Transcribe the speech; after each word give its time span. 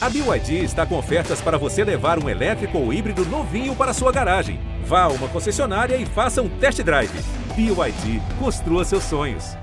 A 0.00 0.08
BYD 0.08 0.62
está 0.62 0.86
com 0.86 0.96
ofertas 0.96 1.40
para 1.40 1.58
você 1.58 1.82
levar 1.82 2.22
um 2.22 2.28
elétrico 2.28 2.78
ou 2.78 2.92
híbrido 2.92 3.24
novinho 3.26 3.74
para 3.74 3.92
sua 3.92 4.12
garagem. 4.12 4.60
Vá 4.84 5.02
a 5.02 5.08
uma 5.08 5.26
concessionária 5.26 5.96
e 5.96 6.06
faça 6.06 6.40
um 6.40 6.48
test 6.48 6.80
drive. 6.84 7.10
BYD, 7.56 8.22
construa 8.38 8.84
seus 8.84 9.02
sonhos. 9.02 9.56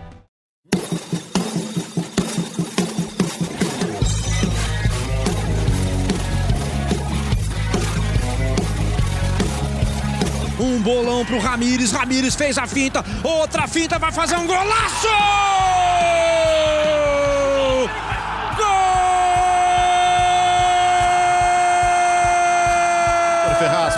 Um 10.59 10.81
bolão 10.81 11.25
pro 11.25 11.39
Ramires, 11.39 11.93
Ramires 11.93 12.35
fez 12.35 12.57
a 12.57 12.67
finta, 12.67 13.05
outra 13.23 13.69
finta, 13.69 13.97
vai 13.97 14.11
fazer 14.11 14.35
um 14.35 14.45
golaço! 14.45 15.07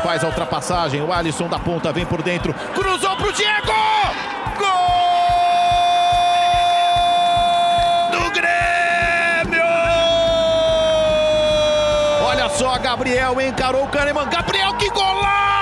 Faz 0.07 0.23
a 0.23 0.27
ultrapassagem. 0.27 1.01
O 1.01 1.11
Alisson 1.11 1.49
da 1.49 1.59
ponta 1.59 1.91
vem 1.91 2.05
por 2.05 2.21
dentro. 2.21 2.53
Cruzou 2.73 3.17
pro 3.17 3.33
Diego! 3.33 3.73
Gol! 4.57 4.67
Do 8.13 8.31
Grêmio! 8.31 9.65
Olha 12.25 12.47
só, 12.47 12.77
Gabriel 12.77 13.41
encarou 13.41 13.83
o 13.83 13.87
Kahneman. 13.89 14.29
Gabriel, 14.29 14.73
que 14.75 14.89
golaço! 14.91 15.56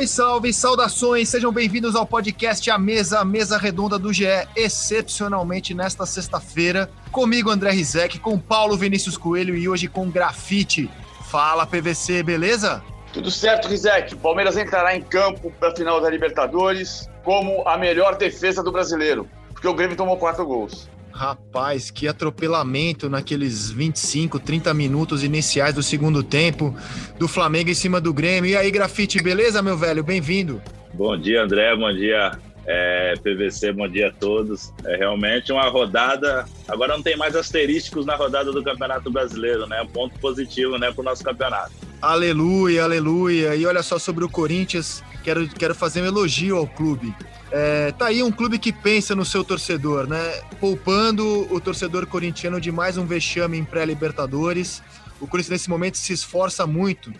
Salve, 0.00 0.06
salve, 0.06 0.52
saudações, 0.52 1.28
sejam 1.28 1.52
bem-vindos 1.52 1.94
ao 1.94 2.06
podcast 2.06 2.70
A 2.70 2.78
Mesa, 2.78 3.20
a 3.20 3.24
Mesa 3.24 3.58
Redonda 3.58 3.98
do 3.98 4.12
GE, 4.12 4.24
excepcionalmente 4.56 5.74
nesta 5.74 6.06
sexta-feira. 6.06 6.88
Comigo, 7.10 7.50
André 7.50 7.72
Rizek, 7.72 8.18
com 8.18 8.38
Paulo 8.38 8.76
Vinícius 8.76 9.18
Coelho 9.18 9.54
e 9.54 9.68
hoje 9.68 9.88
com 9.88 10.08
Grafite. 10.10 10.90
Fala, 11.30 11.66
PVC, 11.66 12.22
beleza? 12.22 12.82
Tudo 13.12 13.30
certo, 13.30 13.68
Rizek. 13.68 14.16
Palmeiras 14.16 14.56
entrará 14.56 14.96
em 14.96 15.02
campo 15.02 15.52
para 15.58 15.70
a 15.70 15.76
final 15.76 16.00
da 16.00 16.08
Libertadores 16.08 17.08
como 17.22 17.66
a 17.68 17.76
melhor 17.76 18.16
defesa 18.16 18.62
do 18.62 18.72
brasileiro, 18.72 19.28
porque 19.52 19.68
o 19.68 19.74
Grêmio 19.74 19.96
tomou 19.96 20.16
quatro 20.16 20.46
gols. 20.46 20.88
Rapaz, 21.20 21.90
que 21.90 22.08
atropelamento 22.08 23.10
naqueles 23.10 23.70
25, 23.70 24.38
30 24.38 24.72
minutos 24.72 25.22
iniciais 25.22 25.74
do 25.74 25.82
segundo 25.82 26.22
tempo 26.22 26.74
do 27.18 27.28
Flamengo 27.28 27.68
em 27.68 27.74
cima 27.74 28.00
do 28.00 28.10
Grêmio. 28.10 28.50
E 28.50 28.56
aí, 28.56 28.70
Grafite, 28.70 29.22
beleza, 29.22 29.60
meu 29.60 29.76
velho? 29.76 30.02
Bem-vindo. 30.02 30.62
Bom 30.94 31.14
dia, 31.18 31.42
André. 31.42 31.76
Bom 31.76 31.92
dia, 31.92 32.38
é, 32.66 33.14
PVC. 33.22 33.72
Bom 33.72 33.88
dia 33.88 34.08
a 34.08 34.12
todos. 34.12 34.72
É 34.84 34.96
realmente 34.96 35.52
uma 35.52 35.68
rodada. 35.68 36.46
Agora 36.68 36.94
não 36.96 37.02
tem 37.02 37.16
mais 37.16 37.34
asterísticos 37.34 38.06
na 38.06 38.16
rodada 38.16 38.52
do 38.52 38.62
Campeonato 38.62 39.10
Brasileiro, 39.10 39.66
né? 39.66 39.80
Um 39.82 39.88
ponto 39.88 40.18
positivo, 40.18 40.78
né, 40.78 40.90
para 40.92 41.00
o 41.00 41.04
nosso 41.04 41.24
campeonato. 41.24 41.72
Aleluia, 42.00 42.84
aleluia. 42.84 43.54
E 43.54 43.66
olha 43.66 43.82
só 43.82 43.98
sobre 43.98 44.24
o 44.24 44.28
Corinthians, 44.28 45.02
quero, 45.22 45.46
quero 45.48 45.74
fazer 45.74 46.02
um 46.02 46.06
elogio 46.06 46.56
ao 46.56 46.66
clube. 46.66 47.14
É, 47.52 47.92
tá 47.92 48.06
aí 48.06 48.22
um 48.22 48.30
clube 48.30 48.58
que 48.58 48.72
pensa 48.72 49.14
no 49.14 49.24
seu 49.24 49.44
torcedor, 49.44 50.06
né? 50.06 50.40
Poupando 50.60 51.52
o 51.52 51.60
torcedor 51.60 52.06
corintiano 52.06 52.60
de 52.60 52.70
mais 52.70 52.96
um 52.96 53.04
vexame 53.04 53.58
em 53.58 53.64
pré-Libertadores. 53.64 54.82
O 55.20 55.26
Corinthians, 55.26 55.50
nesse 55.50 55.68
momento, 55.68 55.98
se 55.98 56.12
esforça 56.12 56.66
muito 56.66 57.12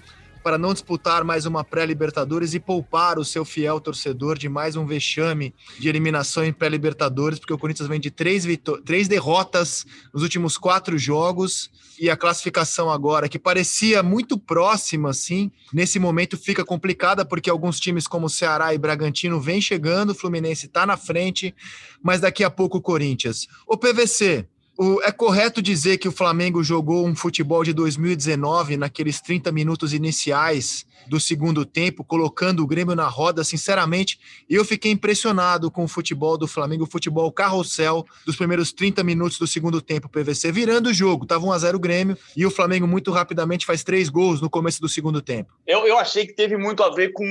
para 0.43 0.59
não 0.59 0.73
disputar 0.73 1.25
mais 1.25 1.47
uma 1.47 1.63
pré-Libertadores 1.63 2.55
e 2.55 2.61
poupar 2.61 3.19
o 3.19 3.25
seu 3.25 3.45
fiel 3.45 3.81
torcedor 3.81 4.39
de 4.39 4.49
mais 4.49 4.77
um 4.77 4.87
vexame 4.87 5.55
de 5.79 5.89
eliminação 5.89 6.45
em 6.45 6.53
pré-Libertadores, 6.53 7.39
porque 7.39 7.53
o 7.53 7.59
Corinthians 7.59 7.89
vem 7.89 8.01
de 8.01 8.11
três, 8.11 8.45
três 8.85 9.09
derrotas 9.09 9.87
nos 10.13 10.23
últimos 10.23 10.57
quatro 10.57 10.99
jogos 10.99 11.71
e 11.99 12.09
a 12.09 12.17
classificação 12.17 12.91
agora, 12.91 13.29
que 13.29 13.39
parecia 13.39 14.03
muito 14.03 14.39
próxima, 14.39 15.11
assim, 15.11 15.51
nesse 15.73 15.99
momento 15.99 16.39
fica 16.39 16.65
complicada, 16.65 17.25
porque 17.27 17.51
alguns 17.51 17.79
times 17.79 18.07
como 18.07 18.31
Ceará 18.31 18.75
e 18.75 18.79
Bragantino 18.79 19.39
vêm 19.39 19.61
chegando, 19.61 20.11
o 20.11 20.15
Fluminense 20.15 20.67
está 20.67 20.87
na 20.87 20.97
frente, 20.97 21.55
mas 22.03 22.21
daqui 22.21 22.43
a 22.43 22.51
pouco 22.51 22.79
o 22.79 22.83
Corinthians. 22.83 23.47
O 23.67 23.77
PVC, 23.77 24.47
o, 24.83 24.99
é 25.03 25.13
correto 25.13 25.61
dizer 25.61 25.99
que 25.99 26.09
o 26.09 26.13
Flamengo 26.13 26.65
jogou 26.65 27.07
um 27.07 27.15
futebol 27.15 27.63
de 27.63 27.75
2019 27.75 28.79
naqueles 28.79 29.21
30 29.21 29.53
minutos 29.53 29.93
iniciais 29.93 30.87
do 31.07 31.21
segundo 31.21 31.67
tempo, 31.67 32.03
colocando 32.03 32.63
o 32.63 32.67
Grêmio 32.67 32.95
na 32.95 33.07
roda. 33.07 33.45
Sinceramente, 33.45 34.19
eu 34.49 34.65
fiquei 34.65 34.91
impressionado 34.91 35.71
com 35.71 35.85
o 35.85 35.89
futebol 35.89 36.39
do 36.39 36.49
Flamengo, 36.49 36.85
o 36.85 36.91
futebol 36.91 37.31
carrossel 37.31 38.07
dos 38.25 38.37
primeiros 38.37 38.73
30 38.73 39.05
minutos 39.05 39.39
do 39.39 39.47
segundo 39.47 39.83
tempo, 39.83 40.09
PVC, 40.09 40.51
virando 40.51 40.89
o 40.89 40.95
jogo. 40.95 41.27
Tava 41.27 41.45
1 41.45 41.53
a 41.53 41.59
0 41.59 41.77
o 41.77 41.81
Grêmio 41.81 42.17
e 42.35 42.47
o 42.47 42.51
Flamengo 42.51 42.87
muito 42.87 43.11
rapidamente 43.11 43.67
faz 43.67 43.85
três 43.85 44.09
gols 44.09 44.41
no 44.41 44.49
começo 44.49 44.81
do 44.81 44.89
segundo 44.89 45.21
tempo. 45.21 45.53
Eu, 45.67 45.87
eu 45.87 45.99
achei 45.99 46.27
que 46.27 46.33
teve 46.33 46.57
muito 46.57 46.83
a 46.83 46.89
ver 46.89 47.13
com 47.13 47.25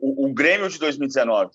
o, 0.00 0.24
o, 0.24 0.26
o 0.26 0.34
Grêmio 0.34 0.68
de 0.68 0.78
2019, 0.78 1.52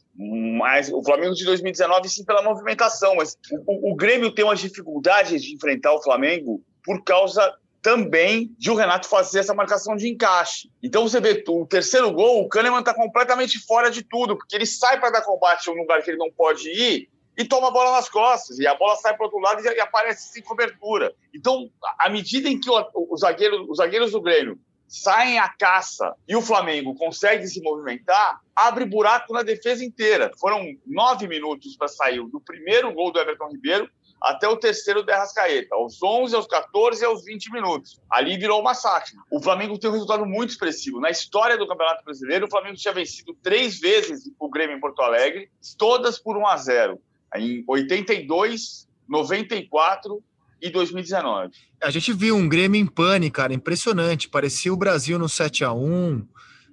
mas 0.57 0.91
o 0.91 1.03
Flamengo 1.03 1.33
de 1.33 1.45
2019 1.45 2.09
sim 2.09 2.25
pela 2.25 2.41
movimentação, 2.41 3.15
mas 3.15 3.37
o, 3.67 3.91
o 3.91 3.95
Grêmio 3.95 4.31
tem 4.31 4.45
umas 4.45 4.59
dificuldades 4.59 5.43
de 5.43 5.53
enfrentar 5.55 5.93
o 5.93 6.01
Flamengo 6.01 6.63
por 6.83 7.03
causa 7.03 7.53
também 7.81 8.55
de 8.57 8.71
o 8.71 8.75
Renato 8.75 9.09
fazer 9.09 9.39
essa 9.39 9.53
marcação 9.53 9.95
de 9.95 10.07
encaixe. 10.07 10.71
Então 10.81 11.03
você 11.03 11.19
vê 11.19 11.43
o 11.47 11.65
terceiro 11.65 12.11
gol, 12.11 12.41
o 12.41 12.47
Kahneman 12.47 12.79
está 12.79 12.93
completamente 12.93 13.59
fora 13.59 13.91
de 13.91 14.01
tudo, 14.01 14.37
porque 14.37 14.55
ele 14.55 14.65
sai 14.65 14.99
para 14.99 15.11
dar 15.11 15.21
combate 15.21 15.69
a 15.69 15.73
um 15.73 15.75
lugar 15.75 16.01
que 16.01 16.09
ele 16.09 16.17
não 16.17 16.31
pode 16.31 16.69
ir 16.69 17.09
e 17.37 17.43
toma 17.43 17.67
a 17.67 17.71
bola 17.71 17.91
nas 17.91 18.07
costas, 18.07 18.59
e 18.59 18.67
a 18.67 18.75
bola 18.75 18.95
sai 18.95 19.15
para 19.15 19.25
outro 19.25 19.39
lado 19.39 19.61
e 19.61 19.79
aparece 19.79 20.31
sem 20.31 20.41
cobertura. 20.43 21.13
Então, 21.33 21.69
à 21.99 22.09
medida 22.09 22.47
em 22.47 22.59
que 22.59 22.69
os 22.69 23.19
zagueiros, 23.19 23.67
os 23.67 23.77
zagueiros 23.77 24.11
do 24.11 24.21
Grêmio 24.21 24.57
saem 24.93 25.39
à 25.39 25.49
caça 25.49 26.15
e 26.27 26.35
o 26.35 26.41
Flamengo 26.41 26.93
consegue 26.93 27.47
se 27.47 27.59
movimentar, 27.63 28.39
abre 28.55 28.85
buraco 28.85 29.33
na 29.33 29.41
defesa 29.41 29.83
inteira. 29.83 30.31
Foram 30.39 30.63
nove 30.85 31.27
minutos 31.27 31.75
para 31.75 31.87
sair 31.87 32.23
do 32.27 32.39
primeiro 32.39 32.93
gol 32.93 33.11
do 33.11 33.19
Everton 33.19 33.49
Ribeiro 33.49 33.89
até 34.21 34.47
o 34.47 34.55
terceiro 34.55 35.01
do 35.01 35.11
Arrascaeta, 35.11 35.73
aos 35.73 36.01
11, 36.01 36.35
aos 36.35 36.45
14 36.45 37.01
e 37.01 37.05
aos 37.05 37.25
20 37.25 37.51
minutos. 37.51 37.99
Ali 38.07 38.37
virou 38.37 38.61
um 38.61 38.63
massacre. 38.63 39.15
O 39.31 39.41
Flamengo 39.41 39.79
tem 39.79 39.89
um 39.89 39.93
resultado 39.93 40.27
muito 40.27 40.51
expressivo. 40.51 40.99
Na 40.99 41.09
história 41.09 41.57
do 41.57 41.67
Campeonato 41.67 42.05
Brasileiro, 42.05 42.45
o 42.45 42.49
Flamengo 42.49 42.77
tinha 42.77 42.93
vencido 42.93 43.35
três 43.41 43.79
vezes 43.79 44.31
o 44.39 44.47
Grêmio 44.47 44.77
em 44.77 44.79
Porto 44.79 45.01
Alegre, 45.01 45.49
todas 45.75 46.19
por 46.19 46.37
1 46.37 46.47
a 46.47 46.57
0 46.57 47.01
em 47.35 47.63
82, 47.67 48.87
94 49.09 50.23
e 50.63 50.69
2019. 50.69 51.51
A 51.81 51.91
gente 51.91 52.13
viu 52.13 52.37
um 52.37 52.47
Grêmio 52.47 52.79
em 52.79 52.85
pane, 52.85 53.29
cara, 53.29 53.53
impressionante. 53.53 54.29
Parecia 54.29 54.73
o 54.73 54.77
Brasil 54.77 55.19
no 55.19 55.27
7 55.27 55.65
a 55.65 55.73
1 55.73 56.25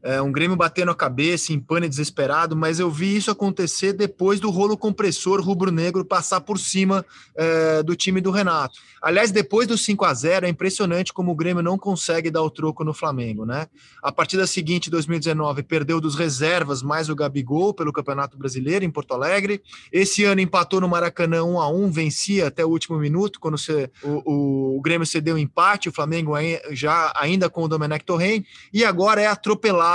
é, 0.03 0.21
um 0.21 0.33
Grêmio 0.33 0.57
batendo 0.57 0.91
a 0.91 0.95
cabeça, 0.95 1.53
em 1.53 1.61
pane 1.61 1.89
desesperado, 1.89 2.57
mas 2.57 2.81
eu 2.81 2.91
vi 2.91 3.17
isso 3.17 3.31
acontecer 3.31 3.93
depois 3.93 4.41
do 4.41 4.51
rolo 4.51 4.77
compressor 4.77 5.41
rubro-negro 5.41 6.05
passar 6.05 6.41
por 6.41 6.59
cima 6.59 7.05
é, 7.35 7.83
do 7.83 7.95
time 7.95 8.21
do 8.21 8.31
Renato. 8.31 8.79
Aliás, 9.03 9.31
depois 9.31 9.67
do 9.67 9.77
5 9.77 10.05
a 10.05 10.15
0 10.15 10.47
é 10.47 10.49
impressionante 10.49 11.13
como 11.13 11.33
o 11.33 11.35
Grêmio 11.35 11.63
não 11.63 11.79
consegue 11.79 12.31
dar 12.31 12.43
o 12.43 12.51
troco 12.51 12.85
no 12.85 12.93
Flamengo, 12.93 13.45
né? 13.45 13.67
A 14.03 14.13
partida 14.13 14.47
seguinte, 14.47 14.91
2019, 14.91 15.63
perdeu 15.63 16.01
dos 16.01 16.15
reservas 16.15 16.83
mais 16.83 17.09
o 17.09 17.15
Gabigol 17.15 17.75
pelo 17.75 17.93
Campeonato 17.93 18.37
Brasileiro 18.37 18.85
em 18.85 18.91
Porto 18.91 19.15
Alegre. 19.15 19.63
Esse 19.93 20.25
ano 20.25 20.41
empatou 20.41 20.81
no 20.81 20.89
Maracanã 20.89 21.45
1 21.45 21.61
a 21.61 21.69
1 21.69 21.91
vencia 21.91 22.47
até 22.47 22.65
o 22.65 22.69
último 22.69 22.99
minuto, 22.99 23.41
quando 23.41 23.57
o, 24.03 24.09
o, 24.25 24.79
o 24.79 24.81
Grêmio 24.81 25.07
cedeu 25.07 25.39
empate, 25.39 25.89
o 25.89 25.93
Flamengo 25.93 26.33
já 26.71 27.13
ainda 27.17 27.49
com 27.49 27.63
o 27.63 27.69
Domenech 27.69 28.05
Torren, 28.05 28.45
e 28.73 28.85
agora 28.85 29.21
é 29.21 29.27
atropelado 29.27 29.90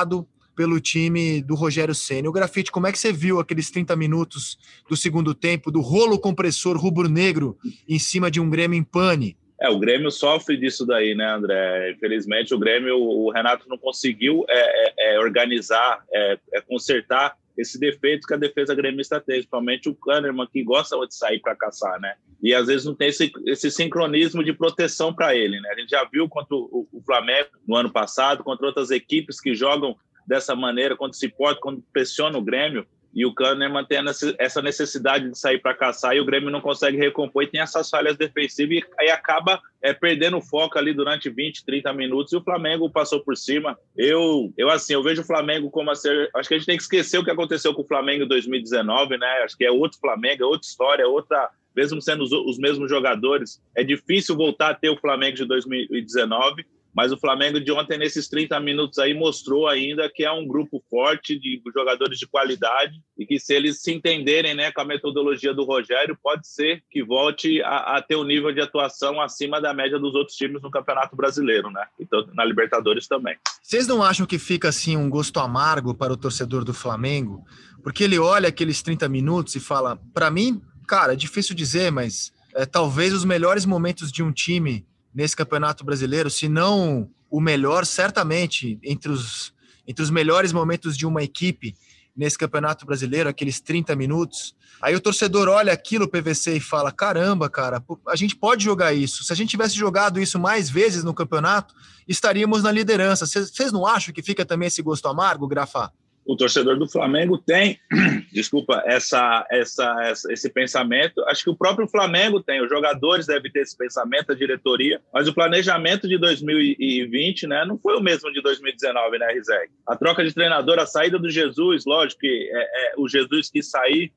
pelo 0.55 0.79
time 0.79 1.41
do 1.41 1.53
Rogério 1.53 1.93
Senna. 1.93 2.29
O 2.29 2.31
Grafite, 2.31 2.71
como 2.71 2.87
é 2.87 2.91
que 2.91 2.97
você 2.97 3.11
viu 3.11 3.39
aqueles 3.39 3.69
30 3.69 3.95
minutos 3.95 4.57
do 4.89 4.95
segundo 4.95 5.33
tempo, 5.33 5.71
do 5.71 5.81
rolo 5.81 6.17
compressor 6.17 6.77
rubro-negro 6.77 7.57
em 7.87 7.99
cima 7.99 8.31
de 8.31 8.39
um 8.39 8.49
Grêmio 8.49 8.77
em 8.77 8.83
pane? 8.83 9.37
É, 9.59 9.69
o 9.69 9.79
Grêmio 9.79 10.11
sofre 10.11 10.57
disso 10.57 10.85
daí, 10.85 11.15
né, 11.15 11.29
André? 11.29 11.91
Infelizmente, 11.91 12.53
o 12.53 12.59
Grêmio, 12.59 12.97
o 12.97 13.31
Renato 13.31 13.67
não 13.69 13.77
conseguiu 13.77 14.45
é, 14.49 15.13
é, 15.13 15.15
é 15.15 15.19
organizar, 15.19 16.03
é, 16.11 16.37
é, 16.53 16.61
consertar 16.61 17.37
esse 17.57 17.79
defeito 17.79 18.27
que 18.27 18.33
a 18.33 18.37
defesa 18.37 18.75
gremista 18.75 19.19
tem, 19.19 19.37
principalmente 19.37 19.89
o 19.89 19.95
Kahneman, 19.95 20.47
que 20.51 20.63
gosta 20.63 20.97
de 21.07 21.15
sair 21.15 21.39
para 21.39 21.55
caçar, 21.55 21.99
né? 21.99 22.15
E 22.41 22.53
às 22.53 22.67
vezes 22.67 22.85
não 22.85 22.95
tem 22.95 23.09
esse, 23.09 23.31
esse 23.45 23.71
sincronismo 23.71 24.43
de 24.43 24.53
proteção 24.53 25.13
para 25.13 25.35
ele, 25.35 25.59
né? 25.59 25.69
A 25.71 25.79
gente 25.79 25.89
já 25.89 26.03
viu 26.05 26.27
contra 26.27 26.55
o, 26.55 26.87
o 26.91 27.01
Flamengo 27.05 27.49
no 27.67 27.75
ano 27.75 27.91
passado, 27.91 28.43
contra 28.43 28.67
outras 28.67 28.91
equipes 28.91 29.39
que 29.39 29.55
jogam 29.55 29.95
dessa 30.27 30.55
maneira, 30.55 30.95
quando 30.95 31.15
se 31.15 31.29
pode, 31.29 31.59
quando 31.59 31.83
pressiona 31.93 32.37
o 32.37 32.43
Grêmio, 32.43 32.85
e 33.15 33.25
o 33.25 33.33
Kahneman 33.33 33.85
tem 33.85 33.99
essa 34.37 34.61
necessidade 34.61 35.29
de 35.29 35.39
sair 35.39 35.59
para 35.59 35.73
caçar 35.73 36.13
e 36.15 36.19
o 36.19 36.25
Grêmio 36.25 36.51
não 36.51 36.59
consegue 36.59 36.97
recompor 36.97 37.43
e 37.43 37.47
tem 37.47 37.61
essas 37.61 37.89
falhas 37.89 38.17
defensivas 38.17 38.77
e 38.77 38.83
aí 38.99 39.09
acaba 39.09 39.61
é, 39.81 39.93
perdendo 39.93 40.37
o 40.37 40.41
foco 40.41 40.77
ali 40.77 40.93
durante 40.93 41.29
20, 41.29 41.63
30 41.63 41.93
minutos 41.93 42.33
e 42.33 42.35
o 42.35 42.43
Flamengo 42.43 42.89
passou 42.89 43.21
por 43.21 43.37
cima. 43.37 43.77
Eu, 43.95 44.53
eu 44.57 44.69
assim, 44.69 44.93
eu 44.93 45.01
vejo 45.01 45.21
o 45.21 45.25
Flamengo 45.25 45.71
como 45.71 45.91
a 45.91 45.95
ser. 45.95 46.29
Acho 46.35 46.49
que 46.49 46.55
a 46.55 46.57
gente 46.57 46.67
tem 46.67 46.75
que 46.75 46.83
esquecer 46.83 47.17
o 47.17 47.23
que 47.23 47.31
aconteceu 47.31 47.73
com 47.73 47.83
o 47.83 47.87
Flamengo 47.87 48.25
em 48.25 48.27
2019, 48.27 49.17
né? 49.17 49.27
Acho 49.43 49.57
que 49.57 49.63
é 49.63 49.71
outro 49.71 49.99
Flamengo, 49.99 50.43
é 50.43 50.45
outra 50.45 50.67
história, 50.67 51.03
é 51.03 51.07
outra. 51.07 51.49
Mesmo 51.73 52.01
sendo 52.01 52.23
os, 52.23 52.31
os 52.31 52.57
mesmos 52.57 52.89
jogadores, 52.89 53.61
é 53.75 53.83
difícil 53.83 54.35
voltar 54.35 54.69
a 54.69 54.73
ter 54.73 54.89
o 54.89 54.97
Flamengo 54.97 55.35
de 55.35 55.45
2019 55.45 56.65
mas 56.95 57.11
o 57.11 57.17
Flamengo 57.17 57.59
de 57.59 57.71
ontem, 57.73 57.97
nesses 57.97 58.29
30 58.29 58.57
minutos 58.61 58.99
aí, 58.99 59.13
mostrou 59.13 59.67
ainda 59.67 60.09
que 60.09 60.23
é 60.23 60.31
um 60.31 60.47
grupo 60.47 60.81
forte 60.89 61.37
de 61.37 61.61
jogadores 61.75 62.17
de 62.17 62.25
qualidade 62.25 63.01
e 63.17 63.25
que 63.25 63.37
se 63.37 63.53
eles 63.53 63.81
se 63.81 63.91
entenderem 63.91 64.55
né, 64.55 64.71
com 64.71 64.79
a 64.79 64.85
metodologia 64.85 65.53
do 65.53 65.65
Rogério, 65.65 66.17
pode 66.23 66.47
ser 66.47 66.81
que 66.89 67.03
volte 67.03 67.61
a, 67.63 67.97
a 67.97 68.01
ter 68.01 68.15
um 68.15 68.23
nível 68.23 68.53
de 68.53 68.61
atuação 68.61 69.19
acima 69.19 69.59
da 69.59 69.73
média 69.73 69.99
dos 69.99 70.15
outros 70.15 70.37
times 70.37 70.61
no 70.61 70.71
Campeonato 70.71 71.17
Brasileiro, 71.17 71.69
né? 71.69 71.85
Então, 71.99 72.25
na 72.33 72.45
Libertadores 72.45 73.07
também. 73.07 73.35
Vocês 73.61 73.87
não 73.87 74.01
acham 74.01 74.25
que 74.25 74.39
fica 74.39 74.69
assim 74.69 74.95
um 74.95 75.09
gosto 75.09 75.39
amargo 75.41 75.93
para 75.93 76.13
o 76.13 76.17
torcedor 76.17 76.63
do 76.63 76.73
Flamengo? 76.73 77.43
Porque 77.83 78.05
ele 78.05 78.17
olha 78.17 78.47
aqueles 78.47 78.81
30 78.81 79.09
minutos 79.09 79.53
e 79.55 79.59
fala, 79.59 79.99
para 80.13 80.31
mim, 80.31 80.61
cara, 80.87 81.11
é 81.11 81.15
difícil 81.17 81.53
dizer, 81.53 81.91
mas 81.91 82.31
é, 82.55 82.65
talvez 82.65 83.13
os 83.13 83.25
melhores 83.25 83.65
momentos 83.65 84.13
de 84.13 84.23
um 84.23 84.31
time 84.31 84.87
nesse 85.15 85.35
Campeonato 85.35 85.85
Brasileiro, 85.85 86.29
se 86.29 86.49
não 86.49 87.09
o 87.29 87.39
melhor, 87.39 87.85
certamente, 87.85 88.77
entre 88.83 89.09
os, 89.09 89.53
entre 89.87 90.03
os 90.03 90.09
melhores 90.09 90.51
momentos 90.51 90.97
de 90.97 91.05
uma 91.05 91.23
equipe 91.23 91.73
nesse 92.15 92.37
Campeonato 92.37 92.85
Brasileiro, 92.85 93.29
aqueles 93.29 93.61
30 93.61 93.95
minutos. 93.95 94.55
Aí 94.81 94.93
o 94.93 94.99
torcedor 94.99 95.47
olha 95.47 95.71
aquilo, 95.71 96.07
PVC, 96.07 96.57
e 96.57 96.59
fala: 96.59 96.91
caramba, 96.91 97.49
cara, 97.49 97.83
a 98.07 98.15
gente 98.15 98.35
pode 98.35 98.63
jogar 98.63 98.93
isso. 98.93 99.23
Se 99.23 99.31
a 99.31 99.35
gente 99.35 99.49
tivesse 99.49 99.75
jogado 99.75 100.19
isso 100.19 100.37
mais 100.37 100.69
vezes 100.69 101.03
no 101.03 101.13
campeonato, 101.13 101.73
estaríamos 102.07 102.61
na 102.61 102.71
liderança. 102.71 103.25
Vocês 103.25 103.71
não 103.71 103.87
acham 103.87 104.13
que 104.13 104.21
fica 104.21 104.45
também 104.45 104.67
esse 104.67 104.81
gosto 104.81 105.07
amargo, 105.07 105.47
Grafá? 105.47 105.91
O 106.25 106.35
torcedor 106.35 106.77
do 106.77 106.89
Flamengo 106.89 107.37
tem, 107.37 107.79
desculpa, 108.33 108.81
essa, 108.85 109.45
essa, 109.51 109.95
essa, 110.03 110.33
esse 110.33 110.49
pensamento. 110.49 111.23
Acho 111.25 111.43
que 111.43 111.49
o 111.49 111.55
próprio 111.55 111.87
Flamengo 111.87 112.41
tem, 112.41 112.61
os 112.61 112.69
jogadores 112.69 113.27
devem 113.27 113.51
ter 113.51 113.61
esse 113.61 113.77
pensamento, 113.77 114.31
a 114.31 114.35
diretoria, 114.35 114.99
mas 115.13 115.27
o 115.27 115.33
planejamento 115.33 116.07
de 116.07 116.17
2020 116.17 117.47
né, 117.47 117.63
não 117.65 117.77
foi 117.77 117.95
o 117.95 118.01
mesmo 118.01 118.31
de 118.33 118.41
2019, 118.41 119.19
né, 119.19 119.33
Rizek? 119.33 119.71
A 119.87 119.95
troca 119.95 120.23
de 120.23 120.33
treinador, 120.33 120.79
a 120.79 120.85
saída 120.85 121.19
do 121.19 121.29
Jesus, 121.29 121.85
lógico 121.85 122.21
que 122.21 122.49
é, 122.51 122.91
é, 122.91 122.93
o 122.97 123.07
Jesus 123.07 123.49
quis 123.49 123.69
sair, 123.69 124.11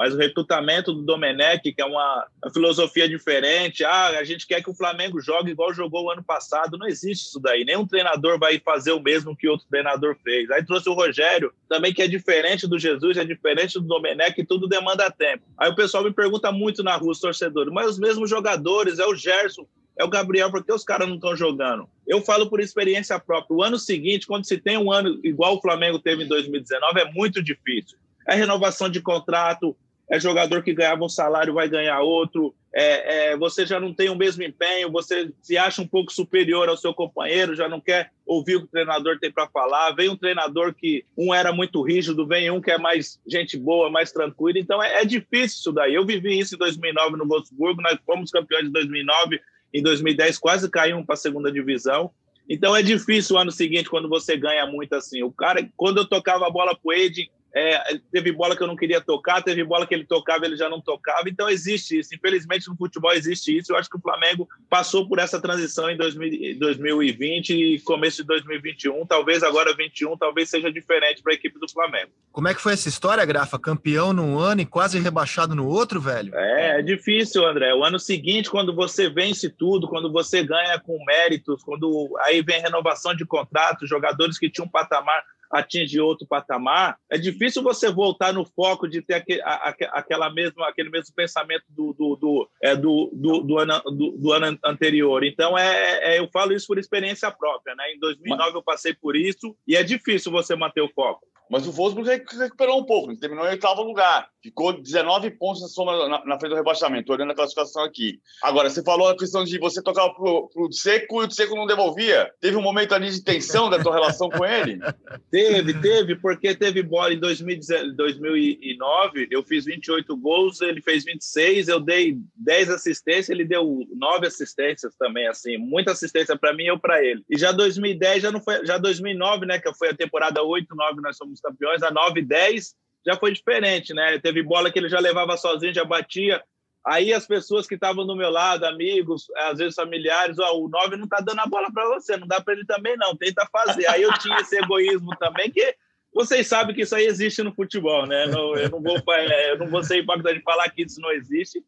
mas 0.00 0.14
o 0.14 0.16
recrutamento 0.16 0.94
do 0.94 1.02
Domenech, 1.02 1.74
que 1.74 1.82
é 1.82 1.84
uma, 1.84 2.26
uma, 2.42 2.50
filosofia 2.50 3.06
diferente, 3.06 3.84
ah, 3.84 4.18
a 4.18 4.24
gente 4.24 4.46
quer 4.46 4.62
que 4.62 4.70
o 4.70 4.74
Flamengo 4.74 5.20
jogue 5.20 5.50
igual 5.50 5.74
jogou 5.74 6.04
o 6.04 6.10
ano 6.10 6.24
passado, 6.24 6.78
não 6.78 6.86
existe 6.86 7.26
isso 7.26 7.38
daí. 7.38 7.66
Nenhum 7.66 7.86
treinador 7.86 8.38
vai 8.38 8.58
fazer 8.58 8.92
o 8.92 9.02
mesmo 9.02 9.36
que 9.36 9.46
outro 9.46 9.66
treinador 9.68 10.16
fez. 10.24 10.50
Aí 10.50 10.64
trouxe 10.64 10.88
o 10.88 10.94
Rogério, 10.94 11.52
também 11.68 11.92
que 11.92 12.00
é 12.00 12.08
diferente 12.08 12.66
do 12.66 12.78
Jesus, 12.78 13.18
é 13.18 13.26
diferente 13.26 13.74
do 13.74 13.86
Domenech, 13.86 14.42
tudo 14.46 14.66
demanda 14.66 15.10
tempo. 15.10 15.44
Aí 15.58 15.70
o 15.70 15.76
pessoal 15.76 16.02
me 16.02 16.14
pergunta 16.14 16.50
muito 16.50 16.82
na 16.82 16.96
rua, 16.96 17.12
os 17.12 17.20
torcedores, 17.20 17.70
mas 17.70 17.90
os 17.90 17.98
mesmos 17.98 18.30
jogadores, 18.30 18.98
é 18.98 19.04
o 19.04 19.14
Gerson, 19.14 19.66
é 19.98 20.02
o 20.02 20.08
Gabriel, 20.08 20.50
porque 20.50 20.72
os 20.72 20.82
caras 20.82 21.08
não 21.08 21.16
estão 21.16 21.36
jogando? 21.36 21.86
Eu 22.06 22.22
falo 22.22 22.48
por 22.48 22.58
experiência 22.58 23.20
própria. 23.20 23.54
O 23.54 23.62
ano 23.62 23.78
seguinte, 23.78 24.26
quando 24.26 24.46
se 24.46 24.56
tem 24.56 24.78
um 24.78 24.90
ano 24.90 25.20
igual 25.22 25.58
o 25.58 25.60
Flamengo 25.60 25.98
teve 25.98 26.24
em 26.24 26.26
2019, 26.26 27.00
é 27.00 27.12
muito 27.12 27.42
difícil. 27.42 27.98
É 28.26 28.34
renovação 28.34 28.88
de 28.88 29.02
contrato, 29.02 29.76
é 30.10 30.18
jogador 30.18 30.62
que 30.62 30.74
ganhava 30.74 31.04
um 31.04 31.08
salário 31.08 31.54
vai 31.54 31.68
ganhar 31.68 32.00
outro, 32.00 32.52
é, 32.72 33.32
é, 33.32 33.36
você 33.36 33.64
já 33.64 33.78
não 33.78 33.94
tem 33.94 34.08
o 34.10 34.16
mesmo 34.16 34.42
empenho, 34.42 34.90
você 34.90 35.32
se 35.40 35.56
acha 35.56 35.80
um 35.80 35.86
pouco 35.86 36.12
superior 36.12 36.68
ao 36.68 36.76
seu 36.76 36.92
companheiro, 36.92 37.54
já 37.54 37.68
não 37.68 37.80
quer 37.80 38.10
ouvir 38.26 38.56
o 38.56 38.60
que 38.60 38.66
o 38.66 38.70
treinador 38.70 39.18
tem 39.20 39.30
para 39.30 39.48
falar. 39.48 39.92
Vem 39.92 40.08
um 40.08 40.16
treinador 40.16 40.74
que 40.74 41.04
um 41.16 41.32
era 41.32 41.52
muito 41.52 41.80
rígido, 41.82 42.26
vem 42.26 42.50
um 42.50 42.60
que 42.60 42.72
é 42.72 42.78
mais 42.78 43.20
gente 43.26 43.56
boa, 43.56 43.88
mais 43.88 44.10
tranquilo. 44.10 44.58
Então 44.58 44.82
é, 44.82 45.02
é 45.02 45.04
difícil 45.04 45.58
isso 45.58 45.72
daí. 45.72 45.94
Eu 45.94 46.04
vivi 46.04 46.38
isso 46.38 46.56
em 46.56 46.58
2009 46.58 47.16
no 47.16 47.26
Wolfsburgo, 47.26 47.82
nós 47.82 47.98
fomos 48.04 48.30
campeões 48.32 48.66
em 48.66 48.72
2009, 48.72 49.40
em 49.72 49.82
2010 49.82 50.38
quase 50.38 50.68
caímos 50.68 51.06
para 51.06 51.14
a 51.14 51.18
segunda 51.18 51.52
divisão. 51.52 52.10
Então 52.48 52.74
é 52.74 52.82
difícil 52.82 53.36
o 53.36 53.38
ano 53.38 53.52
seguinte 53.52 53.88
quando 53.88 54.08
você 54.08 54.36
ganha 54.36 54.66
muito 54.66 54.92
assim. 54.94 55.22
O 55.22 55.30
cara, 55.30 55.68
quando 55.76 55.98
eu 55.98 56.08
tocava 56.08 56.48
a 56.48 56.50
bola 56.50 56.76
pro 56.76 56.92
Ed, 56.92 57.30
é, 57.54 57.98
teve 58.12 58.32
bola 58.32 58.56
que 58.56 58.62
eu 58.62 58.66
não 58.66 58.76
queria 58.76 59.00
tocar, 59.00 59.42
teve 59.42 59.64
bola 59.64 59.86
que 59.86 59.94
ele 59.94 60.04
tocava 60.04 60.44
ele 60.44 60.56
já 60.56 60.68
não 60.68 60.80
tocava. 60.80 61.28
Então 61.28 61.48
existe 61.48 61.98
isso. 61.98 62.14
Infelizmente 62.14 62.68
no 62.68 62.76
futebol 62.76 63.12
existe 63.12 63.56
isso. 63.56 63.72
Eu 63.72 63.76
acho 63.76 63.88
que 63.88 63.96
o 63.96 64.00
Flamengo 64.00 64.48
passou 64.68 65.08
por 65.08 65.18
essa 65.18 65.40
transição 65.40 65.90
em 65.90 65.96
2020 65.96 67.50
e 67.50 67.80
começo 67.80 68.18
de 68.18 68.28
2021. 68.28 69.04
Talvez 69.06 69.42
agora 69.42 69.74
21, 69.74 70.16
talvez 70.16 70.48
seja 70.48 70.70
diferente 70.72 71.22
para 71.22 71.32
a 71.32 71.34
equipe 71.34 71.58
do 71.58 71.70
Flamengo. 71.70 72.10
Como 72.32 72.48
é 72.48 72.54
que 72.54 72.60
foi 72.60 72.72
essa 72.72 72.88
história, 72.88 73.24
Grafa? 73.24 73.58
Campeão 73.58 74.12
num 74.12 74.38
ano 74.38 74.60
e 74.60 74.66
quase 74.66 74.98
rebaixado 75.00 75.54
no 75.54 75.66
outro, 75.66 76.00
velho? 76.00 76.34
É, 76.34 76.78
é 76.78 76.82
difícil, 76.82 77.46
André. 77.46 77.74
O 77.74 77.84
ano 77.84 77.98
seguinte, 77.98 78.50
quando 78.50 78.74
você 78.74 79.08
vence 79.08 79.50
tudo, 79.50 79.88
quando 79.88 80.12
você 80.12 80.42
ganha 80.42 80.78
com 80.78 81.04
méritos, 81.04 81.62
quando 81.64 82.16
aí 82.22 82.42
vem 82.42 82.60
renovação 82.60 83.14
de 83.14 83.24
contrato, 83.24 83.86
jogadores 83.86 84.38
que 84.38 84.50
tinham 84.50 84.66
um 84.66 84.70
patamar 84.70 85.24
atingir 85.50 86.00
outro 86.00 86.26
patamar, 86.26 86.96
é 87.10 87.18
difícil 87.18 87.62
você 87.62 87.90
voltar 87.90 88.32
no 88.32 88.44
foco 88.44 88.88
de 88.88 89.02
ter 89.02 89.14
aquele, 89.14 89.42
a, 89.42 89.74
aquela 89.92 90.30
mesma, 90.30 90.68
aquele 90.68 90.90
mesmo 90.90 91.14
pensamento 91.14 91.64
do, 91.68 91.92
do, 91.92 92.16
do, 92.16 92.50
é, 92.62 92.76
do, 92.76 93.10
do, 93.12 93.40
do, 93.42 93.58
ano, 93.58 93.82
do, 93.84 94.18
do 94.18 94.32
ano 94.32 94.58
anterior. 94.64 95.24
Então, 95.24 95.58
é, 95.58 96.14
é, 96.14 96.18
eu 96.18 96.28
falo 96.32 96.52
isso 96.52 96.66
por 96.66 96.78
experiência 96.78 97.30
própria. 97.30 97.74
Né? 97.74 97.94
Em 97.94 97.98
2009 97.98 98.58
eu 98.58 98.62
passei 98.62 98.94
por 98.94 99.16
isso 99.16 99.56
e 99.66 99.76
é 99.76 99.82
difícil 99.82 100.30
você 100.30 100.54
manter 100.54 100.80
o 100.80 100.88
foco. 100.88 101.30
Mas 101.50 101.66
o 101.66 101.72
Wolfsburg 101.72 102.08
recuperou 102.08 102.78
um 102.78 102.84
pouco, 102.84 103.10
ele 103.10 103.18
terminou 103.18 103.44
em 103.44 103.50
oitavo 103.50 103.82
lugar. 103.82 104.28
Ficou 104.40 104.72
19 104.72 105.32
pontos 105.32 105.60
na, 105.60 105.66
soma, 105.66 106.08
na, 106.08 106.24
na 106.24 106.38
frente 106.38 106.52
do 106.52 106.56
rebaixamento, 106.56 107.12
olhando 107.12 107.32
a 107.32 107.34
classificação 107.34 107.82
aqui. 107.82 108.20
Agora, 108.40 108.70
você 108.70 108.84
falou 108.84 109.08
a 109.08 109.16
questão 109.16 109.42
de 109.42 109.58
você 109.58 109.82
tocar 109.82 110.08
pro, 110.10 110.48
pro 110.48 110.72
Seco 110.72 111.24
e 111.24 111.26
o 111.26 111.30
Seco 111.30 111.56
não 111.56 111.66
devolvia. 111.66 112.32
Teve 112.40 112.56
um 112.56 112.62
momento 112.62 112.94
ali 112.94 113.10
de 113.10 113.24
tensão 113.24 113.68
da 113.68 113.82
tua 113.82 113.92
relação 113.92 114.30
com 114.30 114.44
ele? 114.44 114.78
Teve, 115.40 115.80
teve, 115.80 116.16
porque 116.16 116.54
teve 116.54 116.82
bola 116.82 117.14
em 117.14 117.18
2009, 117.18 119.28
eu 119.30 119.42
fiz 119.42 119.64
28 119.64 120.14
gols, 120.16 120.60
ele 120.60 120.82
fez 120.82 121.04
26, 121.04 121.68
eu 121.68 121.80
dei 121.80 122.18
10 122.36 122.70
assistências, 122.70 123.30
ele 123.30 123.44
deu 123.44 123.86
9 123.96 124.26
assistências 124.26 124.94
também, 124.96 125.26
assim, 125.26 125.56
muita 125.56 125.92
assistência 125.92 126.36
para 126.36 126.52
mim 126.52 126.64
e 126.64 126.68
eu 126.68 126.78
para 126.78 127.02
ele. 127.02 127.24
E 127.28 127.38
já 127.38 127.52
2010 127.52 128.22
já 128.22 128.30
não 128.30 128.42
foi, 128.42 128.64
já 128.66 128.76
2009, 128.76 129.46
né, 129.46 129.58
que 129.58 129.72
foi 129.74 129.88
a 129.88 129.96
temporada 129.96 130.42
8, 130.42 130.74
9 130.74 131.00
nós 131.00 131.16
somos 131.16 131.40
campeões, 131.40 131.82
a 131.82 131.90
9 131.90 132.22
10 132.22 132.74
já 133.06 133.16
foi 133.16 133.32
diferente, 133.32 133.94
né? 133.94 134.18
Teve 134.18 134.42
bola 134.42 134.70
que 134.70 134.78
ele 134.78 134.88
já 134.88 135.00
levava 135.00 135.36
sozinho, 135.36 135.72
já 135.72 135.84
batia. 135.84 136.42
Aí 136.86 137.12
as 137.12 137.26
pessoas 137.26 137.66
que 137.66 137.74
estavam 137.74 138.06
do 138.06 138.16
meu 138.16 138.30
lado, 138.30 138.64
amigos, 138.64 139.30
às 139.36 139.58
vezes 139.58 139.74
familiares, 139.74 140.38
ó, 140.38 140.58
o 140.58 140.68
9 140.68 140.96
não 140.96 141.06
tá 141.06 141.20
dando 141.20 141.40
a 141.40 141.46
bola 141.46 141.70
para 141.72 141.86
você, 141.88 142.16
não 142.16 142.26
dá 142.26 142.40
para 142.40 142.54
ele 142.54 142.64
também 142.64 142.96
não, 142.96 143.14
tenta 143.14 143.46
fazer. 143.52 143.86
Aí 143.86 144.02
eu 144.02 144.12
tinha 144.18 144.38
esse 144.38 144.56
egoísmo 144.56 145.14
também, 145.18 145.50
que 145.50 145.76
vocês 146.12 146.46
sabem 146.46 146.74
que 146.74 146.82
isso 146.82 146.94
aí 146.94 147.06
existe 147.06 147.42
no 147.42 147.54
futebol, 147.54 148.06
né? 148.06 148.26
Não, 148.26 148.56
eu, 148.56 148.70
não 148.70 148.82
vou, 148.82 148.96
é, 149.14 149.52
eu 149.52 149.58
não 149.58 149.68
vou 149.68 149.82
ser 149.84 149.98
hipócrita 149.98 150.34
de 150.34 150.40
falar 150.40 150.68
que 150.70 150.82
isso 150.82 151.00
não 151.00 151.12
existe, 151.12 151.62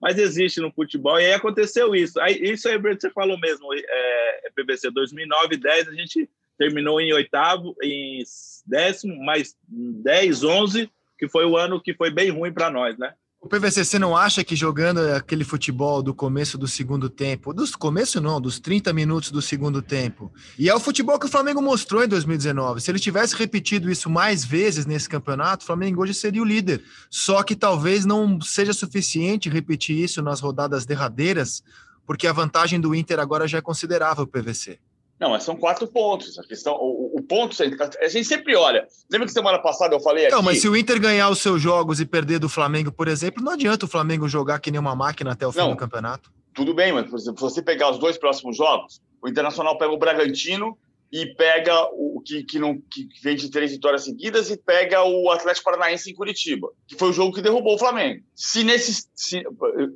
mas 0.00 0.18
existe 0.18 0.60
no 0.60 0.70
futebol. 0.70 1.18
E 1.18 1.26
aí 1.26 1.32
aconteceu 1.32 1.94
isso. 1.94 2.20
Aí, 2.20 2.34
isso 2.34 2.68
aí 2.68 2.78
você 2.78 3.10
falou 3.10 3.38
mesmo, 3.38 3.66
é, 3.74 4.50
PBC 4.54 4.90
2009, 4.90 5.56
10, 5.56 5.88
a 5.88 5.92
gente 5.94 6.28
terminou 6.58 7.00
em 7.00 7.12
oitavo, 7.12 7.74
em 7.82 8.22
décimo, 8.66 9.16
mais 9.24 9.56
10, 9.66 10.44
11, 10.44 10.90
que 11.18 11.28
foi 11.28 11.44
o 11.46 11.56
ano 11.56 11.80
que 11.80 11.94
foi 11.94 12.10
bem 12.10 12.30
ruim 12.30 12.52
para 12.52 12.70
nós, 12.70 12.98
né? 12.98 13.14
O 13.40 13.48
PVC, 13.48 13.84
você 13.84 14.00
não 14.00 14.16
acha 14.16 14.42
que 14.42 14.56
jogando 14.56 14.98
aquele 14.98 15.44
futebol 15.44 16.02
do 16.02 16.12
começo 16.12 16.58
do 16.58 16.66
segundo 16.66 17.08
tempo, 17.08 17.54
dos 17.54 17.76
começo 17.76 18.20
não, 18.20 18.40
dos 18.40 18.58
30 18.58 18.92
minutos 18.92 19.30
do 19.30 19.40
segundo 19.40 19.80
tempo, 19.80 20.32
e 20.58 20.68
é 20.68 20.74
o 20.74 20.80
futebol 20.80 21.20
que 21.20 21.26
o 21.26 21.30
Flamengo 21.30 21.62
mostrou 21.62 22.02
em 22.02 22.08
2019. 22.08 22.80
Se 22.80 22.90
ele 22.90 22.98
tivesse 22.98 23.36
repetido 23.36 23.88
isso 23.88 24.10
mais 24.10 24.44
vezes 24.44 24.86
nesse 24.86 25.08
campeonato, 25.08 25.62
o 25.62 25.66
Flamengo 25.66 26.02
hoje 26.02 26.14
seria 26.14 26.42
o 26.42 26.44
líder. 26.44 26.82
Só 27.08 27.44
que 27.44 27.54
talvez 27.54 28.04
não 28.04 28.40
seja 28.40 28.72
suficiente 28.72 29.48
repetir 29.48 29.96
isso 29.96 30.20
nas 30.20 30.40
rodadas 30.40 30.84
derradeiras, 30.84 31.62
porque 32.04 32.26
a 32.26 32.32
vantagem 32.32 32.80
do 32.80 32.92
Inter 32.92 33.20
agora 33.20 33.46
já 33.46 33.58
é 33.58 33.62
considerável, 33.62 34.26
PVC. 34.26 34.80
Não, 35.18 35.30
mas 35.30 35.42
são 35.42 35.56
quatro 35.56 35.86
pontos. 35.88 36.38
A 36.38 36.42
questão, 36.42 36.74
o, 36.74 37.16
o, 37.18 37.22
ponto, 37.22 37.56
a 38.00 38.08
gente 38.08 38.24
sempre 38.24 38.54
olha. 38.54 38.86
Lembra 39.10 39.26
que 39.26 39.32
semana 39.32 39.58
passada 39.58 39.94
eu 39.94 40.00
falei 40.00 40.28
Não, 40.28 40.38
aqui? 40.38 40.46
mas 40.46 40.60
se 40.60 40.68
o 40.68 40.76
Inter 40.76 41.00
ganhar 41.00 41.28
os 41.28 41.40
seus 41.40 41.60
jogos 41.60 42.00
e 42.00 42.06
perder 42.06 42.38
do 42.38 42.48
Flamengo, 42.48 42.92
por 42.92 43.08
exemplo, 43.08 43.42
não 43.42 43.52
adianta 43.52 43.84
o 43.84 43.88
Flamengo 43.88 44.28
jogar 44.28 44.60
que 44.60 44.70
nem 44.70 44.78
uma 44.78 44.94
máquina 44.94 45.32
até 45.32 45.46
o 45.46 45.52
fim 45.52 45.58
não, 45.58 45.70
do 45.70 45.76
campeonato. 45.76 46.30
Tudo 46.54 46.72
bem, 46.72 46.92
mas, 46.92 47.08
por 47.08 47.18
exemplo, 47.18 47.38
se 47.38 47.54
você 47.54 47.62
pegar 47.62 47.90
os 47.90 47.98
dois 47.98 48.16
próximos 48.16 48.56
jogos, 48.56 49.00
o 49.20 49.28
Internacional 49.28 49.76
pega 49.76 49.92
o 49.92 49.98
Bragantino 49.98 50.78
e 51.10 51.26
pega 51.34 51.74
o 51.92 52.20
que, 52.24 52.44
que, 52.44 52.58
não, 52.58 52.78
que 52.78 53.08
vem 53.22 53.34
de 53.34 53.50
três 53.50 53.72
vitórias 53.72 54.04
seguidas 54.04 54.50
e 54.50 54.56
pega 54.56 55.02
o 55.02 55.30
Atlético 55.30 55.64
Paranaense 55.64 56.10
em 56.10 56.14
Curitiba, 56.14 56.68
que 56.86 56.96
foi 56.96 57.10
o 57.10 57.12
jogo 57.12 57.34
que 57.34 57.40
derrubou 57.40 57.74
o 57.74 57.78
Flamengo. 57.78 58.22
Se 58.34 58.62
nesse. 58.62 59.08
Se, 59.14 59.42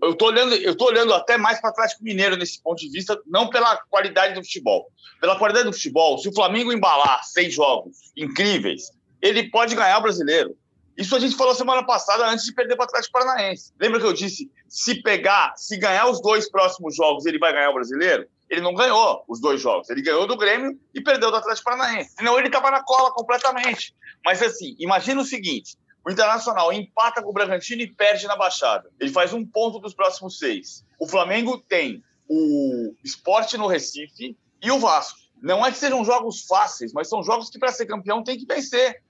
eu 0.03 0.15
tô 0.15 0.27
olhando, 0.27 0.55
eu 0.55 0.75
tô 0.75 0.87
olhando 0.87 1.13
até 1.13 1.37
mais 1.37 1.61
para 1.61 1.69
o 1.69 1.73
Atlético 1.73 2.03
Mineiro 2.03 2.37
nesse 2.37 2.63
ponto 2.63 2.79
de 2.79 2.91
vista, 2.91 3.21
não 3.27 3.51
pela 3.51 3.77
qualidade 3.91 4.35
do 4.35 4.43
futebol. 4.43 4.87
Pela 5.21 5.39
qualidade 5.39 5.67
do 5.67 5.73
futebol, 5.73 6.19
se 6.19 6.29
o 6.29 6.35
Flamengo 6.35 6.73
embalar 6.73 7.23
seis 7.25 7.55
jogos 7.55 8.13
incríveis, 8.17 8.91
ele 9.21 9.51
pode 9.51 9.75
ganhar 9.77 9.99
o 9.99 10.03
brasileiro. 10.03 10.57
Isso 10.97 11.17
a 11.17 11.21
gente 11.21 11.37
falou 11.37 11.55
semana 11.55 11.85
passada 11.85 12.29
antes 12.29 12.45
de 12.45 12.55
perder 12.55 12.77
para 12.77 12.85
o 12.85 12.87
Atlético 12.87 13.13
Paranaense. 13.13 13.73
Lembra 13.81 14.01
que 14.01 14.07
eu 14.07 14.13
disse: 14.13 14.51
se 14.69 15.03
pegar, 15.03 15.55
se 15.57 15.77
ganhar 15.77 16.09
os 16.09 16.21
dois 16.21 16.51
próximos 16.51 16.97
jogos, 16.97 17.27
ele 17.27 17.39
vai 17.39 17.53
ganhar 17.53 17.71
o 17.71 17.75
brasileiro? 17.75 18.27
Ele 18.53 18.61
não 18.61 18.75
ganhou 18.75 19.25
os 19.27 19.41
dois 19.41 19.63
jogos. 19.63 19.89
Ele 19.89 20.03
ganhou 20.03 20.27
do 20.27 20.37
Grêmio 20.37 20.79
e 20.95 21.01
perdeu 21.01 21.31
do 21.31 21.39
Atlético 21.39 21.71
Paranaense. 21.71 22.11
Senão 22.15 22.39
ele 22.39 22.49
estava 22.49 22.71
na 22.71 22.83
cola 22.83 23.11
completamente. 23.11 23.97
Mas 24.23 24.43
assim, 24.43 24.77
imagina 24.79 25.23
o 25.23 25.25
seguinte: 25.25 25.75
o 26.05 26.11
Internacional 26.11 26.71
empata 26.71 27.23
com 27.23 27.31
o 27.31 27.33
Bragantino 27.33 27.81
e 27.81 27.91
perde 27.91 28.27
na 28.27 28.37
Baixada. 28.37 28.91
Ele 29.01 29.11
faz 29.11 29.33
um 29.33 29.43
ponto 29.43 29.79
dos 29.79 29.95
próximos 29.95 30.39
seis. 30.39 30.85
O 30.99 31.09
Flamengo 31.09 31.57
tem 31.67 32.05
o 32.29 32.95
Esporte 33.03 33.57
no 33.57 33.67
Recife 33.67 34.37
e 34.63 34.71
o 34.71 34.79
Vasco. 34.79 35.19
Não 35.41 35.65
é 35.65 35.73
que 35.73 35.79
sejam 35.79 36.05
jogos 36.05 36.45
fáceis, 36.47 36.93
mas 36.93 37.09
são 37.09 37.23
jogos 37.23 37.49
que 37.49 37.59
para 37.59 37.73
ser 37.73 37.87
campeão 37.87 38.23
tem 38.23 38.37
que 38.37 38.45
vencer. 38.45 39.03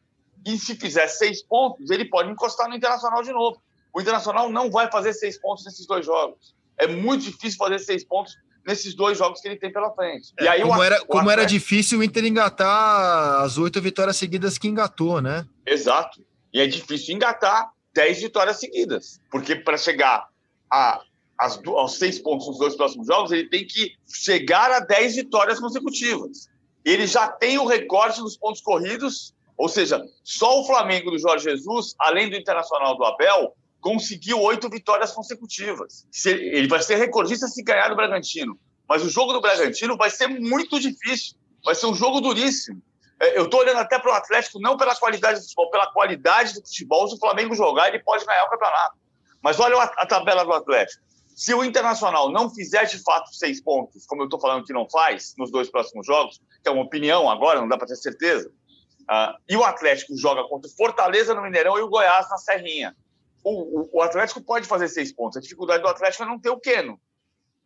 E 0.46 0.56
se 0.56 0.76
fizer 0.76 1.08
seis 1.08 1.42
pontos, 1.42 1.90
ele 1.90 2.04
pode 2.04 2.30
encostar 2.30 2.68
no 2.68 2.76
Internacional 2.76 3.25
de 3.25 3.32
novo. 3.32 3.61
O 3.92 4.00
Internacional 4.00 4.49
não 4.49 4.70
vai 4.70 4.88
fazer 4.88 5.12
seis 5.14 5.37
pontos 5.37 5.64
nesses 5.64 5.84
dois 5.84 6.06
jogos. 6.06 6.54
É 6.78 6.87
muito 6.87 7.25
difícil 7.25 7.58
fazer 7.58 7.80
seis 7.80 8.04
pontos 8.04 8.37
nesses 8.66 8.95
dois 8.95 9.19
jogos 9.19 9.40
que 9.40 9.49
ele 9.49 9.57
tem 9.57 9.73
pela 9.73 9.90
frente. 9.92 10.33
É, 10.38 10.45
e 10.45 10.49
aí 10.49 10.62
como, 10.62 10.78
o, 10.78 10.83
era, 10.83 11.02
o 11.02 11.07
como 11.07 11.31
era 11.31 11.45
difícil 11.45 11.99
o 11.99 12.02
Inter 12.02 12.25
engatar 12.25 13.42
as 13.42 13.59
oito 13.59 13.81
vitórias 13.81 14.16
seguidas 14.16 14.59
que 14.59 14.69
engatou, 14.69 15.21
né? 15.21 15.47
Exato. 15.66 16.25
E 16.52 16.61
é 16.61 16.66
difícil 16.66 17.14
engatar 17.14 17.71
dez 17.95 18.21
vitórias 18.21 18.59
seguidas. 18.59 19.21
Porque 19.31 19.57
para 19.57 19.76
chegar 19.76 20.28
a, 20.71 21.00
as, 21.38 21.61
aos 21.66 21.99
seis 21.99 22.19
pontos 22.19 22.47
nos 22.47 22.59
dois 22.59 22.76
próximos 22.76 23.07
jogos, 23.07 23.33
ele 23.33 23.49
tem 23.49 23.66
que 23.66 23.95
chegar 24.07 24.71
a 24.71 24.81
dez 24.81 25.16
vitórias 25.16 25.59
consecutivas. 25.59 26.49
Ele 26.85 27.07
já 27.07 27.28
tem 27.28 27.59
o 27.59 27.66
recorde 27.66 28.21
dos 28.21 28.37
pontos 28.37 28.61
corridos, 28.61 29.35
ou 29.57 29.69
seja, 29.69 30.02
só 30.25 30.61
o 30.61 30.66
Flamengo 30.66 31.11
do 31.11 31.19
Jorge 31.19 31.45
Jesus, 31.45 31.95
além 31.99 32.28
do 32.28 32.37
Internacional 32.37 32.97
do 32.97 33.04
Abel, 33.04 33.54
conseguiu 33.82 34.40
oito 34.40 34.70
vitórias 34.70 35.12
consecutivas. 35.12 36.06
Ele 36.24 36.68
vai 36.68 36.80
ser 36.80 36.94
recordista 36.94 37.48
se 37.48 37.62
ganhar 37.62 37.88
do 37.88 37.96
Bragantino. 37.96 38.58
Mas 38.88 39.04
o 39.04 39.10
jogo 39.10 39.32
do 39.32 39.40
Bragantino 39.40 39.96
vai 39.96 40.08
ser 40.08 40.28
muito 40.28 40.78
difícil. 40.78 41.36
Vai 41.64 41.74
ser 41.74 41.86
um 41.86 41.94
jogo 41.94 42.20
duríssimo. 42.20 42.80
É, 43.20 43.36
eu 43.36 43.44
estou 43.44 43.60
olhando 43.60 43.78
até 43.78 43.98
para 43.98 44.12
o 44.12 44.14
Atlético, 44.14 44.60
não 44.60 44.76
pela 44.76 44.94
qualidade 44.94 45.40
do 45.40 45.42
futebol, 45.42 45.70
pela 45.70 45.92
qualidade 45.92 46.54
do 46.54 46.60
futebol. 46.60 47.08
Se 47.08 47.16
o 47.16 47.18
Flamengo 47.18 47.54
jogar, 47.56 47.88
ele 47.88 47.98
pode 47.98 48.24
ganhar 48.24 48.44
o 48.44 48.50
campeonato. 48.50 48.96
Mas 49.42 49.58
olha 49.58 49.76
a 49.82 50.06
tabela 50.06 50.44
do 50.44 50.52
Atlético. 50.52 51.02
Se 51.34 51.52
o 51.52 51.64
Internacional 51.64 52.30
não 52.30 52.48
fizer 52.48 52.84
de 52.84 53.02
fato 53.02 53.34
seis 53.34 53.60
pontos, 53.60 54.06
como 54.06 54.22
eu 54.22 54.26
estou 54.26 54.40
falando 54.40 54.64
que 54.64 54.72
não 54.72 54.88
faz, 54.88 55.34
nos 55.36 55.50
dois 55.50 55.68
próximos 55.68 56.06
jogos, 56.06 56.40
que 56.62 56.68
é 56.68 56.70
uma 56.70 56.84
opinião 56.84 57.28
agora, 57.28 57.60
não 57.60 57.68
dá 57.68 57.76
para 57.76 57.88
ter 57.88 57.96
certeza, 57.96 58.48
uh, 58.48 59.36
e 59.48 59.56
o 59.56 59.64
Atlético 59.64 60.16
joga 60.16 60.44
contra 60.44 60.70
o 60.70 60.74
Fortaleza 60.74 61.34
no 61.34 61.42
Mineirão 61.42 61.76
e 61.78 61.82
o 61.82 61.88
Goiás 61.88 62.28
na 62.30 62.36
Serrinha 62.36 62.94
o, 63.42 63.99
o, 63.99 64.02
Atlético 64.02 64.42
pode 64.42 64.66
fazer 64.66 64.88
seis 64.88 65.12
pontos. 65.12 65.37
A 65.37 65.40
dificuldade 65.40 65.82
do 65.82 65.88
Atlético 65.88 66.22
é 66.22 66.26
não 66.26 66.38
ter 66.38 66.50
o 66.50 66.58
Queno, 66.58 67.00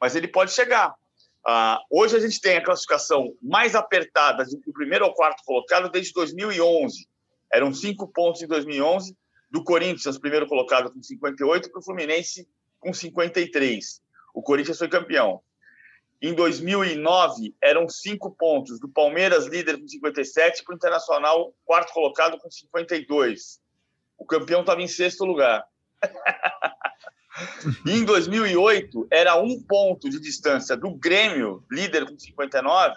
mas 0.01 0.17
ele 0.17 0.29
pode 0.29 0.53
chegar. 0.53 0.95
Uh, 1.47 1.79
hoje 1.91 2.17
a 2.17 2.21
gente 2.21 2.41
tem 2.41 2.57
a 2.57 2.65
classificação 2.65 3.33
mais 3.41 3.75
apertada 3.75 4.45
do 4.45 4.73
primeiro 4.73 5.05
ao 5.05 5.15
quarto 5.15 5.45
colocado 5.45 5.91
desde 5.91 6.13
2011. 6.13 7.09
Eram 7.53 7.73
cinco 7.73 8.09
pontos 8.09 8.43
em 8.43 8.47
2011, 8.47 9.17
do 9.51 9.63
Corinthians, 9.63 10.19
primeiro 10.19 10.47
colocado 10.47 10.93
com 10.93 11.03
58, 11.03 11.71
para 11.71 11.79
o 11.79 11.85
Fluminense 11.85 12.49
com 12.81 12.93
53. 12.93 14.03
O 14.35 14.43
Corinthians 14.43 14.79
foi 14.79 14.89
campeão. 14.89 15.41
Em 16.21 16.35
2009, 16.35 17.55
eram 17.63 17.89
cinco 17.89 18.31
pontos, 18.31 18.81
do 18.81 18.89
Palmeiras, 18.89 19.47
líder 19.47 19.79
com 19.79 19.87
57, 19.87 20.65
para 20.65 20.73
o 20.73 20.77
Internacional, 20.77 21.55
quarto 21.65 21.93
colocado 21.93 22.39
com 22.39 22.51
52. 22.51 23.61
O 24.19 24.25
campeão 24.25 24.61
estava 24.61 24.83
em 24.83 24.89
sexto 24.89 25.25
lugar. 25.25 25.65
em 27.87 28.05
2008, 28.05 29.09
era 29.11 29.37
um 29.37 29.63
ponto 29.63 30.09
de 30.09 30.21
distância 30.21 30.77
do 30.77 30.95
Grêmio, 30.95 31.65
líder 31.71 32.07
com 32.07 32.19
59, 32.19 32.95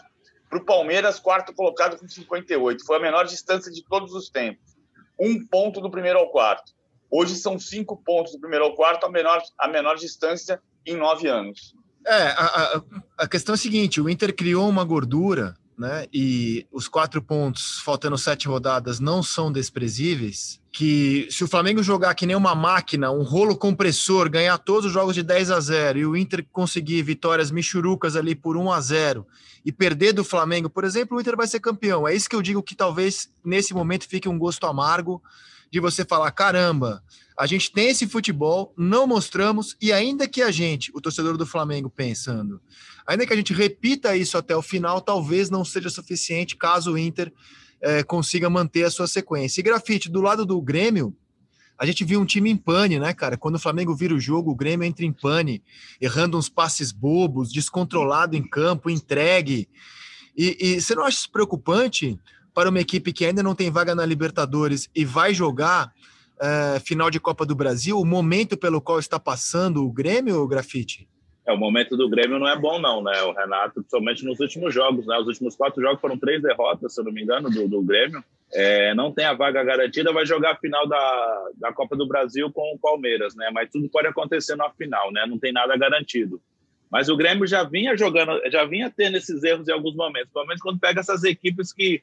para 0.49 0.59
o 0.59 0.65
Palmeiras, 0.65 1.19
quarto 1.19 1.53
colocado 1.53 1.97
com 1.97 2.07
58. 2.07 2.85
Foi 2.85 2.97
a 2.97 3.01
menor 3.01 3.25
distância 3.25 3.71
de 3.71 3.83
todos 3.83 4.13
os 4.13 4.29
tempos. 4.29 4.75
Um 5.19 5.45
ponto 5.45 5.79
do 5.81 5.91
primeiro 5.91 6.19
ao 6.19 6.31
quarto. 6.31 6.73
Hoje 7.11 7.35
são 7.35 7.59
cinco 7.59 7.97
pontos 7.97 8.33
do 8.33 8.39
primeiro 8.39 8.65
ao 8.65 8.75
quarto, 8.75 9.05
a 9.05 9.09
menor, 9.09 9.41
a 9.57 9.67
menor 9.67 9.95
distância 9.95 10.61
em 10.85 10.95
nove 10.95 11.27
anos. 11.27 11.75
É, 12.05 12.27
a, 12.27 12.45
a, 12.45 12.83
a 13.19 13.27
questão 13.27 13.53
é 13.53 13.57
a 13.57 13.57
seguinte: 13.57 13.99
o 13.99 14.09
Inter 14.09 14.33
criou 14.33 14.67
uma 14.69 14.83
gordura 14.83 15.55
né? 15.79 16.05
E 16.13 16.67
os 16.71 16.89
quatro 16.89 17.21
pontos, 17.21 17.79
faltando 17.79 18.17
sete 18.17 18.49
rodadas, 18.49 18.99
não 18.99 19.23
são 19.23 19.49
desprezíveis. 19.49 20.59
Que 20.71 21.27
se 21.31 21.43
o 21.43 21.47
Flamengo 21.47 21.81
jogar 21.81 22.13
que 22.13 22.25
nem 22.25 22.35
uma 22.35 22.53
máquina, 22.53 23.09
um 23.09 23.23
rolo 23.23 23.55
compressor, 23.57 24.29
ganhar 24.29 24.57
todos 24.57 24.85
os 24.87 24.91
jogos 24.91 25.15
de 25.15 25.23
10 25.23 25.51
a 25.51 25.59
0 25.59 25.99
e 25.99 26.05
o 26.05 26.17
Inter 26.17 26.45
conseguir 26.51 27.01
vitórias 27.01 27.49
michurucas 27.49 28.17
ali 28.17 28.35
por 28.35 28.57
1 28.57 28.71
a 28.71 28.81
0 28.81 29.25
e 29.65 29.71
perder 29.71 30.13
do 30.13 30.23
Flamengo, 30.23 30.69
por 30.69 30.83
exemplo, 30.83 31.17
o 31.17 31.21
Inter 31.21 31.35
vai 31.35 31.47
ser 31.47 31.59
campeão. 31.59 32.07
É 32.07 32.13
isso 32.13 32.29
que 32.29 32.35
eu 32.35 32.41
digo 32.41 32.61
que 32.61 32.75
talvez 32.75 33.29
nesse 33.43 33.73
momento 33.73 34.07
fique 34.07 34.27
um 34.27 34.37
gosto 34.37 34.67
amargo 34.67 35.23
de 35.71 35.79
você 35.79 36.03
falar: 36.03 36.31
caramba, 36.31 37.01
a 37.39 37.47
gente 37.47 37.71
tem 37.71 37.87
esse 37.87 38.05
futebol, 38.05 38.73
não 38.77 39.07
mostramos, 39.07 39.77
e 39.81 39.93
ainda 39.93 40.27
que 40.27 40.41
a 40.41 40.51
gente, 40.51 40.91
o 40.93 40.99
torcedor 40.99 41.37
do 41.37 41.45
Flamengo, 41.45 41.89
pensando, 41.89 42.61
ainda 43.07 43.25
que 43.25 43.31
a 43.31 43.35
gente 43.35 43.53
repita 43.53 44.13
isso 44.13 44.37
até 44.37 44.53
o 44.53 44.61
final, 44.61 44.99
talvez 44.99 45.49
não 45.49 45.63
seja 45.63 45.89
suficiente 45.89 46.57
caso 46.57 46.91
o 46.91 46.97
Inter 46.97 47.31
é, 47.81 48.03
consiga 48.03 48.49
manter 48.49 48.83
a 48.83 48.91
sua 48.91 49.07
sequência. 49.07 49.61
E 49.61 49.63
grafite, 49.63 50.11
do 50.11 50.19
lado 50.19 50.45
do 50.45 50.61
Grêmio, 50.61 51.15
a 51.77 51.85
gente 51.85 52.03
viu 52.03 52.19
um 52.19 52.25
time 52.25 52.49
em 52.49 52.57
pane, 52.57 52.99
né, 52.99 53.13
cara? 53.13 53.37
Quando 53.37 53.55
o 53.55 53.59
Flamengo 53.59 53.95
vira 53.95 54.13
o 54.13 54.19
jogo, 54.19 54.51
o 54.51 54.55
Grêmio 54.55 54.85
entra 54.85 55.05
em 55.05 55.13
pane, 55.13 55.63
errando 56.01 56.37
uns 56.37 56.49
passes 56.49 56.91
bobos, 56.91 57.53
descontrolado 57.53 58.35
em 58.35 58.43
campo, 58.43 58.89
entregue. 58.89 59.69
E, 60.37 60.57
e 60.59 60.81
você 60.81 60.93
não 60.93 61.05
acha 61.05 61.19
isso 61.19 61.31
preocupante 61.31 62.19
para 62.53 62.69
uma 62.69 62.81
equipe 62.81 63.13
que 63.13 63.23
ainda 63.23 63.41
não 63.41 63.55
tem 63.55 63.71
vaga 63.71 63.95
na 63.95 64.05
Libertadores 64.05 64.89
e 64.93 65.05
vai 65.05 65.33
jogar 65.33 65.93
uh, 66.41 66.79
final 66.79 67.09
de 67.09 67.19
Copa 67.19 67.45
do 67.45 67.55
Brasil, 67.55 67.99
o 67.99 68.05
momento 68.05 68.57
pelo 68.57 68.81
qual 68.81 68.99
está 68.99 69.19
passando 69.19 69.85
o 69.85 69.91
Grêmio, 69.91 70.47
Grafite? 70.47 71.07
É, 71.45 71.51
o 71.51 71.57
momento 71.57 71.97
do 71.97 72.07
Grêmio 72.07 72.37
não 72.37 72.47
é 72.47 72.55
bom, 72.55 72.79
não, 72.79 73.01
né? 73.01 73.21
O 73.23 73.31
Renato, 73.31 73.81
principalmente 73.81 74.23
nos 74.23 74.39
últimos 74.39 74.73
jogos, 74.73 75.07
né? 75.07 75.17
Os 75.17 75.27
últimos 75.27 75.55
quatro 75.55 75.81
jogos 75.81 75.99
foram 75.99 76.17
três 76.17 76.41
derrotas, 76.41 76.93
se 76.93 77.01
eu 77.01 77.05
não 77.05 77.11
me 77.11 77.23
engano, 77.23 77.49
do, 77.49 77.67
do 77.67 77.81
Grêmio. 77.81 78.23
É, 78.53 78.93
não 78.93 79.11
tem 79.11 79.25
a 79.25 79.33
vaga 79.33 79.63
garantida, 79.63 80.13
vai 80.13 80.25
jogar 80.25 80.51
a 80.51 80.57
final 80.57 80.87
da, 80.87 81.49
da 81.55 81.73
Copa 81.73 81.95
do 81.95 82.07
Brasil 82.07 82.51
com 82.51 82.75
o 82.75 82.79
Palmeiras, 82.79 83.35
né? 83.35 83.49
Mas 83.51 83.69
tudo 83.71 83.89
pode 83.89 84.07
acontecer 84.07 84.55
na 84.55 84.69
final, 84.69 85.11
né? 85.11 85.25
Não 85.27 85.39
tem 85.39 85.51
nada 85.51 85.75
garantido. 85.75 86.41
Mas 86.91 87.09
o 87.09 87.17
Grêmio 87.17 87.47
já 87.47 87.63
vinha 87.63 87.97
jogando, 87.97 88.39
já 88.51 88.65
vinha 88.65 88.91
tendo 88.95 89.17
esses 89.17 89.43
erros 89.43 89.67
em 89.67 89.71
alguns 89.71 89.95
momentos, 89.95 90.29
principalmente 90.29 90.61
quando 90.61 90.79
pega 90.79 90.99
essas 90.99 91.23
equipes 91.23 91.71
que 91.71 92.01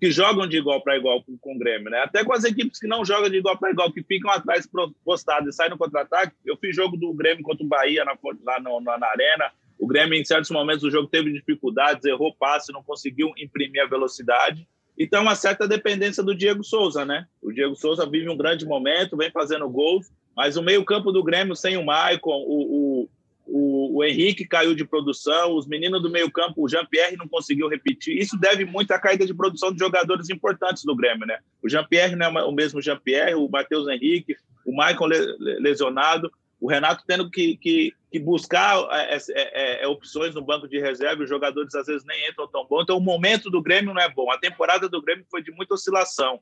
que 0.00 0.10
jogam 0.10 0.46
de 0.46 0.56
igual 0.56 0.80
para 0.80 0.96
igual 0.96 1.22
com, 1.22 1.36
com 1.38 1.56
o 1.56 1.58
Grêmio, 1.58 1.90
né? 1.90 1.98
Até 1.98 2.24
com 2.24 2.32
as 2.32 2.44
equipes 2.44 2.78
que 2.78 2.86
não 2.86 3.04
jogam 3.04 3.28
de 3.28 3.38
igual 3.38 3.58
para 3.58 3.70
igual, 3.70 3.92
que 3.92 4.02
ficam 4.02 4.30
atrás 4.30 4.68
postadas 5.04 5.54
e 5.54 5.56
saem 5.56 5.70
no 5.70 5.78
contra-ataque. 5.78 6.34
Eu 6.46 6.56
fiz 6.56 6.74
jogo 6.74 6.96
do 6.96 7.12
Grêmio 7.12 7.42
contra 7.42 7.64
o 7.64 7.68
Bahia 7.68 8.04
na, 8.04 8.16
lá 8.44 8.60
no, 8.60 8.80
na, 8.80 8.96
na, 8.96 9.08
Arena. 9.08 9.50
O 9.78 9.86
Grêmio, 9.86 10.18
em 10.18 10.24
certos 10.24 10.50
momentos 10.50 10.82
do 10.82 10.90
jogo, 10.90 11.08
teve 11.08 11.32
dificuldades, 11.32 12.04
errou 12.04 12.34
passe, 12.34 12.72
não 12.72 12.82
conseguiu 12.82 13.32
imprimir 13.36 13.82
a 13.82 13.88
velocidade. 13.88 14.68
Então, 14.96 15.22
uma 15.22 15.34
certa 15.34 15.66
dependência 15.66 16.22
do 16.22 16.34
Diego 16.34 16.62
Souza, 16.62 17.04
né? 17.04 17.26
O 17.42 17.52
Diego 17.52 17.74
Souza 17.74 18.08
vive 18.08 18.28
um 18.28 18.36
grande 18.36 18.66
momento, 18.66 19.16
vem 19.16 19.30
fazendo 19.30 19.68
gols, 19.68 20.10
mas 20.36 20.56
o 20.56 20.62
meio-campo 20.62 21.12
do 21.12 21.22
Grêmio 21.22 21.54
sem 21.56 21.76
o 21.76 21.84
Maicon, 21.84 22.44
o, 22.46 23.02
o 23.02 23.08
o, 23.48 23.98
o 23.98 24.04
Henrique 24.04 24.46
caiu 24.46 24.74
de 24.74 24.84
produção, 24.84 25.56
os 25.56 25.66
meninos 25.66 26.02
do 26.02 26.10
meio-campo, 26.10 26.62
o 26.62 26.68
Jean-Pierre 26.68 27.16
não 27.16 27.26
conseguiu 27.26 27.68
repetir. 27.68 28.16
Isso 28.16 28.38
deve 28.38 28.64
muito 28.64 28.92
à 28.92 28.98
caída 28.98 29.26
de 29.26 29.34
produção 29.34 29.72
de 29.72 29.78
jogadores 29.78 30.28
importantes 30.28 30.84
do 30.84 30.94
Grêmio, 30.94 31.26
né? 31.26 31.38
O 31.62 31.68
Jean-Pierre 31.68 32.14
não 32.14 32.38
é 32.38 32.44
o 32.44 32.52
mesmo 32.52 32.82
Jean-Pierre, 32.82 33.34
o 33.34 33.48
Matheus 33.48 33.88
Henrique, 33.88 34.36
o 34.66 34.74
Maicon 34.74 35.06
lesionado, 35.06 36.30
o 36.60 36.68
Renato 36.68 37.04
tendo 37.06 37.30
que, 37.30 37.56
que, 37.56 37.94
que 38.10 38.18
buscar 38.18 38.76
é, 38.90 39.14
é, 39.14 39.20
é, 39.30 39.84
é, 39.84 39.88
opções 39.88 40.34
no 40.34 40.42
banco 40.42 40.68
de 40.68 40.78
reserva, 40.78 41.22
os 41.22 41.28
jogadores 41.28 41.74
às 41.74 41.86
vezes 41.86 42.04
nem 42.04 42.28
entram 42.28 42.48
tão 42.48 42.66
bom. 42.66 42.82
Então, 42.82 42.98
o 42.98 43.00
momento 43.00 43.48
do 43.50 43.62
Grêmio 43.62 43.94
não 43.94 44.02
é 44.02 44.08
bom. 44.08 44.30
A 44.30 44.38
temporada 44.38 44.88
do 44.88 45.00
Grêmio 45.00 45.24
foi 45.30 45.42
de 45.42 45.52
muita 45.52 45.74
oscilação. 45.74 46.40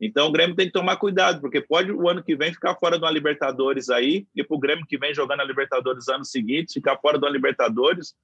Então 0.00 0.28
o 0.28 0.32
Grêmio 0.32 0.54
tem 0.54 0.66
que 0.66 0.72
tomar 0.72 0.96
cuidado, 0.96 1.40
porque 1.40 1.60
pode 1.60 1.90
o 1.90 2.08
ano 2.08 2.22
que 2.22 2.36
vem 2.36 2.52
ficar 2.52 2.74
fora 2.74 2.98
de 2.98 3.04
uma 3.04 3.10
Libertadores 3.10 3.88
aí, 3.88 4.26
e 4.34 4.44
para 4.44 4.56
o 4.56 4.60
Grêmio 4.60 4.86
que 4.86 4.98
vem 4.98 5.14
jogando 5.14 5.40
a 5.40 5.44
Libertadores 5.44 6.08
ano 6.08 6.24
seguinte, 6.24 6.74
ficar 6.74 6.98
fora 6.98 7.18
de 7.18 7.24
uma 7.24 7.30
Libertadores 7.30 8.14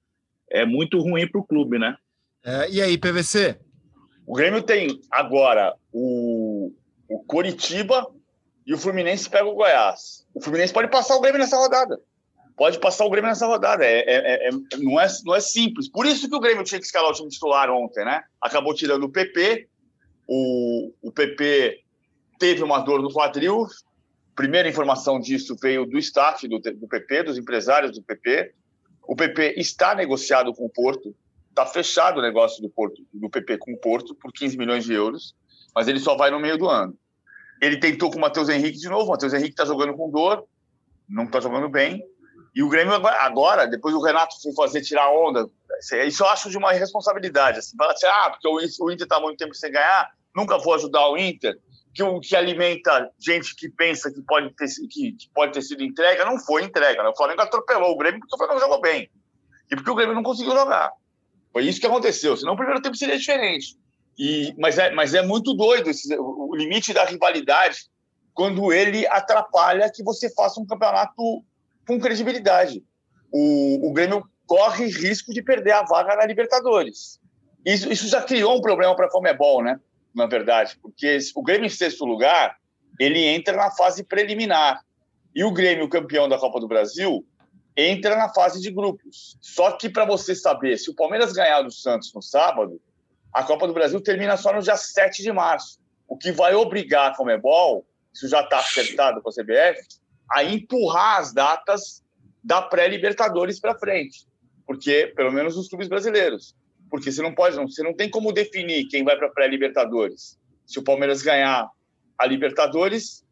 é 0.49 0.65
muito 0.65 0.99
ruim 0.99 1.27
para 1.27 1.41
o 1.41 1.43
clube, 1.43 1.79
né? 1.79 1.97
É, 2.45 2.69
e 2.69 2.81
aí, 2.81 2.97
PVC? 2.97 3.57
O 4.25 4.33
Grêmio 4.33 4.61
tem 4.61 4.99
agora 5.09 5.73
o, 5.91 6.71
o 7.09 7.19
Coritiba 7.23 8.07
e 8.65 8.73
o 8.73 8.77
Fluminense 8.77 9.29
pega 9.29 9.45
o 9.45 9.55
Goiás. 9.55 10.25
O 10.33 10.41
Fluminense 10.41 10.73
pode 10.73 10.89
passar 10.89 11.15
o 11.15 11.21
Grêmio 11.21 11.39
nessa 11.39 11.57
rodada. 11.57 11.99
Pode 12.55 12.79
passar 12.79 13.05
o 13.05 13.09
Grêmio 13.09 13.29
nessa 13.29 13.47
rodada. 13.47 13.83
É, 13.83 13.99
é, 13.99 14.47
é, 14.47 14.51
não, 14.77 14.99
é, 14.99 15.07
não 15.25 15.35
é 15.35 15.39
simples. 15.39 15.89
Por 15.89 16.05
isso 16.05 16.29
que 16.29 16.35
o 16.35 16.39
Grêmio 16.39 16.63
tinha 16.63 16.79
que 16.79 16.85
escalar 16.85 17.09
o 17.09 17.13
time 17.13 17.29
titular 17.29 17.69
ontem, 17.71 18.05
né? 18.05 18.21
Acabou 18.39 18.73
tirando 18.73 19.03
o 19.03 19.11
PP. 19.11 19.67
O, 20.27 20.93
o 21.01 21.11
PP 21.11 21.81
teve 22.39 22.63
uma 22.63 22.79
dor 22.79 23.01
no 23.01 23.11
quadril. 23.11 23.65
Primeira 24.35 24.67
informação 24.67 25.19
disso 25.19 25.55
veio 25.61 25.85
do 25.85 25.97
staff 25.99 26.47
do, 26.47 26.59
do 26.59 26.87
PP, 26.87 27.23
dos 27.23 27.37
empresários 27.37 27.91
do 27.91 28.03
PP. 28.03 28.53
O 29.07 29.15
PP 29.15 29.55
está 29.57 29.93
negociado 29.93 30.53
com 30.53 30.65
o 30.65 30.69
Porto. 30.69 31.15
Está 31.49 31.65
fechado 31.65 32.17
o 32.17 32.21
negócio 32.21 32.61
do, 32.61 32.69
Porto, 32.69 33.05
do 33.13 33.29
PP 33.29 33.59
com 33.59 33.73
o 33.73 33.77
Porto 33.77 34.15
por 34.15 34.33
15 34.33 34.57
milhões 34.57 34.83
de 34.85 34.93
euros, 34.93 35.35
mas 35.75 35.87
ele 35.87 35.99
só 35.99 36.15
vai 36.15 36.31
no 36.31 36.39
meio 36.39 36.57
do 36.57 36.67
ano. 36.67 36.97
Ele 37.61 37.77
tentou 37.77 38.09
com 38.09 38.17
o 38.17 38.21
Matheus 38.21 38.49
Henrique 38.49 38.79
de 38.79 38.89
novo. 38.89 39.05
O 39.05 39.09
Matheus 39.09 39.33
Henrique 39.33 39.51
está 39.51 39.63
jogando 39.63 39.93
com 39.93 40.09
dor, 40.09 40.43
não 41.07 41.25
está 41.25 41.39
jogando 41.39 41.69
bem. 41.69 42.03
E 42.55 42.61
o 42.61 42.69
Grêmio 42.69 42.93
agora, 42.93 43.67
depois 43.67 43.95
o 43.95 44.01
Renato 44.01 44.35
foi 44.41 44.53
fazer 44.53 44.81
tirar 44.81 45.09
onda, 45.11 45.47
isso 45.79 46.23
eu 46.23 46.27
acho 46.27 46.49
de 46.49 46.57
uma 46.57 46.73
irresponsabilidade. 46.73 47.59
Assim, 47.59 47.75
fala 47.77 47.93
assim, 47.93 48.05
ah, 48.05 48.29
porque 48.29 48.47
o 48.47 48.91
Inter 48.91 49.05
está 49.05 49.19
muito 49.19 49.37
tempo 49.37 49.53
sem 49.53 49.71
ganhar, 49.71 50.09
nunca 50.35 50.57
vou 50.57 50.73
ajudar 50.73 51.07
o 51.09 51.17
Inter. 51.17 51.57
Que 51.93 52.01
o 52.01 52.19
que 52.19 52.35
alimenta 52.35 53.11
gente 53.19 53.55
que 53.55 53.69
pensa 53.69 54.11
que 54.11 54.19
pode 54.23 54.51
ter, 54.55 54.67
que, 54.89 55.11
que 55.11 55.29
pode 55.33 55.53
ter 55.53 55.61
sido 55.61 55.83
entrega, 55.83 56.25
não 56.25 56.39
foi 56.39 56.63
entrega. 56.63 57.03
Né? 57.03 57.09
O 57.09 57.15
Flamengo 57.15 57.41
atropelou 57.41 57.91
o 57.91 57.97
Grêmio 57.97 58.19
porque 58.19 58.35
o 58.35 58.37
Flamengo 58.37 58.59
jogou 58.59 58.81
bem. 58.81 59.09
E 59.71 59.75
porque 59.75 59.91
o 59.91 59.95
Grêmio 59.95 60.15
não 60.15 60.23
conseguiu 60.23 60.53
jogar. 60.53 60.91
Foi 61.51 61.63
isso 61.63 61.79
que 61.79 61.85
aconteceu. 61.85 62.35
Senão 62.35 62.53
o 62.53 62.57
primeiro 62.57 62.81
tempo 62.81 62.95
seria 62.95 63.17
diferente. 63.17 63.77
E, 64.17 64.55
mas, 64.57 64.77
é, 64.79 64.91
mas 64.91 65.13
é 65.13 65.21
muito 65.21 65.53
doido 65.53 65.89
esse, 65.89 66.15
o 66.17 66.55
limite 66.55 66.93
da 66.93 67.05
rivalidade 67.05 67.77
quando 68.33 68.73
ele 68.73 69.05
atrapalha 69.07 69.91
que 69.91 70.03
você 70.03 70.33
faça 70.33 70.59
um 70.59 70.65
campeonato 70.65 71.43
com 71.87 71.99
credibilidade. 71.99 72.83
O, 73.31 73.89
o 73.89 73.93
Grêmio 73.93 74.23
corre 74.45 74.87
risco 74.87 75.33
de 75.33 75.41
perder 75.41 75.71
a 75.71 75.83
vaga 75.83 76.15
na 76.15 76.25
Libertadores. 76.25 77.19
Isso, 77.65 77.91
isso 77.91 78.07
já 78.07 78.21
criou 78.21 78.57
um 78.57 78.61
problema 78.61 78.95
para 78.95 79.05
a 79.05 79.09
Comebol, 79.09 79.63
né? 79.63 79.79
Na 80.13 80.25
verdade, 80.25 80.77
porque 80.81 81.17
o 81.35 81.41
Grêmio 81.41 81.65
em 81.65 81.69
sexto 81.69 82.05
lugar, 82.05 82.57
ele 82.99 83.23
entra 83.23 83.55
na 83.55 83.71
fase 83.71 84.03
preliminar. 84.03 84.81
E 85.35 85.43
o 85.43 85.51
Grêmio, 85.51 85.89
campeão 85.89 86.29
da 86.29 86.37
Copa 86.37 86.59
do 86.59 86.67
Brasil, 86.67 87.25
entra 87.75 88.15
na 88.15 88.29
fase 88.29 88.61
de 88.61 88.71
grupos. 88.71 89.37
Só 89.41 89.71
que 89.71 89.89
para 89.89 90.05
você 90.05 90.35
saber, 90.35 90.77
se 90.77 90.91
o 90.91 90.95
Palmeiras 90.95 91.33
ganhar 91.33 91.61
do 91.61 91.71
Santos 91.71 92.13
no 92.13 92.21
sábado, 92.21 92.79
a 93.33 93.43
Copa 93.43 93.65
do 93.65 93.73
Brasil 93.73 93.99
termina 93.99 94.37
só 94.37 94.53
no 94.53 94.61
dia 94.61 94.77
7 94.77 95.23
de 95.23 95.31
março, 95.31 95.79
o 96.07 96.15
que 96.15 96.31
vai 96.31 96.53
obrigar 96.53 97.11
a 97.11 97.15
Comebol, 97.15 97.85
isso 98.13 98.27
já 98.27 98.41
está 98.41 98.59
acertado 98.59 99.21
com 99.21 99.29
a 99.29 99.33
CBF, 99.33 99.81
a 100.31 100.43
empurrar 100.43 101.19
as 101.19 101.33
datas 101.33 102.03
da 102.43 102.61
pré-Libertadores 102.61 103.59
para 103.59 103.77
frente, 103.77 104.27
porque 104.65 105.13
pelo 105.15 105.31
menos 105.31 105.57
os 105.57 105.67
clubes 105.67 105.87
brasileiros, 105.87 106.55
porque 106.89 107.11
você 107.11 107.21
não 107.21 107.33
pode, 107.33 107.55
você 107.55 107.83
não 107.83 107.93
tem 107.93 108.09
como 108.09 108.31
definir 108.31 108.87
quem 108.87 109.03
vai 109.03 109.17
para 109.17 109.29
pré-Libertadores. 109.29 110.37
Se 110.65 110.79
o 110.79 110.83
Palmeiras 110.83 111.21
ganhar 111.21 111.69
a 112.17 112.25
Libertadores 112.25 113.23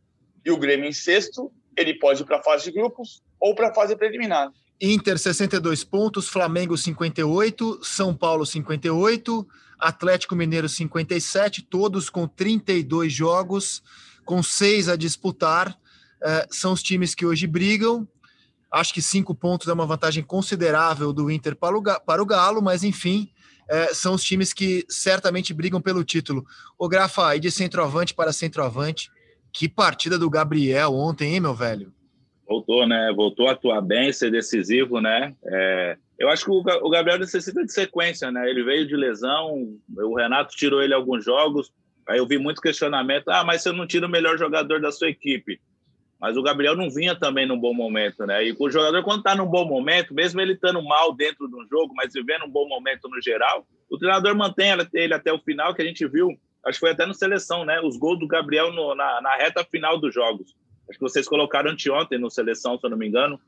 e 0.45 0.51
o 0.51 0.57
Grêmio 0.57 0.87
em 0.87 0.93
sexto, 0.93 1.51
ele 1.77 1.93
pode 1.99 2.21
ir 2.21 2.25
para 2.25 2.39
a 2.39 2.43
fase 2.43 2.65
de 2.65 2.71
grupos 2.71 3.21
ou 3.39 3.55
para 3.55 3.69
a 3.69 3.73
fase 3.73 3.95
preliminar. 3.95 4.51
Inter 4.81 5.17
62 5.17 5.83
pontos, 5.83 6.27
Flamengo 6.27 6.75
58, 6.75 7.81
São 7.83 8.15
Paulo 8.15 8.45
58, 8.45 9.47
Atlético 9.79 10.35
Mineiro 10.35 10.67
57, 10.67 11.61
todos 11.63 12.09
com 12.09 12.27
32 12.27 13.13
jogos, 13.13 13.83
com 14.25 14.41
seis 14.41 14.89
a 14.89 14.95
disputar. 14.95 15.77
Uh, 16.21 16.47
são 16.49 16.73
os 16.73 16.81
times 16.81 17.13
que 17.13 17.25
hoje 17.25 17.45
brigam. 17.45 18.07
Acho 18.71 18.93
que 18.93 19.01
cinco 19.01 19.35
pontos 19.35 19.67
é 19.67 19.73
uma 19.73 19.85
vantagem 19.85 20.23
considerável 20.23 21.11
do 21.11 21.29
Inter 21.29 21.55
para 21.55 21.75
o, 21.77 22.25
Galo, 22.25 22.61
mas 22.61 22.83
enfim, 22.83 23.29
uh, 23.69 23.93
são 23.93 24.13
os 24.13 24.23
times 24.23 24.53
que 24.53 24.85
certamente 24.87 25.53
brigam 25.53 25.81
pelo 25.81 26.05
título. 26.05 26.45
O 26.79 26.87
Grafa, 26.87 27.35
e 27.35 27.39
de 27.39 27.51
centroavante 27.51 28.13
para 28.13 28.31
centroavante, 28.31 29.11
que 29.51 29.67
partida 29.67 30.17
do 30.17 30.29
Gabriel 30.29 30.93
ontem, 30.93 31.33
hein, 31.33 31.41
meu 31.41 31.53
velho? 31.53 31.91
Voltou, 32.47 32.87
né? 32.87 33.11
Voltou 33.15 33.47
a 33.47 33.51
atuar 33.51 33.81
bem, 33.81 34.11
ser 34.13 34.31
decisivo, 34.31 35.01
né? 35.01 35.35
É, 35.45 35.97
eu 36.17 36.29
acho 36.29 36.45
que 36.45 36.51
o 36.51 36.89
Gabriel 36.89 37.19
necessita 37.19 37.65
de 37.65 37.73
sequência, 37.73 38.31
né? 38.31 38.49
Ele 38.49 38.63
veio 38.63 38.87
de 38.87 38.95
lesão, 38.95 39.75
o 39.97 40.15
Renato 40.15 40.55
tirou 40.55 40.81
ele 40.81 40.93
alguns 40.93 41.25
jogos, 41.25 41.71
aí 42.07 42.19
eu 42.19 42.27
vi 42.27 42.37
muito 42.37 42.61
questionamento, 42.61 43.29
ah, 43.29 43.43
mas 43.43 43.63
você 43.63 43.71
não 43.71 43.87
tira 43.87 44.05
o 44.05 44.09
melhor 44.09 44.37
jogador 44.37 44.79
da 44.79 44.91
sua 44.91 45.09
equipe. 45.09 45.59
Mas 46.21 46.37
o 46.37 46.43
Gabriel 46.43 46.75
não 46.75 46.87
vinha 46.87 47.15
também 47.15 47.47
num 47.47 47.59
bom 47.59 47.73
momento, 47.73 48.27
né? 48.27 48.45
E 48.45 48.55
o 48.57 48.69
jogador, 48.69 49.01
quando 49.03 49.21
está 49.21 49.35
num 49.35 49.47
bom 49.47 49.65
momento, 49.65 50.13
mesmo 50.13 50.39
ele 50.39 50.53
estando 50.53 50.79
mal 50.83 51.15
dentro 51.15 51.47
de 51.47 51.55
um 51.55 51.67
jogo, 51.67 51.95
mas 51.95 52.13
vivendo 52.13 52.45
um 52.45 52.49
bom 52.49 52.67
momento 52.69 53.09
no 53.09 53.19
geral, 53.19 53.65
o 53.89 53.97
treinador 53.97 54.35
mantém 54.35 54.71
ele 54.93 55.15
até 55.15 55.33
o 55.33 55.39
final, 55.39 55.73
que 55.73 55.81
a 55.81 55.85
gente 55.85 56.07
viu, 56.07 56.29
acho 56.63 56.75
que 56.77 56.79
foi 56.79 56.91
até 56.91 57.07
no 57.07 57.13
seleção, 57.15 57.65
né? 57.65 57.81
Os 57.81 57.97
gols 57.97 58.19
do 58.19 58.27
Gabriel 58.27 58.71
no, 58.71 58.93
na, 58.93 59.19
na 59.19 59.35
reta 59.35 59.65
final 59.65 59.99
dos 59.99 60.13
jogos. 60.13 60.55
Acho 60.87 60.99
que 60.99 61.03
vocês 61.03 61.27
colocaram 61.27 61.71
anteontem 61.71 62.19
no 62.19 62.29
seleção, 62.29 62.77
se 62.77 62.85
eu 62.85 62.91
não 62.91 62.97
me 62.97 63.07
engano. 63.07 63.39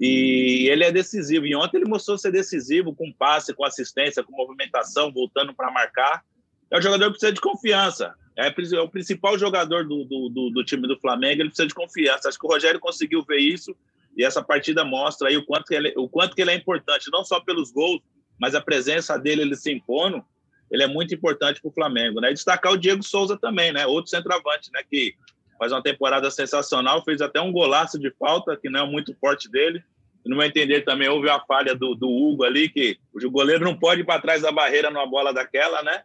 E 0.00 0.68
ele 0.70 0.84
é 0.84 0.90
decisivo. 0.90 1.44
E 1.44 1.54
ontem 1.54 1.76
ele 1.76 1.88
mostrou 1.88 2.16
ser 2.16 2.32
decisivo 2.32 2.94
com 2.94 3.12
passe, 3.12 3.52
com 3.52 3.62
assistência, 3.62 4.24
com 4.24 4.34
movimentação, 4.34 5.12
voltando 5.12 5.52
para 5.52 5.70
marcar. 5.70 6.24
É 6.70 6.78
um 6.78 6.82
jogador 6.82 7.06
que 7.06 7.12
precisa 7.12 7.32
de 7.32 7.40
confiança. 7.42 8.14
É, 8.36 8.48
é 8.48 8.80
o 8.80 8.88
principal 8.88 9.38
jogador 9.38 9.86
do, 9.86 10.04
do, 10.04 10.28
do, 10.28 10.50
do, 10.50 10.64
time 10.64 10.88
do 10.88 10.98
Flamengo. 10.98 11.42
Ele 11.42 11.48
precisa 11.48 11.68
de 11.68 11.74
confiança. 11.74 12.28
Acho 12.28 12.38
que 12.38 12.46
o 12.46 12.50
Rogério 12.50 12.80
conseguiu 12.80 13.22
ver 13.22 13.38
isso. 13.38 13.76
E 14.16 14.24
essa 14.24 14.42
partida 14.42 14.84
mostra 14.84 15.28
aí 15.28 15.36
o 15.36 15.44
quanto 15.44 15.66
que 15.66 15.74
ele, 15.74 15.92
o 15.96 16.08
quanto 16.08 16.34
que 16.34 16.42
ele 16.42 16.50
é 16.50 16.54
importante, 16.54 17.10
não 17.10 17.24
só 17.24 17.40
pelos 17.40 17.70
gols, 17.70 18.00
mas 18.38 18.54
a 18.54 18.60
presença 18.60 19.18
dele, 19.18 19.42
ele 19.42 19.56
se 19.56 19.72
impondo, 19.72 20.22
ele 20.70 20.82
é 20.82 20.86
muito 20.86 21.14
importante 21.14 21.60
para 21.60 21.68
o 21.68 21.72
Flamengo. 21.72 22.20
Né? 22.20 22.30
E 22.30 22.34
destacar 22.34 22.72
o 22.72 22.78
Diego 22.78 23.02
Souza 23.02 23.38
também, 23.38 23.72
né? 23.72 23.86
outro 23.86 24.10
centroavante, 24.10 24.70
né? 24.72 24.82
que 24.88 25.14
faz 25.58 25.72
uma 25.72 25.82
temporada 25.82 26.30
sensacional, 26.30 27.04
fez 27.04 27.20
até 27.20 27.40
um 27.40 27.52
golaço 27.52 27.98
de 27.98 28.10
falta, 28.18 28.56
que 28.56 28.68
não 28.68 28.80
é 28.80 28.90
muito 28.90 29.14
forte 29.20 29.50
dele 29.50 29.82
no 30.24 30.36
meu 30.36 30.46
entender, 30.46 30.82
também 30.82 31.08
houve 31.08 31.28
a 31.28 31.40
falha 31.40 31.74
do, 31.74 31.94
do 31.94 32.08
Hugo 32.08 32.44
ali, 32.44 32.68
que 32.68 32.96
o 33.12 33.30
goleiro 33.30 33.64
não 33.64 33.76
pode 33.76 34.02
ir 34.02 34.04
para 34.04 34.20
trás 34.20 34.42
da 34.42 34.52
barreira 34.52 34.90
numa 34.90 35.06
bola 35.06 35.32
daquela, 35.32 35.82
né? 35.82 36.04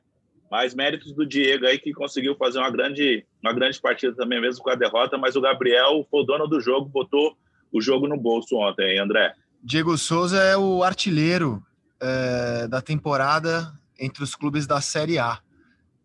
Mas 0.49 0.73
méritos 0.73 1.13
do 1.13 1.25
Diego 1.25 1.65
aí, 1.65 1.77
que 1.77 1.91
conseguiu 1.91 2.35
fazer 2.35 2.59
uma 2.59 2.69
grande, 2.69 3.25
uma 3.43 3.53
grande 3.53 3.79
partida 3.81 4.15
também, 4.15 4.39
mesmo 4.39 4.63
com 4.63 4.69
a 4.69 4.75
derrota. 4.75 5.17
Mas 5.17 5.35
o 5.35 5.41
Gabriel 5.41 6.05
foi 6.09 6.21
o 6.21 6.23
dono 6.23 6.47
do 6.47 6.61
jogo, 6.61 6.87
botou 6.87 7.37
o 7.71 7.81
jogo 7.81 8.07
no 8.07 8.17
bolso 8.17 8.55
ontem, 8.55 8.91
hein, 8.91 8.99
André? 8.99 9.33
Diego 9.61 9.97
Souza 9.97 10.41
é 10.41 10.55
o 10.55 10.83
artilheiro 10.83 11.61
é, 11.99 12.67
da 12.67 12.81
temporada 12.81 13.73
entre 13.99 14.23
os 14.23 14.35
clubes 14.35 14.65
da 14.65 14.79
Série 14.79 15.19
A, 15.19 15.39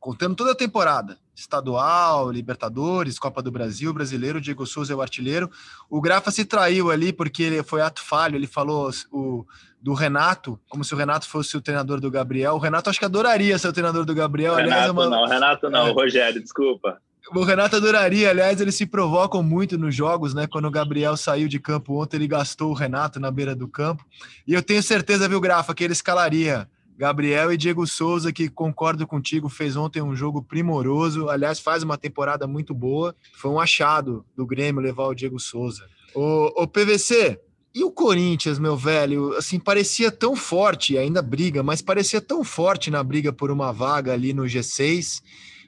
contando 0.01 0.35
toda 0.35 0.53
a 0.53 0.57
temporada 0.57 1.22
estadual, 1.35 2.31
Libertadores, 2.31 3.19
Copa 3.19 3.43
do 3.43 3.51
Brasil, 3.51 3.93
brasileiro, 3.93 4.41
Diego 4.41 4.67
Souza 4.67 4.93
é 4.93 4.97
o 4.97 5.01
artilheiro. 5.01 5.51
O 5.89 6.01
Grafa 6.01 6.31
se 6.31 6.45
traiu 6.45 6.91
ali 6.91 7.13
porque 7.13 7.43
ele 7.43 7.63
foi 7.63 7.81
ato 7.81 8.03
falho, 8.03 8.37
ele 8.37 8.47
falou 8.47 8.91
o, 9.11 9.47
do 9.81 9.95
Renato, 9.95 10.59
como 10.69 10.85
se 10.85 10.95
o 10.95 10.97
Renato 10.97 11.29
fosse 11.29 11.57
o 11.57 11.61
treinador 11.61 12.01
do 12.01 12.11
Gabriel. 12.11 12.55
O 12.55 12.59
Renato 12.59 12.91
acho 12.91 12.99
que 12.99 13.05
adoraria 13.05 13.59
ser 13.59 13.69
o 13.69 13.73
treinador 13.73 14.05
do 14.05 14.15
Gabriel. 14.15 14.55
Renato 14.55 14.73
aliás, 14.73 14.89
é 14.89 14.93
uma... 14.93 15.09
não, 15.09 15.27
Renato 15.27 15.71
não, 15.71 15.89
é... 15.89 15.93
Rogério, 15.93 16.41
desculpa. 16.41 16.99
O 17.35 17.45
Renato 17.45 17.77
adoraria, 17.77 18.29
aliás, 18.31 18.61
eles 18.61 18.75
se 18.75 18.85
provocam 18.85 19.43
muito 19.43 19.79
nos 19.79 19.95
jogos, 19.95 20.35
né? 20.35 20.47
Quando 20.47 20.67
o 20.67 20.71
Gabriel 20.71 21.17
saiu 21.17 21.49
de 21.49 21.59
campo 21.59 22.03
ontem, 22.03 22.17
ele 22.17 22.27
gastou 22.27 22.71
o 22.71 22.75
Renato 22.75 23.19
na 23.19 23.31
beira 23.31 23.55
do 23.55 23.67
campo. 23.69 24.05
E 24.47 24.53
eu 24.53 24.63
tenho 24.63 24.83
certeza, 24.83 25.29
viu, 25.29 25.41
Grafa, 25.41 25.73
que 25.75 25.85
ele 25.85 25.93
escalaria 25.93 26.69
Gabriel 26.97 27.53
e 27.53 27.57
Diego 27.57 27.87
Souza, 27.87 28.33
que 28.33 28.49
concordo 28.49 29.07
contigo, 29.07 29.49
fez 29.49 29.77
ontem 29.77 30.03
um 30.03 30.15
jogo 30.15 30.43
primoroso. 30.43 31.29
Aliás, 31.29 31.59
faz 31.59 31.83
uma 31.83 31.99
temporada 31.99 32.47
muito 32.47 32.75
boa. 32.75 33.15
Foi 33.35 33.51
um 33.51 33.61
achado 33.61 34.25
do 34.37 34.47
Grêmio 34.47 34.81
levar 34.81 35.07
o 35.07 35.15
Diego 35.15 35.39
Souza. 35.41 35.87
O, 36.15 36.63
o 36.63 36.67
PVC, 36.67 37.41
e 37.75 37.83
o 37.83 37.91
Corinthians, 37.91 38.59
meu 38.59 38.77
velho, 38.77 39.35
assim, 39.35 39.59
parecia 39.59 40.11
tão 40.11 40.37
forte, 40.37 40.99
ainda 40.99 41.23
briga, 41.23 41.63
mas 41.63 41.81
parecia 41.81 42.21
tão 42.21 42.45
forte 42.45 42.91
na 42.91 43.03
briga 43.03 43.33
por 43.33 43.51
uma 43.51 43.73
vaga 43.73 44.13
ali 44.13 44.35
no 44.35 44.43
G6 44.43 45.23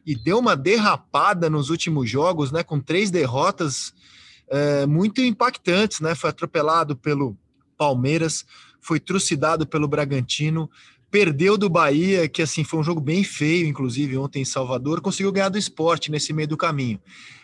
e 0.05 0.15
deu 0.15 0.39
uma 0.39 0.55
derrapada 0.55 1.49
nos 1.49 1.71
últimos 1.71 2.11
jogos, 2.11 2.53
né? 2.53 2.63
Com 2.63 2.79
três 2.79 3.11
derrotas 3.11 3.95
é, 4.49 4.85
muito 4.85 5.23
impactantes, 5.23 6.01
né? 6.01 6.15
Foi 6.15 6.29
atropelado 6.29 6.95
pelo 6.95 7.39
Palmeiras, 7.79 8.45
foi 8.83 9.01
trucidado 9.01 9.67
pelo 9.67 9.89
Bragantino, 9.89 10.71
perdeu 11.15 11.57
do 11.57 11.71
Bahia, 11.71 12.29
que 12.29 12.43
assim 12.43 12.65
foi 12.65 12.81
um 12.81 12.83
jogo 12.83 13.01
bem 13.01 13.23
feio, 13.23 13.69
inclusive 13.69 14.19
ontem 14.19 14.43
em 14.43 14.45
Salvador, 14.45 15.01
conseguiu 15.01 15.31
ganhar 15.31 15.49
do 15.49 15.57
esporte 15.57 16.11
nesse 16.11 16.33
meio 16.33 16.49
do 16.49 16.57
caminho. 16.57 17.01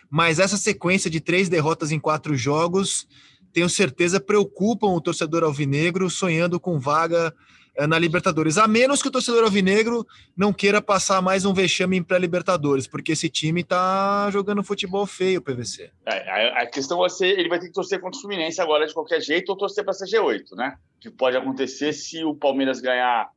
Mas 0.09 0.39
essa 0.39 0.57
sequência 0.57 1.09
de 1.09 1.21
três 1.21 1.47
derrotas 1.47 1.89
em 1.89 1.97
quatro 1.97 2.35
jogos, 2.35 3.07
tenho 3.53 3.69
certeza, 3.69 4.19
preocupam 4.19 4.87
o 4.87 4.99
torcedor 4.99 5.45
alvinegro, 5.45 6.09
sonhando 6.09 6.59
com 6.59 6.77
vaga 6.77 7.33
é, 7.73 7.87
na 7.87 7.97
Libertadores, 7.97 8.57
a 8.57 8.67
menos 8.67 9.01
que 9.01 9.07
o 9.07 9.11
torcedor 9.11 9.45
alvinegro 9.45 10.05
não 10.35 10.51
queira 10.51 10.81
passar 10.81 11.21
mais 11.21 11.45
um 11.45 11.53
vexame 11.53 11.95
em 11.95 12.03
pré-Libertadores, 12.03 12.87
porque 12.87 13.13
esse 13.13 13.29
time 13.29 13.63
tá 13.63 14.29
jogando 14.33 14.65
futebol 14.65 15.05
feio, 15.05 15.41
PVC. 15.41 15.91
É, 16.05 16.57
a, 16.57 16.63
a, 16.63 16.65
questão 16.65 16.97
vai 16.97 17.09
ser, 17.09 17.39
ele 17.39 17.47
vai 17.47 17.57
ter 17.57 17.67
que 17.67 17.73
torcer 17.73 18.01
contra 18.01 18.17
o 18.17 18.21
Fluminense 18.21 18.59
agora 18.59 18.85
de 18.85 18.93
qualquer 18.93 19.21
jeito 19.21 19.49
ou 19.49 19.57
torcer 19.57 19.85
para 19.85 19.93
ser 19.93 20.07
G8, 20.07 20.57
né? 20.57 20.75
Que 20.99 21.09
pode 21.09 21.37
acontecer 21.37 21.93
se 21.93 22.21
o 22.25 22.35
Palmeiras 22.35 22.81
ganhar 22.81 23.29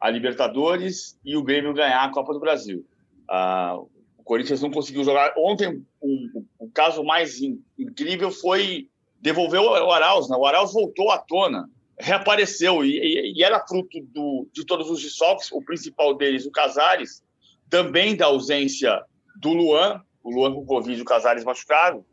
a 0.00 0.10
Libertadores 0.10 1.18
e 1.24 1.36
o 1.36 1.42
Grêmio 1.42 1.74
ganhar 1.74 2.04
a 2.04 2.10
Copa 2.10 2.32
do 2.32 2.40
Brasil. 2.40 2.84
Ah, 3.28 3.76
o 4.16 4.22
Corinthians 4.22 4.62
não 4.62 4.70
conseguiu 4.70 5.04
jogar. 5.04 5.34
Ontem, 5.36 5.84
o, 6.00 6.44
o 6.58 6.70
caso 6.70 7.02
mais 7.02 7.40
in, 7.40 7.62
incrível 7.78 8.30
foi 8.30 8.88
devolver 9.20 9.60
o 9.60 9.90
Arauz, 9.90 10.28
né? 10.28 10.36
O 10.36 10.46
Arauz 10.46 10.72
voltou 10.72 11.10
à 11.10 11.18
tona 11.18 11.68
reapareceu 11.98 12.84
e, 12.84 12.98
e, 12.98 13.32
e 13.36 13.42
era 13.42 13.66
fruto 13.66 14.00
do, 14.12 14.48
de 14.52 14.64
todos 14.64 14.88
os 14.90 15.02
desfalques, 15.02 15.50
o 15.50 15.60
principal 15.62 16.14
deles, 16.14 16.46
o 16.46 16.50
Casares, 16.50 17.22
também 17.68 18.16
da 18.16 18.26
ausência 18.26 19.02
do 19.36 19.52
Luan, 19.52 20.00
o 20.22 20.30
Luan 20.30 20.54
com 20.54 20.64
Covid, 20.64 21.00
o 21.00 21.04
Casares 21.04 21.44
machucado. 21.44 22.04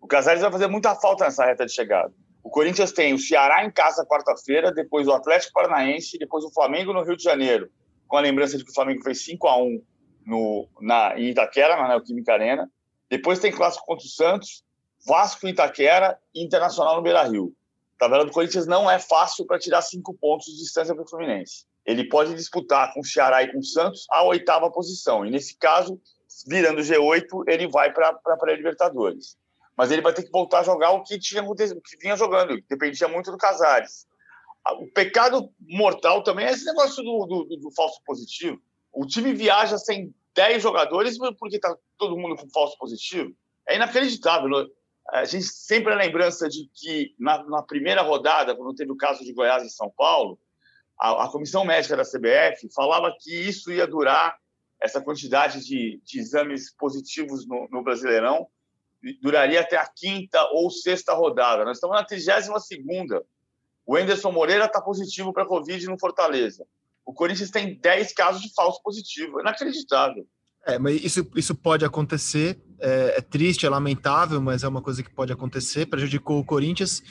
O 0.00 0.06
Casares 0.06 0.40
vai 0.40 0.50
fazer 0.50 0.68
muita 0.68 0.94
falta 0.94 1.24
nessa 1.24 1.44
reta 1.44 1.66
de 1.66 1.72
chegada. 1.72 2.12
O 2.42 2.50
Corinthians 2.50 2.92
tem 2.92 3.14
o 3.14 3.18
Ceará 3.18 3.64
em 3.64 3.70
casa 3.70 4.04
quarta-feira, 4.04 4.72
depois 4.72 5.06
o 5.06 5.12
Atlético 5.12 5.52
Paranaense, 5.52 6.18
depois 6.18 6.44
o 6.44 6.52
Flamengo 6.52 6.92
no 6.92 7.02
Rio 7.02 7.16
de 7.16 7.22
Janeiro, 7.22 7.70
com 8.08 8.16
a 8.16 8.20
lembrança 8.20 8.58
de 8.58 8.64
que 8.64 8.70
o 8.70 8.74
Flamengo 8.74 9.02
fez 9.02 9.24
5 9.24 9.46
a 9.46 9.56
1 9.56 9.82
no, 10.26 10.68
na, 10.80 11.18
em 11.18 11.30
Itaquera, 11.30 11.76
na 11.76 11.88
Neoquímica 11.88 12.32
Arena. 12.32 12.70
Depois 13.08 13.38
tem 13.38 13.52
clássico 13.52 13.86
contra 13.86 14.04
o 14.04 14.08
Santos, 14.08 14.64
Vasco 15.06 15.46
Itaquera 15.46 16.18
e 16.34 16.44
Internacional 16.44 16.96
no 16.96 17.02
Beira-Rio. 17.02 17.54
A 17.96 17.98
tabela 17.98 18.24
do 18.24 18.32
Corinthians 18.32 18.66
não 18.66 18.90
é 18.90 18.98
fácil 18.98 19.46
para 19.46 19.58
tirar 19.58 19.82
cinco 19.82 20.12
pontos 20.14 20.46
de 20.46 20.58
distância 20.58 20.94
para 20.94 21.04
o 21.04 21.08
Fluminense. 21.08 21.64
Ele 21.86 22.08
pode 22.08 22.34
disputar 22.34 22.92
com 22.92 23.00
o 23.00 23.04
Ceará 23.04 23.42
e 23.42 23.52
com 23.52 23.58
o 23.58 23.64
Santos 23.64 24.06
a 24.10 24.24
oitava 24.24 24.70
posição. 24.70 25.24
E 25.24 25.30
nesse 25.30 25.56
caso, 25.56 26.00
virando 26.46 26.80
G8, 26.80 27.44
ele 27.46 27.68
vai 27.68 27.92
para 27.92 28.08
a 28.08 28.36
pré-Libertadores. 28.36 29.36
Mas 29.76 29.90
ele 29.90 30.02
vai 30.02 30.12
ter 30.12 30.22
que 30.22 30.30
voltar 30.30 30.60
a 30.60 30.64
jogar 30.64 30.90
o 30.90 31.02
que, 31.02 31.18
tinha, 31.18 31.42
o 31.42 31.54
que 31.54 31.96
vinha 32.00 32.16
jogando, 32.16 32.60
dependia 32.68 33.08
muito 33.08 33.30
do 33.30 33.38
Casares. 33.38 34.06
O 34.78 34.86
pecado 34.92 35.50
mortal 35.60 36.22
também 36.22 36.46
é 36.46 36.52
esse 36.52 36.64
negócio 36.64 37.02
do, 37.02 37.26
do, 37.26 37.56
do 37.56 37.70
falso 37.72 38.00
positivo. 38.04 38.60
O 38.92 39.06
time 39.06 39.32
viaja 39.32 39.78
sem 39.78 40.14
10 40.34 40.62
jogadores 40.62 41.18
porque 41.38 41.56
está 41.56 41.76
todo 41.98 42.16
mundo 42.16 42.36
com 42.36 42.48
falso 42.50 42.76
positivo. 42.78 43.34
É 43.68 43.76
inacreditável 43.76 44.70
a 45.10 45.24
gente 45.24 45.44
sempre 45.44 45.92
a 45.92 45.96
lembrança 45.96 46.48
de 46.48 46.70
que 46.74 47.14
na, 47.18 47.42
na, 47.44 47.62
primeira 47.62 48.02
rodada, 48.02 48.54
quando 48.54 48.74
teve 48.74 48.92
o 48.92 48.96
caso 48.96 49.24
de 49.24 49.32
Goiás 49.32 49.64
e 49.64 49.70
São 49.70 49.90
Paulo, 49.96 50.38
a, 50.98 51.24
a, 51.24 51.28
comissão 51.28 51.64
médica 51.64 51.96
da 51.96 52.04
CBF 52.04 52.68
falava 52.74 53.14
que 53.18 53.34
isso 53.34 53.72
ia 53.72 53.86
durar 53.86 54.36
essa 54.80 55.00
quantidade 55.00 55.64
de, 55.64 56.00
de 56.04 56.18
exames 56.18 56.74
positivos 56.74 57.46
no, 57.46 57.68
no, 57.70 57.82
Brasileirão 57.82 58.48
duraria 59.20 59.60
até 59.60 59.76
a 59.76 59.86
quinta 59.86 60.42
ou 60.52 60.70
sexta 60.70 61.12
rodada. 61.12 61.64
Nós 61.64 61.76
estamos 61.76 61.96
na 61.96 62.04
32 62.04 62.66
segunda. 62.66 63.24
O 63.84 63.98
Enderson 63.98 64.30
Moreira 64.30 64.66
está 64.66 64.80
positivo 64.80 65.32
para 65.32 65.46
Covid 65.46 65.86
no 65.86 65.98
Fortaleza. 65.98 66.64
O 67.04 67.12
Corinthians 67.12 67.50
tem 67.50 67.78
10 67.78 68.12
casos 68.12 68.42
de 68.42 68.52
falso 68.54 68.80
positivo. 68.82 69.40
Inacreditável. 69.40 70.26
É, 70.66 70.78
mas 70.78 71.02
isso, 71.02 71.26
isso 71.34 71.54
pode 71.54 71.84
acontecer. 71.84 72.58
É, 72.78 73.14
é, 73.18 73.20
triste, 73.20 73.64
é 73.64 73.68
lamentável, 73.68 74.40
mas 74.40 74.62
é 74.62 74.68
uma 74.68 74.82
coisa 74.82 75.02
que 75.02 75.10
pode 75.10 75.32
acontecer. 75.32 75.86
Prejudicou 75.86 76.38
o 76.38 76.44
Corinthians. 76.44 77.02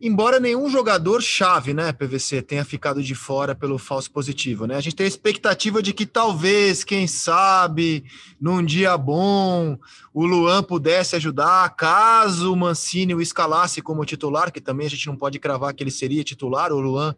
Embora 0.00 0.38
nenhum 0.38 0.70
jogador 0.70 1.20
chave, 1.20 1.74
né, 1.74 1.92
PVC, 1.92 2.40
tenha 2.40 2.64
ficado 2.64 3.02
de 3.02 3.16
fora 3.16 3.52
pelo 3.52 3.78
falso 3.78 4.08
positivo, 4.12 4.64
né? 4.64 4.76
A 4.76 4.80
gente 4.80 4.94
tem 4.94 5.04
a 5.04 5.08
expectativa 5.08 5.82
de 5.82 5.92
que 5.92 6.06
talvez, 6.06 6.84
quem 6.84 7.08
sabe, 7.08 8.04
num 8.40 8.64
dia 8.64 8.96
bom, 8.96 9.76
o 10.14 10.24
Luan 10.24 10.62
pudesse 10.62 11.16
ajudar, 11.16 11.68
caso 11.74 12.52
o 12.52 12.56
Mancini 12.56 13.12
o 13.12 13.20
escalasse 13.20 13.82
como 13.82 14.04
titular, 14.04 14.52
que 14.52 14.60
também 14.60 14.86
a 14.86 14.90
gente 14.90 15.08
não 15.08 15.16
pode 15.16 15.40
cravar 15.40 15.74
que 15.74 15.82
ele 15.82 15.90
seria 15.90 16.22
titular, 16.22 16.72
o 16.72 16.78
Luan 16.78 17.16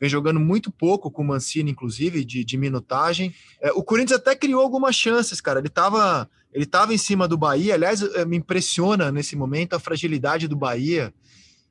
vem 0.00 0.08
jogando 0.08 0.40
muito 0.40 0.70
pouco 0.70 1.10
com 1.10 1.22
o 1.22 1.26
Mancini, 1.26 1.70
inclusive, 1.70 2.24
de, 2.24 2.42
de 2.42 2.56
minutagem. 2.56 3.34
É, 3.60 3.70
o 3.72 3.82
Corinthians 3.82 4.18
até 4.18 4.34
criou 4.34 4.62
algumas 4.62 4.96
chances, 4.96 5.40
cara. 5.40 5.58
Ele 5.58 5.68
estava 5.68 6.28
ele 6.52 6.66
tava 6.66 6.92
em 6.92 6.98
cima 6.98 7.28
do 7.28 7.36
Bahia. 7.36 7.74
Aliás, 7.74 8.02
é, 8.02 8.24
me 8.24 8.36
impressiona 8.36 9.12
nesse 9.12 9.36
momento 9.36 9.74
a 9.74 9.78
fragilidade 9.78 10.48
do 10.48 10.56
Bahia. 10.56 11.14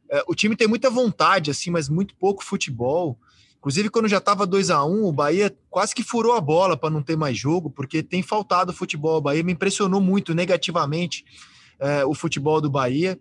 É, 0.09 0.23
o 0.27 0.33
time 0.33 0.55
tem 0.55 0.67
muita 0.67 0.89
vontade, 0.89 1.51
assim, 1.51 1.69
mas 1.69 1.89
muito 1.89 2.15
pouco 2.15 2.43
futebol. 2.43 3.19
Inclusive, 3.57 3.89
quando 3.89 4.07
já 4.07 4.19
estava 4.19 4.47
2 4.47 4.69
a 4.69 4.85
1 4.85 4.89
um, 4.89 5.05
o 5.05 5.11
Bahia 5.11 5.55
quase 5.69 5.93
que 5.93 6.01
furou 6.01 6.33
a 6.33 6.39
bola 6.39 6.77
para 6.77 6.89
não 6.89 7.03
ter 7.03 7.17
mais 7.17 7.37
jogo, 7.37 7.69
porque 7.69 8.01
tem 8.01 8.23
faltado 8.23 8.71
futebol. 8.71 9.17
O 9.17 9.21
Bahia 9.21 9.43
me 9.43 9.51
impressionou 9.51 9.99
muito 9.99 10.33
negativamente 10.33 11.25
é, 11.77 12.05
o 12.05 12.13
futebol 12.13 12.61
do 12.61 12.69
Bahia. 12.69 13.19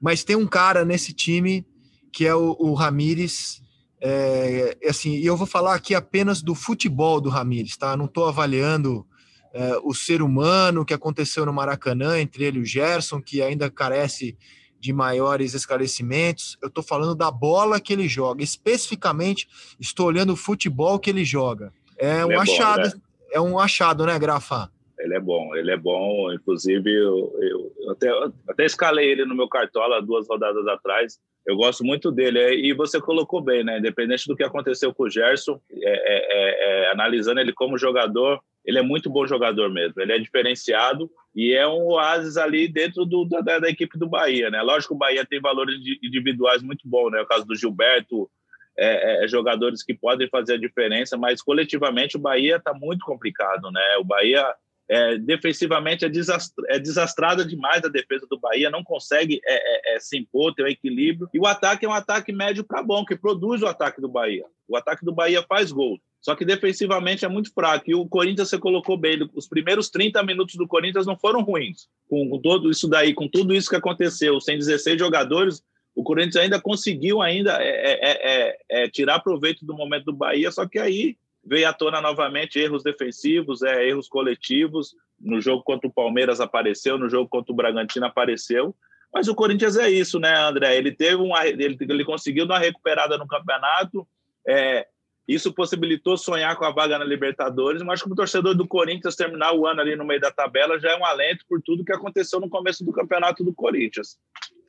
Mas 0.00 0.22
tem 0.22 0.36
um 0.36 0.46
cara 0.46 0.84
nesse 0.84 1.12
time 1.12 1.66
que 2.12 2.24
é 2.24 2.34
o, 2.34 2.56
o 2.58 2.74
Ramires, 2.74 3.59
é, 4.00 4.76
assim, 4.88 5.16
e 5.16 5.26
eu 5.26 5.36
vou 5.36 5.46
falar 5.46 5.74
aqui 5.74 5.94
apenas 5.94 6.42
do 6.42 6.54
futebol 6.54 7.20
do 7.20 7.28
Ramires, 7.28 7.76
tá? 7.76 7.96
Não 7.96 8.06
estou 8.06 8.26
avaliando 8.26 9.06
é, 9.52 9.76
o 9.82 9.92
ser 9.92 10.22
humano 10.22 10.84
que 10.84 10.94
aconteceu 10.94 11.44
no 11.44 11.52
Maracanã, 11.52 12.18
entre 12.18 12.44
ele 12.44 12.58
e 12.58 12.62
o 12.62 12.64
Gerson, 12.64 13.20
que 13.20 13.42
ainda 13.42 13.70
carece 13.70 14.36
de 14.78 14.92
maiores 14.92 15.52
esclarecimentos. 15.52 16.56
Eu 16.62 16.68
estou 16.68 16.82
falando 16.82 17.14
da 17.14 17.30
bola 17.30 17.78
que 17.78 17.92
ele 17.92 18.08
joga. 18.08 18.42
Especificamente, 18.42 19.46
estou 19.78 20.06
olhando 20.06 20.32
o 20.32 20.36
futebol 20.36 20.98
que 20.98 21.10
ele 21.10 21.24
joga. 21.24 21.72
É 21.98 22.24
um 22.24 22.32
é 22.32 22.36
achado, 22.36 22.88
bom, 22.88 22.96
né? 22.96 23.02
é 23.32 23.40
um 23.40 23.58
achado, 23.58 24.06
né, 24.06 24.18
Grafa? 24.18 24.70
Ele 24.98 25.14
é 25.14 25.20
bom, 25.20 25.54
ele 25.54 25.70
é 25.70 25.76
bom. 25.76 26.32
Inclusive, 26.32 26.90
eu, 26.90 27.32
eu 27.40 27.90
até, 27.92 28.08
até 28.48 28.64
escalei 28.64 29.10
ele 29.10 29.26
no 29.26 29.34
meu 29.34 29.48
cartola 29.48 30.00
duas 30.00 30.26
rodadas 30.26 30.66
atrás. 30.66 31.18
Eu 31.50 31.56
gosto 31.56 31.84
muito 31.84 32.12
dele. 32.12 32.38
É, 32.38 32.54
e 32.54 32.72
você 32.72 33.00
colocou 33.00 33.40
bem, 33.40 33.64
né? 33.64 33.78
Independente 33.78 34.26
do 34.28 34.36
que 34.36 34.44
aconteceu 34.44 34.94
com 34.94 35.02
o 35.02 35.10
Gerson, 35.10 35.60
é, 35.72 35.78
é, 35.82 36.84
é, 36.86 36.92
analisando 36.92 37.40
ele 37.40 37.52
como 37.52 37.76
jogador, 37.76 38.40
ele 38.64 38.78
é 38.78 38.82
muito 38.82 39.10
bom 39.10 39.26
jogador 39.26 39.68
mesmo. 39.68 40.00
Ele 40.00 40.12
é 40.12 40.18
diferenciado 40.18 41.10
e 41.34 41.52
é 41.52 41.66
um 41.66 41.88
oásis 41.88 42.36
ali 42.36 42.68
dentro 42.68 43.04
do, 43.04 43.24
da, 43.24 43.58
da, 43.58 43.68
equipe 43.68 43.98
do 43.98 44.08
Bahia, 44.08 44.48
né? 44.48 44.62
Lógico 44.62 44.94
o 44.94 44.98
Bahia 44.98 45.26
tem 45.26 45.40
valores 45.40 45.74
individuais 46.00 46.62
muito 46.62 46.88
bons, 46.88 47.10
né? 47.10 47.20
O 47.20 47.26
caso 47.26 47.44
do 47.44 47.56
Gilberto, 47.56 48.30
é, 48.78 49.24
é, 49.24 49.28
jogadores 49.28 49.82
que 49.82 49.92
podem 49.92 50.28
fazer 50.28 50.54
a 50.54 50.58
diferença, 50.58 51.16
mas 51.16 51.42
coletivamente 51.42 52.16
o 52.16 52.20
Bahia 52.20 52.56
está 52.56 52.72
muito 52.72 53.04
complicado, 53.04 53.72
né? 53.72 53.96
O 53.98 54.04
Bahia 54.04 54.54
é, 54.90 55.16
defensivamente 55.18 56.04
é, 56.04 56.08
desastra, 56.08 56.64
é, 56.68 56.76
desastrada 56.76 57.44
demais 57.44 57.84
a 57.84 57.88
defesa 57.88 58.26
do 58.28 58.40
Bahia, 58.40 58.68
não 58.70 58.82
consegue 58.82 59.40
é, 59.44 59.92
é, 59.92 59.96
é 59.96 60.00
se 60.00 60.18
impor, 60.18 60.52
ter 60.52 60.64
um 60.64 60.66
equilíbrio. 60.66 61.28
E 61.32 61.38
o 61.38 61.46
ataque 61.46 61.86
é 61.86 61.88
um 61.88 61.94
ataque 61.94 62.32
médio 62.32 62.64
para 62.64 62.82
bom, 62.82 63.04
que 63.04 63.14
produz 63.14 63.62
o 63.62 63.68
ataque 63.68 64.00
do 64.00 64.08
Bahia. 64.08 64.44
O 64.66 64.76
ataque 64.76 65.04
do 65.04 65.12
Bahia 65.12 65.44
faz 65.48 65.70
gol. 65.70 66.00
Só 66.20 66.34
que 66.34 66.44
defensivamente 66.44 67.24
é 67.24 67.28
muito 67.28 67.52
fraco. 67.54 67.88
E 67.88 67.94
o 67.94 68.04
Corinthians 68.06 68.48
você 68.48 68.58
colocou 68.58 68.96
bem. 68.96 69.16
Os 69.32 69.46
primeiros 69.46 69.88
30 69.90 70.24
minutos 70.24 70.56
do 70.56 70.66
Corinthians 70.66 71.06
não 71.06 71.16
foram 71.16 71.40
ruins. 71.40 71.86
Com, 72.08 72.36
todo 72.42 72.68
isso 72.68 72.88
daí, 72.88 73.14
com 73.14 73.28
tudo 73.28 73.54
isso 73.54 73.70
que 73.70 73.76
aconteceu, 73.76 74.40
sem 74.40 74.58
16 74.58 74.98
jogadores, 74.98 75.62
o 75.94 76.02
Corinthians 76.02 76.36
ainda 76.36 76.60
conseguiu 76.60 77.22
ainda 77.22 77.56
é, 77.60 78.58
é, 78.68 78.88
tirar 78.88 79.20
proveito 79.20 79.64
do 79.64 79.74
momento 79.74 80.06
do 80.06 80.12
Bahia, 80.12 80.50
só 80.50 80.66
que 80.66 80.78
aí 80.78 81.16
veio 81.44 81.68
à 81.68 81.72
tona 81.72 82.00
novamente 82.00 82.58
erros 82.58 82.82
defensivos, 82.82 83.62
é, 83.62 83.88
erros 83.88 84.08
coletivos. 84.08 84.94
No 85.18 85.40
jogo 85.40 85.62
contra 85.62 85.88
o 85.88 85.92
Palmeiras 85.92 86.40
apareceu, 86.40 86.98
no 86.98 87.08
jogo 87.08 87.28
contra 87.28 87.52
o 87.52 87.56
Bragantino 87.56 88.06
apareceu. 88.06 88.74
Mas 89.12 89.28
o 89.28 89.34
Corinthians 89.34 89.76
é 89.76 89.90
isso, 89.90 90.18
né, 90.18 90.34
André? 90.36 90.76
Ele 90.76 90.92
teve 90.92 91.16
uma, 91.16 91.46
ele, 91.46 91.76
ele 91.80 92.04
conseguiu 92.04 92.46
dar 92.46 92.54
uma 92.54 92.60
recuperada 92.60 93.18
no 93.18 93.26
campeonato. 93.26 94.06
É, 94.46 94.86
isso 95.26 95.52
possibilitou 95.52 96.16
sonhar 96.16 96.56
com 96.56 96.64
a 96.64 96.72
vaga 96.72 96.98
na 96.98 97.04
Libertadores, 97.04 97.82
mas 97.82 98.02
como 98.02 98.14
torcedor 98.14 98.54
do 98.54 98.66
Corinthians 98.66 99.16
terminar 99.16 99.52
o 99.52 99.66
ano 99.66 99.80
ali 99.80 99.94
no 99.94 100.04
meio 100.04 100.20
da 100.20 100.30
tabela 100.30 100.78
já 100.78 100.90
é 100.90 100.96
um 100.96 101.04
alento 101.04 101.44
por 101.48 101.60
tudo 101.62 101.84
que 101.84 101.92
aconteceu 101.92 102.40
no 102.40 102.48
começo 102.48 102.84
do 102.84 102.92
campeonato 102.92 103.44
do 103.44 103.52
Corinthians. 103.52 104.16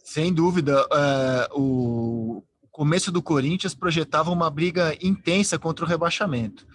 Sem 0.04 0.34
dúvida, 0.34 0.88
é, 0.92 1.50
o 1.54 2.44
começo 2.72 3.12
do 3.12 3.22
Corinthians 3.22 3.76
projetava 3.76 4.32
uma 4.32 4.50
briga 4.50 4.96
intensa 5.02 5.60
contra 5.60 5.86
o 5.86 5.88
rebaixamento. 5.88 6.66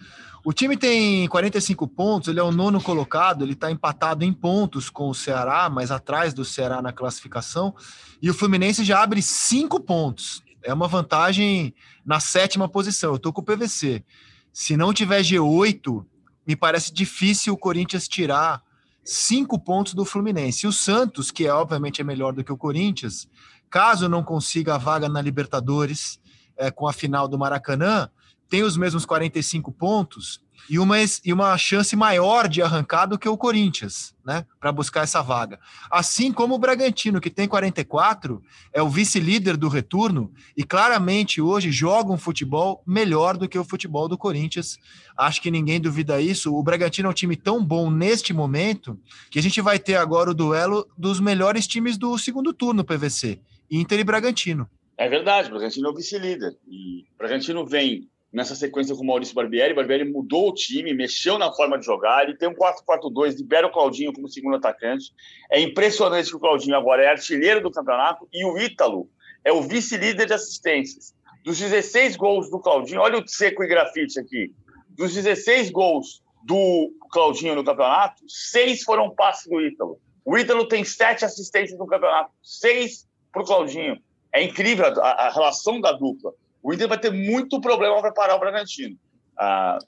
O 0.45 0.53
time 0.53 0.77
tem 0.77 1.27
45 1.27 1.89
pontos, 1.89 2.29
ele 2.29 2.39
é 2.39 2.43
o 2.43 2.53
nono 2.53 2.81
colocado, 2.81 3.43
ele 3.43 3.55
está 3.55 3.69
empatado 3.71 4.25
em 4.25 4.33
pontos 4.33 4.89
com 4.89 5.09
o 5.09 5.15
Ceará, 5.15 5.69
mas 5.69 5.91
atrás 5.91 6.33
do 6.33 6.45
Ceará 6.45 6.81
na 6.81 6.93
classificação, 6.93 7.75
e 8.23 8.31
o 8.31 8.35
Fluminense 8.35 8.85
já 8.85 9.03
abre 9.03 9.21
cinco 9.21 9.81
pontos. 9.81 10.45
É 10.63 10.73
uma 10.73 10.87
vantagem 10.87 11.75
na 12.05 12.21
sétima 12.21 12.69
posição. 12.69 13.11
Eu 13.11 13.17
estou 13.17 13.33
com 13.33 13.41
o 13.41 13.45
PVC. 13.45 14.05
Se 14.53 14.77
não 14.77 14.93
tiver 14.93 15.23
G8, 15.23 16.05
me 16.47 16.55
parece 16.55 16.93
difícil 16.93 17.55
o 17.55 17.59
Corinthians 17.59 18.07
tirar 18.07 18.63
cinco 19.05 19.59
pontos 19.59 19.95
do 19.95 20.05
Fluminense. 20.05 20.65
E 20.65 20.69
o 20.69 20.73
Santos, 20.73 21.31
que 21.31 21.47
é 21.47 21.53
obviamente 21.53 22.01
é 22.01 22.05
melhor 22.05 22.33
do 22.33 22.45
que 22.45 22.53
o 22.53 22.57
Corinthians, 22.57 23.29
caso 23.71 24.09
não 24.09 24.23
consiga 24.23 24.75
a 24.75 24.79
vaga 24.79 25.09
na 25.09 25.21
Libertadores 25.21 26.21
é, 26.57 26.71
com 26.71 26.89
a 26.89 26.93
final 26.93 27.29
do 27.29 27.39
Maracanã, 27.39 28.09
tem 28.49 28.63
os 28.63 28.77
mesmos 28.77 29.05
45 29.05 29.73
pontos 29.73 30.41
e 30.69 30.79
uma, 30.79 30.97
e 31.25 31.33
uma 31.33 31.57
chance 31.57 31.95
maior 31.95 32.49
de 32.49 32.61
arrancar 32.61 33.07
do 33.07 33.19
que 33.19 33.29
o 33.29 33.37
Corinthians, 33.37 34.15
né? 34.25 34.45
Para 34.59 34.73
buscar 34.73 35.03
essa 35.03 35.23
vaga. 35.23 35.61
Assim 35.91 36.33
como 36.33 36.55
o 36.55 36.59
Bragantino, 36.59 37.21
que 37.21 37.31
tem 37.31 37.47
44, 37.47 38.43
é 38.73 38.83
o 38.83 38.89
vice-líder 38.89 39.57
do 39.57 39.69
retorno 39.69 40.33
e 40.57 40.65
claramente 40.65 41.41
hoje 41.41 41.71
joga 41.71 42.13
um 42.13 42.19
futebol 42.19 42.83
melhor 42.87 43.37
do 43.37 43.49
que 43.49 43.59
o 43.59 43.65
futebol 43.65 44.09
do 44.09 44.19
Corinthians. 44.19 44.79
Acho 45.17 45.41
que 45.41 45.51
ninguém 45.51 45.81
duvida 45.81 46.21
isso. 46.21 46.55
O 46.55 46.63
Bragantino 46.63 47.09
é 47.09 47.11
um 47.11 47.15
time 47.15 47.37
tão 47.37 47.65
bom 47.65 47.91
neste 47.91 48.33
momento 48.33 48.99
que 49.31 49.39
a 49.39 49.43
gente 49.43 49.61
vai 49.61 49.79
ter 49.79 49.97
agora 49.97 50.31
o 50.31 50.35
duelo 50.35 50.87
dos 50.99 51.21
melhores 51.21 51.67
times 51.67 51.97
do 51.97 52.19
segundo 52.19 52.53
turno 52.53 52.85
PVC, 52.85 53.41
Inter 53.71 53.99
e 54.01 54.05
Bragantino. 54.05 54.69
É 54.97 55.09
verdade, 55.09 55.49
o 55.49 55.53
Bragantino 55.53 55.89
é 55.89 55.91
o 55.91 55.95
vice-líder. 55.95 56.57
E 56.67 57.05
o 57.15 57.19
Bragantino 57.19 57.67
vem 57.67 58.09
nessa 58.33 58.55
sequência 58.55 58.95
com 58.95 59.03
o 59.03 59.07
Maurício 59.07 59.35
Barbieri. 59.35 59.75
Barbieri 59.75 60.05
mudou 60.05 60.51
o 60.51 60.55
time, 60.55 60.95
mexeu 60.95 61.39
na 61.39 61.53
forma 61.53 61.79
de 61.79 61.87
jogar. 61.87 62.25
Ele 62.25 62.37
tem 62.37 62.49
um 62.49 62.55
4-4-2, 62.55 63.37
libera 63.37 63.67
o 63.67 63.73
Claudinho 63.73 64.13
como 64.13 64.29
segundo 64.29 64.57
atacante. 64.57 65.13
É 65.51 65.61
impressionante 65.61 66.31
que 66.31 66.37
o 66.37 66.41
Claudinho 66.41 66.77
agora 66.77 67.03
é 67.03 67.09
artilheiro 67.09 67.63
do 67.63 67.71
campeonato 67.71 68.29
e 68.33 68.45
o 68.45 68.59
Ítalo 68.59 69.09
é 69.45 69.53
o 69.53 69.63
vice-líder 69.63 70.27
de 70.27 70.35
assistências. 70.35 71.15
Dos 71.45 71.59
16 71.59 72.17
gols 72.17 72.51
do 72.51 72.59
Claudinho, 72.59 73.01
olha 73.01 73.19
o 73.19 73.29
seco 73.29 73.63
e 73.63 73.69
grafite 73.69 74.19
aqui. 74.19 74.53
Dos 74.91 75.15
16 75.15 75.71
gols 75.71 76.23
do 76.45 76.93
Claudinho 77.11 77.55
no 77.55 77.65
campeonato, 77.65 78.23
seis 78.29 78.83
foram 78.83 79.15
passes 79.15 79.49
do 79.49 79.61
Ítalo. 79.61 80.01
O 80.25 80.37
Ítalo 80.37 80.67
tem 80.67 80.85
sete 80.85 81.25
assistências 81.25 81.79
no 81.79 81.87
campeonato, 81.87 82.33
seis 82.43 83.07
para 83.37 83.44
o 83.44 83.46
Claudinho. 83.46 84.01
É 84.33 84.42
incrível 84.42 84.87
a, 85.03 85.27
a 85.27 85.31
relação 85.31 85.81
da 85.81 85.92
dupla 85.92 86.33
o 86.66 86.75
Inter 86.75 86.88
vai 86.88 86.99
ter 86.99 87.12
muito 87.12 87.61
problema 87.61 88.01
para 88.01 88.11
parar 88.11 88.35
o 88.35 88.40
Bragantino. 88.40 88.99
Ah, 89.38 89.79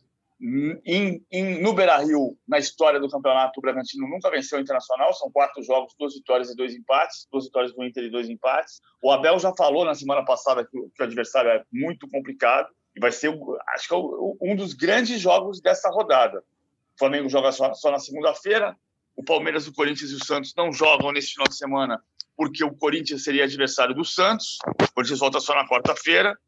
no 0.40 1.72
Beira-Rio, 1.72 2.38
na 2.46 2.56
história 2.56 3.00
do 3.00 3.08
campeonato, 3.08 3.58
o 3.58 3.60
Bragantino 3.60 4.08
nunca 4.08 4.30
venceu 4.30 4.58
o 4.58 4.60
Internacional, 4.60 5.12
são 5.12 5.28
quatro 5.28 5.60
jogos, 5.64 5.92
duas 5.98 6.14
vitórias 6.14 6.50
e 6.50 6.54
dois 6.54 6.72
empates, 6.76 7.26
duas 7.32 7.46
vitórias 7.46 7.74
do 7.74 7.84
Inter 7.84 8.04
e 8.04 8.10
dois 8.10 8.28
empates. 8.28 8.80
O 9.02 9.10
Abel 9.10 9.40
já 9.40 9.52
falou 9.56 9.84
na 9.84 9.92
semana 9.96 10.24
passada 10.24 10.64
que, 10.64 10.70
que 10.70 11.02
o 11.02 11.04
adversário 11.04 11.50
é 11.50 11.64
muito 11.72 12.08
complicado 12.08 12.68
e 12.94 13.00
vai 13.00 13.10
ser, 13.10 13.36
acho 13.74 13.88
que 13.88 13.94
é 13.94 13.98
um 14.40 14.54
dos 14.54 14.72
grandes 14.72 15.20
jogos 15.20 15.60
dessa 15.60 15.90
rodada. 15.90 16.38
O 16.94 16.98
Flamengo 17.00 17.28
joga 17.28 17.50
só, 17.50 17.74
só 17.74 17.90
na 17.90 17.98
segunda-feira, 17.98 18.76
o 19.16 19.24
Palmeiras, 19.24 19.66
o 19.66 19.74
Corinthians 19.74 20.12
e 20.12 20.14
o 20.14 20.24
Santos 20.24 20.54
não 20.56 20.72
jogam 20.72 21.10
nesse 21.10 21.32
final 21.32 21.48
de 21.48 21.56
semana 21.56 22.00
porque 22.38 22.62
o 22.62 22.72
Corinthians 22.72 23.24
seria 23.24 23.42
adversário 23.42 23.96
do 23.96 24.04
Santos, 24.04 24.58
o 24.80 24.92
Corinthians 24.94 25.18
volta 25.18 25.40
só 25.40 25.56
na 25.56 25.68
quarta-feira, 25.68 26.38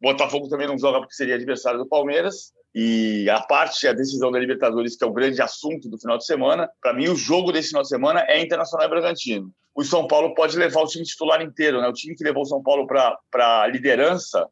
Botafogo 0.00 0.48
também 0.48 0.66
não 0.66 0.78
joga 0.78 0.98
porque 0.98 1.14
seria 1.14 1.34
adversário 1.34 1.78
do 1.78 1.86
Palmeiras. 1.86 2.52
E 2.74 3.28
a 3.30 3.40
parte, 3.40 3.86
a 3.86 3.92
decisão 3.92 4.30
da 4.32 4.38
Libertadores, 4.38 4.96
que 4.96 5.04
é 5.04 5.06
o 5.06 5.12
grande 5.12 5.40
assunto 5.40 5.88
do 5.88 5.98
final 5.98 6.18
de 6.18 6.26
semana, 6.26 6.68
para 6.82 6.92
mim 6.92 7.08
o 7.08 7.14
jogo 7.14 7.52
desse 7.52 7.68
final 7.68 7.82
de 7.82 7.88
semana 7.88 8.24
é 8.28 8.42
Internacional 8.42 8.86
e 8.86 8.90
Bragantino. 8.90 9.50
O 9.74 9.84
São 9.84 10.06
Paulo 10.06 10.34
pode 10.34 10.56
levar 10.56 10.82
o 10.82 10.86
time 10.86 11.04
titular 11.04 11.40
inteiro, 11.40 11.80
né? 11.80 11.88
O 11.88 11.92
time 11.92 12.16
que 12.16 12.24
levou 12.24 12.42
o 12.42 12.46
São 12.46 12.62
Paulo 12.62 12.86
para 12.86 13.62
a 13.62 13.66
liderança 13.66 14.48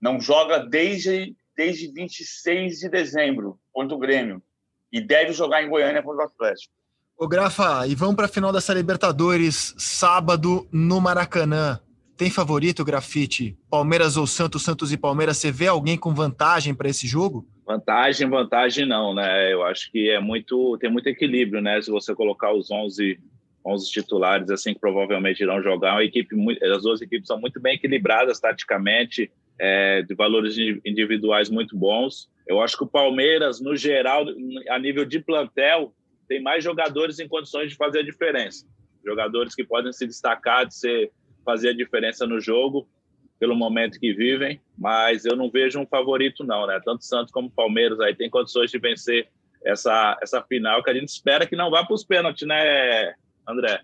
não 0.00 0.20
joga 0.20 0.58
desde, 0.58 1.34
desde 1.56 1.92
26 1.92 2.78
de 2.78 2.88
dezembro 2.88 3.58
contra 3.72 3.94
o 3.94 3.98
Grêmio. 3.98 4.42
E 4.90 5.00
deve 5.00 5.32
jogar 5.32 5.62
em 5.62 5.68
Goiânia 5.68 6.02
contra 6.02 6.24
o 6.24 6.26
Atlético. 6.26 6.77
Ô, 7.20 7.26
Grafa, 7.26 7.84
e 7.88 7.96
vamos 7.96 8.14
para 8.14 8.26
a 8.26 8.28
final 8.28 8.52
dessa 8.52 8.72
Libertadores, 8.72 9.74
sábado, 9.76 10.68
no 10.70 11.00
Maracanã. 11.00 11.80
Tem 12.16 12.30
favorito, 12.30 12.84
Grafite? 12.84 13.58
Palmeiras 13.68 14.16
ou 14.16 14.24
Santos, 14.24 14.62
Santos 14.62 14.92
e 14.92 14.96
Palmeiras? 14.96 15.36
Você 15.36 15.50
vê 15.50 15.66
alguém 15.66 15.98
com 15.98 16.14
vantagem 16.14 16.72
para 16.72 16.88
esse 16.88 17.08
jogo? 17.08 17.44
Vantagem, 17.66 18.30
vantagem 18.30 18.86
não, 18.86 19.12
né? 19.12 19.52
Eu 19.52 19.64
acho 19.64 19.90
que 19.90 20.08
é 20.08 20.20
muito, 20.20 20.78
tem 20.78 20.88
muito 20.88 21.08
equilíbrio, 21.08 21.60
né? 21.60 21.82
Se 21.82 21.90
você 21.90 22.14
colocar 22.14 22.52
os 22.52 22.70
11, 22.70 23.18
11 23.66 23.90
titulares, 23.90 24.48
assim, 24.48 24.72
que 24.72 24.78
provavelmente 24.78 25.42
irão 25.42 25.60
jogar, 25.60 25.94
uma 25.94 26.04
equipe 26.04 26.36
as 26.72 26.82
duas 26.84 27.00
equipes 27.00 27.26
são 27.26 27.40
muito 27.40 27.58
bem 27.58 27.74
equilibradas 27.74 28.38
taticamente, 28.38 29.28
é, 29.58 30.02
de 30.02 30.14
valores 30.14 30.56
individuais 30.86 31.50
muito 31.50 31.76
bons. 31.76 32.30
Eu 32.46 32.62
acho 32.62 32.76
que 32.76 32.84
o 32.84 32.88
Palmeiras, 32.88 33.60
no 33.60 33.74
geral, 33.74 34.24
a 34.70 34.78
nível 34.78 35.04
de 35.04 35.18
plantel, 35.18 35.92
tem 36.28 36.42
mais 36.42 36.62
jogadores 36.62 37.18
em 37.18 37.26
condições 37.26 37.70
de 37.70 37.76
fazer 37.76 38.00
a 38.00 38.04
diferença. 38.04 38.66
Jogadores 39.04 39.54
que 39.54 39.64
podem 39.64 39.92
se 39.92 40.06
destacar, 40.06 40.66
de 40.66 40.74
ser 40.74 41.10
fazer 41.44 41.70
a 41.70 41.74
diferença 41.74 42.26
no 42.26 42.40
jogo 42.40 42.86
pelo 43.40 43.54
momento 43.54 43.98
que 43.98 44.12
vivem, 44.12 44.60
mas 44.76 45.24
eu 45.24 45.36
não 45.36 45.50
vejo 45.50 45.78
um 45.78 45.86
favorito 45.86 46.44
não, 46.44 46.66
né? 46.66 46.80
Tanto 46.84 47.04
Santos 47.04 47.32
como 47.32 47.50
Palmeiras 47.50 48.00
aí 48.00 48.14
tem 48.14 48.28
condições 48.28 48.70
de 48.70 48.78
vencer 48.78 49.28
essa 49.64 50.18
essa 50.22 50.42
final 50.42 50.82
que 50.82 50.90
a 50.90 50.94
gente 50.94 51.08
espera 51.08 51.46
que 51.46 51.56
não 51.56 51.70
vá 51.70 51.84
para 51.84 51.94
os 51.94 52.04
pênaltis, 52.04 52.46
né, 52.46 53.14
André? 53.48 53.80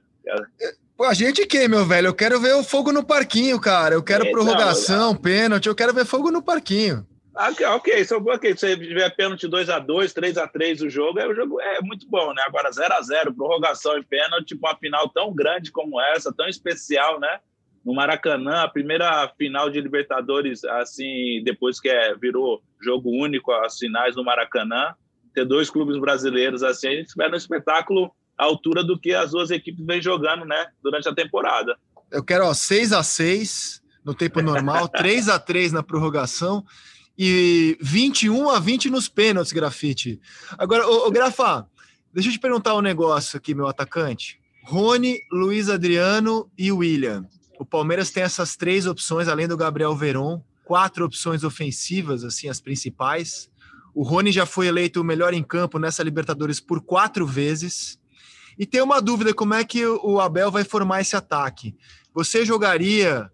Pô, 0.96 1.04
a 1.04 1.14
gente 1.14 1.46
que, 1.46 1.66
meu 1.68 1.84
velho? 1.84 2.08
Eu 2.08 2.14
quero 2.14 2.40
ver 2.40 2.54
o 2.54 2.62
fogo 2.62 2.92
no 2.92 3.04
parquinho, 3.04 3.60
cara. 3.60 3.94
Eu 3.94 4.02
quero 4.02 4.26
é, 4.26 4.30
prorrogação, 4.30 5.12
não, 5.12 5.16
pênalti. 5.16 5.66
Eu 5.66 5.74
quero 5.74 5.92
ver 5.92 6.04
fogo 6.04 6.30
no 6.30 6.42
parquinho. 6.42 7.06
Ah, 7.36 7.50
ok, 7.50 7.66
ok. 7.66 8.04
Se, 8.04 8.14
okay. 8.14 8.56
Se 8.56 8.76
tiver 8.76 9.10
pênalti 9.16 9.48
2x2, 9.48 10.12
3x3 10.12 10.86
o 10.86 10.90
jogo, 10.90 11.18
é, 11.18 11.26
o 11.26 11.34
jogo 11.34 11.60
é 11.60 11.80
muito 11.80 12.08
bom, 12.08 12.32
né? 12.32 12.42
Agora 12.46 12.70
0x0, 12.70 13.34
prorrogação 13.34 13.98
e 13.98 14.04
pênalti, 14.04 14.54
uma 14.54 14.76
final 14.76 15.08
tão 15.08 15.34
grande 15.34 15.72
como 15.72 16.00
essa, 16.00 16.32
tão 16.32 16.46
especial, 16.46 17.18
né? 17.18 17.40
no 17.84 17.94
Maracanã, 17.94 18.62
a 18.62 18.68
primeira 18.68 19.30
final 19.36 19.68
de 19.68 19.80
Libertadores, 19.80 20.64
assim, 20.64 21.42
depois 21.44 21.78
que 21.78 21.88
é, 21.90 22.14
virou 22.14 22.62
jogo 22.80 23.10
único 23.10 23.52
as 23.52 23.78
finais 23.78 24.16
no 24.16 24.24
Maracanã, 24.24 24.94
ter 25.34 25.44
dois 25.44 25.68
clubes 25.68 25.98
brasileiros 25.98 26.62
assim, 26.62 26.88
a 26.88 26.92
gente 26.92 27.08
espera 27.08 27.32
um 27.32 27.36
espetáculo 27.36 28.10
à 28.38 28.44
altura 28.44 28.82
do 28.82 28.98
que 28.98 29.12
as 29.12 29.32
duas 29.32 29.50
equipes 29.50 29.84
vêm 29.84 30.00
jogando, 30.00 30.46
né, 30.46 30.66
durante 30.82 31.08
a 31.08 31.14
temporada. 31.14 31.76
Eu 32.10 32.24
quero, 32.24 32.46
ó, 32.46 32.54
6 32.54 32.92
a 32.92 33.02
6 33.02 33.82
no 34.04 34.14
tempo 34.14 34.40
normal, 34.40 34.88
3 34.88 35.28
a 35.28 35.38
3 35.38 35.72
na 35.72 35.82
prorrogação 35.82 36.64
e 37.16 37.76
21 37.80 38.50
a 38.50 38.58
20 38.58 38.90
nos 38.90 39.08
pênaltis, 39.08 39.52
Grafite. 39.52 40.20
Agora, 40.58 40.86
o, 40.86 41.10
Grafa, 41.10 41.66
deixa 42.12 42.28
eu 42.28 42.32
te 42.32 42.38
perguntar 42.38 42.74
um 42.74 42.80
negócio 42.80 43.36
aqui, 43.36 43.54
meu 43.54 43.66
atacante. 43.68 44.40
Rony, 44.64 45.18
Luiz 45.30 45.68
Adriano 45.68 46.50
e 46.56 46.72
William. 46.72 47.26
O 47.58 47.64
Palmeiras 47.64 48.10
tem 48.10 48.22
essas 48.22 48.56
três 48.56 48.86
opções, 48.86 49.28
além 49.28 49.46
do 49.46 49.56
Gabriel 49.56 49.94
Veron, 49.94 50.42
quatro 50.64 51.04
opções 51.04 51.44
ofensivas, 51.44 52.24
assim, 52.24 52.48
as 52.48 52.60
principais. 52.60 53.48
O 53.94 54.02
Rony 54.02 54.32
já 54.32 54.44
foi 54.44 54.66
eleito 54.66 55.00
o 55.00 55.04
melhor 55.04 55.34
em 55.34 55.42
campo 55.42 55.78
nessa 55.78 56.02
Libertadores 56.02 56.58
por 56.58 56.80
quatro 56.80 57.26
vezes. 57.26 57.98
E 58.58 58.66
tem 58.66 58.82
uma 58.82 59.00
dúvida: 59.00 59.32
como 59.32 59.54
é 59.54 59.62
que 59.64 59.86
o 59.86 60.20
Abel 60.20 60.50
vai 60.50 60.64
formar 60.64 61.00
esse 61.00 61.14
ataque? 61.14 61.76
Você 62.12 62.44
jogaria 62.44 63.30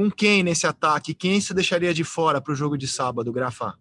com 0.00 0.10
quem 0.10 0.42
nesse 0.42 0.66
ataque? 0.66 1.12
Quem 1.12 1.42
se 1.42 1.52
deixaria 1.52 1.92
de 1.92 2.04
fora 2.04 2.40
para 2.40 2.54
o 2.54 2.56
jogo 2.56 2.78
de 2.78 2.88
sábado, 2.88 3.30
Grafa? 3.30 3.74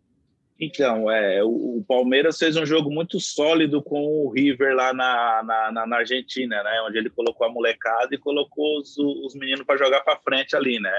Então, 0.59 1.09
é, 1.09 1.41
o, 1.41 1.81
Palmeiras 1.87 2.37
fez 2.37 2.57
um 2.57 2.65
jogo 2.65 2.91
muito 2.91 3.21
sólido 3.21 3.81
com 3.81 4.25
o 4.25 4.29
River 4.29 4.75
lá 4.75 4.93
na, 4.93 5.71
na, 5.71 5.87
na 5.87 5.95
Argentina, 5.95 6.61
né? 6.61 6.81
Onde 6.85 6.97
ele 6.97 7.09
colocou 7.09 7.47
a 7.47 7.49
molecada 7.49 8.13
e 8.13 8.17
colocou 8.17 8.79
os, 8.79 8.97
os 8.97 9.33
meninos 9.33 9.63
para 9.63 9.77
jogar 9.77 10.01
para 10.01 10.19
frente 10.19 10.57
ali, 10.57 10.77
né? 10.77 10.91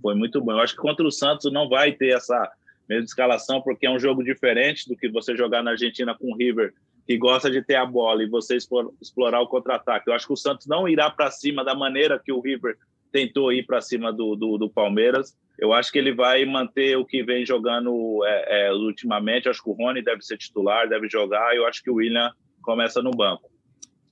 Foi 0.00 0.14
muito 0.14 0.40
bom. 0.40 0.52
Eu 0.52 0.60
acho 0.60 0.76
que 0.76 0.80
contra 0.80 1.04
o 1.04 1.10
Santos 1.10 1.52
não 1.52 1.68
vai 1.68 1.90
ter 1.90 2.14
essa 2.14 2.48
mesma 2.88 3.04
escalação, 3.04 3.60
porque 3.60 3.86
é 3.86 3.90
um 3.90 3.98
jogo 3.98 4.22
diferente 4.22 4.88
do 4.88 4.96
que 4.96 5.08
você 5.08 5.36
jogar 5.36 5.64
na 5.64 5.72
Argentina 5.72 6.16
com 6.16 6.30
o 6.30 6.36
River, 6.36 6.72
que 7.04 7.18
gosta 7.18 7.50
de 7.50 7.64
ter 7.64 7.74
a 7.74 7.84
bola 7.84 8.22
e 8.22 8.28
você 8.28 8.56
explorar 8.56 9.40
o 9.40 9.48
contra-ataque. 9.48 10.08
Eu 10.08 10.14
acho 10.14 10.28
que 10.28 10.32
o 10.32 10.36
Santos 10.36 10.68
não 10.68 10.88
irá 10.88 11.10
para 11.10 11.32
cima 11.32 11.64
da 11.64 11.74
maneira 11.74 12.22
que 12.24 12.30
o 12.30 12.40
River 12.40 12.76
tentou 13.12 13.52
ir 13.52 13.66
para 13.66 13.80
cima 13.80 14.12
do, 14.12 14.34
do, 14.34 14.58
do 14.58 14.70
Palmeiras 14.70 15.36
eu 15.58 15.72
acho 15.72 15.92
que 15.92 15.98
ele 15.98 16.12
vai 16.12 16.44
manter 16.44 16.96
o 16.96 17.04
que 17.04 17.22
vem 17.22 17.46
jogando 17.46 18.24
é, 18.24 18.66
é, 18.66 18.72
ultimamente. 18.72 19.46
Eu 19.46 19.52
acho 19.52 19.62
que 19.62 19.70
o 19.70 19.74
Rony 19.74 20.02
deve 20.02 20.22
ser 20.22 20.36
titular, 20.36 20.88
deve 20.88 21.08
jogar. 21.08 21.54
Eu 21.54 21.66
acho 21.66 21.82
que 21.82 21.90
o 21.90 21.94
William 21.94 22.32
começa 22.62 23.00
no 23.02 23.12
banco. 23.12 23.50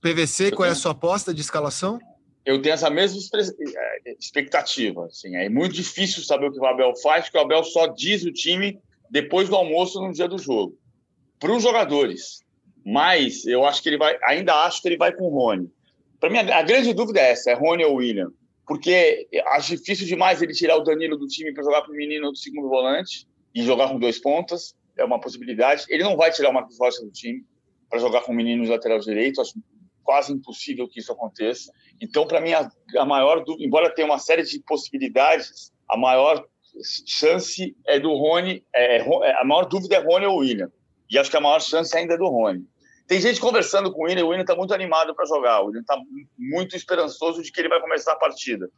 PVC, 0.00 0.52
qual 0.52 0.68
é 0.68 0.72
a 0.72 0.76
sua 0.76 0.92
aposta 0.92 1.34
de 1.34 1.40
escalação? 1.40 1.98
Eu 2.44 2.62
tenho 2.62 2.72
essa 2.72 2.88
mesma 2.88 3.18
é, 3.18 4.12
expectativa. 4.18 5.06
Assim, 5.06 5.34
é 5.34 5.48
muito 5.48 5.74
difícil 5.74 6.22
saber 6.22 6.46
o 6.46 6.52
que 6.52 6.60
o 6.60 6.66
Abel 6.66 6.94
faz, 7.02 7.24
porque 7.24 7.38
o 7.38 7.40
Abel 7.40 7.64
só 7.64 7.88
diz 7.88 8.24
o 8.24 8.32
time 8.32 8.78
depois 9.10 9.48
do 9.48 9.56
almoço 9.56 10.00
no 10.00 10.12
dia 10.12 10.28
do 10.28 10.38
jogo. 10.38 10.78
Para 11.38 11.52
os 11.52 11.62
jogadores. 11.62 12.44
Mas 12.86 13.44
eu 13.44 13.64
acho 13.64 13.82
que 13.82 13.88
ele 13.88 13.98
vai. 13.98 14.16
Ainda 14.24 14.54
acho 14.64 14.80
que 14.80 14.88
ele 14.88 14.96
vai 14.96 15.12
com 15.12 15.24
o 15.24 15.30
Rony. 15.30 15.68
Para 16.18 16.30
mim, 16.30 16.38
a 16.38 16.62
grande 16.62 16.94
dúvida 16.94 17.20
é 17.20 17.32
essa: 17.32 17.50
é 17.50 17.54
Rony 17.54 17.84
ou 17.84 17.96
William 17.96 18.30
porque 18.70 19.26
acho 19.46 19.76
difícil 19.76 20.06
demais 20.06 20.40
ele 20.40 20.52
tirar 20.52 20.76
o 20.76 20.84
Danilo 20.84 21.16
do 21.18 21.26
time 21.26 21.52
para 21.52 21.64
jogar 21.64 21.82
para 21.82 21.90
o 21.90 21.96
menino 21.96 22.30
do 22.30 22.36
segundo 22.36 22.68
volante 22.68 23.26
e 23.52 23.64
jogar 23.64 23.88
com 23.88 23.98
dois 23.98 24.20
pontas. 24.20 24.76
É 24.96 25.04
uma 25.04 25.20
possibilidade. 25.20 25.86
Ele 25.88 26.04
não 26.04 26.16
vai 26.16 26.30
tirar 26.30 26.50
o 26.50 26.52
Marcos 26.52 26.78
Rocha 26.78 27.02
do 27.02 27.10
time 27.10 27.44
para 27.88 27.98
jogar 27.98 28.20
com 28.20 28.30
o 28.30 28.34
menino 28.36 28.62
no 28.62 28.70
lateral 28.70 29.00
direito. 29.00 29.40
Acho 29.40 29.54
quase 30.04 30.32
impossível 30.32 30.86
que 30.86 31.00
isso 31.00 31.10
aconteça. 31.10 31.72
Então, 32.00 32.28
para 32.28 32.40
mim, 32.40 32.52
a, 32.52 32.70
a, 32.96 33.04
maior 33.04 33.42
dúvida, 33.42 33.66
embora 33.66 33.92
tenha 33.92 34.06
uma 34.06 34.20
série 34.20 34.44
de 34.44 34.60
possibilidades, 34.60 35.72
a 35.88 35.96
maior 35.96 36.46
chance 37.08 37.76
é 37.88 37.98
do 37.98 38.14
Rony, 38.14 38.64
é, 38.72 38.98
é, 38.98 39.40
a 39.40 39.44
maior 39.44 39.64
dúvida 39.64 39.96
é 39.96 39.98
Rony 39.98 40.26
ou 40.26 40.36
William. 40.36 40.70
E 41.10 41.18
acho 41.18 41.28
que 41.28 41.36
a 41.36 41.40
maior 41.40 41.60
chance 41.60 41.96
ainda 41.96 42.14
é 42.14 42.18
do 42.18 42.28
Rony. 42.28 42.64
Tem 43.10 43.20
gente 43.20 43.40
conversando 43.40 43.90
com 43.90 44.02
o 44.02 44.04
William, 44.04 44.24
o 44.24 44.28
William 44.28 44.42
está 44.42 44.54
muito 44.54 44.72
animado 44.72 45.12
para 45.16 45.26
jogar, 45.26 45.62
o 45.62 45.66
William 45.66 45.80
está 45.80 45.98
muito 46.38 46.76
esperançoso 46.76 47.42
de 47.42 47.50
que 47.50 47.60
ele 47.60 47.68
vai 47.68 47.80
começar 47.80 48.12
a 48.12 48.16
partida. 48.16 48.70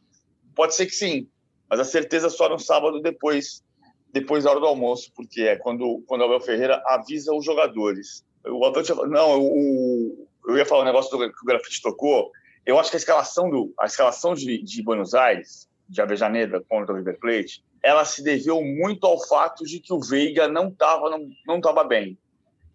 Pode 0.55 0.73
ser 0.73 0.87
que 0.87 0.91
sim, 0.93 1.29
mas 1.69 1.79
a 1.79 1.83
certeza 1.83 2.31
só 2.31 2.49
no 2.49 2.57
sábado 2.57 2.99
depois, 2.99 3.63
depois 4.11 4.43
da 4.43 4.49
hora 4.49 4.59
do 4.59 4.65
almoço, 4.65 5.11
porque 5.15 5.43
é 5.43 5.55
quando, 5.55 6.03
quando 6.07 6.21
o 6.21 6.23
Abel 6.23 6.39
Ferreira 6.39 6.81
avisa 6.87 7.31
os 7.31 7.45
jogadores. 7.45 8.25
O 8.43 8.65
Abel 8.65 8.81
tinha, 8.81 8.95
não, 9.05 9.39
o, 9.39 10.27
eu 10.47 10.57
ia 10.57 10.65
falar 10.65 10.81
um 10.81 10.85
negócio 10.85 11.15
do, 11.15 11.31
que 11.31 11.43
o 11.43 11.45
Grafite 11.45 11.79
tocou. 11.83 12.31
Eu 12.65 12.79
acho 12.79 12.89
que 12.89 12.95
a 12.95 12.97
escalação, 12.97 13.51
do, 13.51 13.71
a 13.79 13.85
escalação 13.85 14.33
de, 14.33 14.63
de 14.63 14.81
Buenos 14.81 15.13
Aires, 15.13 15.69
de 15.87 16.01
Avejaneda 16.01 16.59
contra 16.67 16.91
o 16.91 16.97
River 16.97 17.19
Plate, 17.19 17.63
ela 17.83 18.03
se 18.03 18.23
deveu 18.23 18.63
muito 18.63 19.05
ao 19.05 19.23
fato 19.27 19.63
de 19.63 19.79
que 19.79 19.93
o 19.93 19.99
Veiga 19.99 20.47
não 20.47 20.69
estava 20.69 21.07
não, 21.11 21.29
não 21.45 21.61
tava 21.61 21.83
bem 21.83 22.17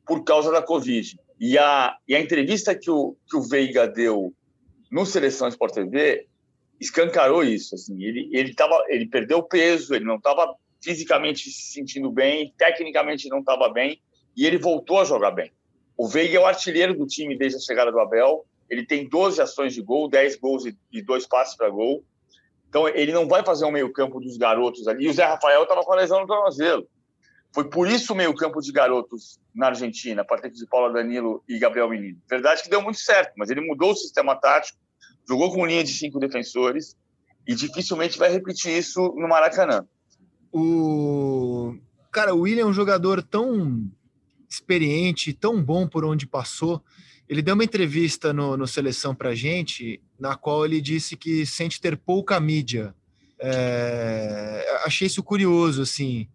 por 0.06 0.22
causa 0.22 0.52
da 0.52 0.62
Covid. 0.62 1.18
E 1.40 1.56
a, 1.56 1.96
e 2.06 2.14
a 2.14 2.20
entrevista 2.20 2.74
que 2.74 2.90
o, 2.90 3.16
que 3.28 3.36
o 3.36 3.42
Veiga 3.42 3.86
deu 3.86 4.32
no 4.90 5.06
Seleção 5.06 5.48
Sport 5.48 5.74
TV 5.74 6.26
escancarou 6.80 7.44
isso. 7.44 7.74
Assim, 7.74 8.02
ele, 8.02 8.28
ele, 8.32 8.54
tava, 8.54 8.84
ele 8.88 9.06
perdeu 9.06 9.42
peso, 9.42 9.94
ele 9.94 10.04
não 10.04 10.16
estava 10.16 10.54
fisicamente 10.82 11.50
se 11.50 11.72
sentindo 11.72 12.10
bem, 12.10 12.52
tecnicamente 12.56 13.28
não 13.28 13.40
estava 13.40 13.68
bem, 13.68 14.00
e 14.36 14.46
ele 14.46 14.58
voltou 14.58 15.00
a 15.00 15.04
jogar 15.04 15.32
bem. 15.32 15.52
O 15.96 16.06
Veiga 16.06 16.36
é 16.36 16.40
o 16.40 16.46
artilheiro 16.46 16.96
do 16.96 17.06
time 17.06 17.36
desde 17.36 17.58
a 17.58 17.60
chegada 17.60 17.90
do 17.90 17.98
Abel. 17.98 18.46
Ele 18.70 18.86
tem 18.86 19.08
12 19.08 19.40
ações 19.40 19.74
de 19.74 19.82
gol, 19.82 20.08
10 20.08 20.36
gols 20.36 20.64
e, 20.92 21.02
dois 21.02 21.26
passes 21.26 21.56
para 21.56 21.68
gol. 21.68 22.04
Então, 22.68 22.86
ele 22.86 23.12
não 23.12 23.26
vai 23.26 23.44
fazer 23.44 23.64
um 23.64 23.72
meio-campo 23.72 24.20
dos 24.20 24.36
garotos 24.36 24.86
ali. 24.86 25.06
E 25.06 25.08
o 25.08 25.12
Zé 25.12 25.24
Rafael 25.24 25.62
estava 25.62 25.82
com 25.82 25.92
a 25.92 25.96
lesão 25.96 26.20
no 26.20 26.26
tornozelo. 26.26 26.86
Foi 27.58 27.68
por 27.68 27.88
isso 27.88 28.12
o 28.12 28.16
meio-campo 28.16 28.60
de 28.60 28.70
garotos 28.70 29.40
na 29.52 29.66
Argentina, 29.66 30.24
partir 30.24 30.48
de 30.50 30.64
Paula 30.64 30.92
Danilo 30.92 31.42
e 31.48 31.58
Gabriel 31.58 31.90
Menino. 31.90 32.16
Verdade 32.30 32.62
que 32.62 32.70
deu 32.70 32.80
muito 32.80 33.00
certo, 33.00 33.32
mas 33.36 33.50
ele 33.50 33.60
mudou 33.60 33.90
o 33.90 33.96
sistema 33.96 34.36
tático, 34.36 34.78
jogou 35.28 35.52
com 35.52 35.66
linha 35.66 35.82
de 35.82 35.90
cinco 35.92 36.20
defensores 36.20 36.94
e 37.44 37.56
dificilmente 37.56 38.16
vai 38.16 38.30
repetir 38.30 38.78
isso 38.78 39.12
no 39.16 39.26
Maracanã. 39.26 39.84
O 40.52 41.76
cara, 42.12 42.32
o 42.32 42.42
William 42.42 42.62
é 42.62 42.66
um 42.66 42.72
jogador 42.72 43.24
tão 43.24 43.90
experiente, 44.48 45.32
tão 45.32 45.60
bom 45.60 45.88
por 45.88 46.04
onde 46.04 46.28
passou. 46.28 46.80
Ele 47.28 47.42
deu 47.42 47.54
uma 47.54 47.64
entrevista 47.64 48.32
no, 48.32 48.56
no 48.56 48.68
Seleção 48.68 49.16
para 49.16 49.34
gente, 49.34 50.00
na 50.16 50.36
qual 50.36 50.64
ele 50.64 50.80
disse 50.80 51.16
que 51.16 51.44
sente 51.44 51.80
ter 51.80 51.96
pouca 51.96 52.38
mídia. 52.38 52.94
É, 53.40 54.80
achei 54.84 55.08
isso 55.08 55.24
curioso, 55.24 55.82
assim. 55.82 56.28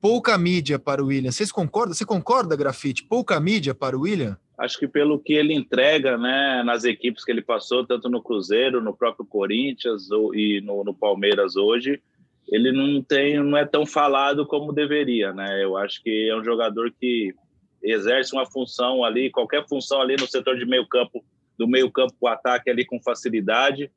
Pouca 0.00 0.36
mídia 0.36 0.78
para 0.78 1.02
o 1.02 1.06
William. 1.06 1.30
Vocês 1.30 1.50
concordam? 1.50 1.94
Você 1.94 2.04
concorda, 2.04 2.56
Grafite? 2.56 3.04
Pouca 3.04 3.38
mídia 3.40 3.74
para 3.74 3.96
o 3.96 4.02
William? 4.02 4.36
Acho 4.58 4.78
que 4.78 4.88
pelo 4.88 5.18
que 5.18 5.34
ele 5.34 5.52
entrega 5.52 6.16
né, 6.16 6.62
nas 6.64 6.84
equipes 6.84 7.24
que 7.24 7.30
ele 7.30 7.42
passou, 7.42 7.86
tanto 7.86 8.08
no 8.08 8.22
Cruzeiro, 8.22 8.80
no 8.80 8.96
próprio 8.96 9.26
Corinthians 9.26 10.08
e 10.34 10.60
no, 10.62 10.82
no 10.82 10.94
Palmeiras 10.94 11.56
hoje, 11.56 12.00
ele 12.48 12.72
não 12.72 13.02
tem, 13.02 13.42
não 13.42 13.56
é 13.56 13.64
tão 13.64 13.84
falado 13.84 14.46
como 14.46 14.72
deveria, 14.72 15.32
né? 15.32 15.62
Eu 15.62 15.76
acho 15.76 16.02
que 16.02 16.28
é 16.30 16.36
um 16.36 16.44
jogador 16.44 16.92
que 16.98 17.34
exerce 17.82 18.32
uma 18.32 18.46
função 18.46 19.04
ali, 19.04 19.30
qualquer 19.30 19.66
função 19.68 20.00
ali 20.00 20.16
no 20.16 20.26
setor 20.26 20.56
de 20.56 20.64
meio 20.64 20.86
campo, 20.86 21.24
do 21.58 21.66
meio 21.66 21.90
campo 21.90 22.14
para 22.20 22.30
o 22.30 22.32
ataque 22.32 22.70
ali 22.70 22.84
com 22.84 23.02
facilidade. 23.02 23.90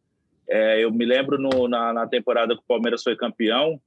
É, 0.48 0.84
eu 0.84 0.92
me 0.92 1.06
lembro 1.06 1.38
no, 1.38 1.68
na, 1.68 1.94
na, 1.94 2.08
temporada 2.08 2.56
que 2.56 2.62
o 2.62 2.68
Palmeiras 2.68 3.04
foi 3.04 3.16
campeão, 3.16 3.80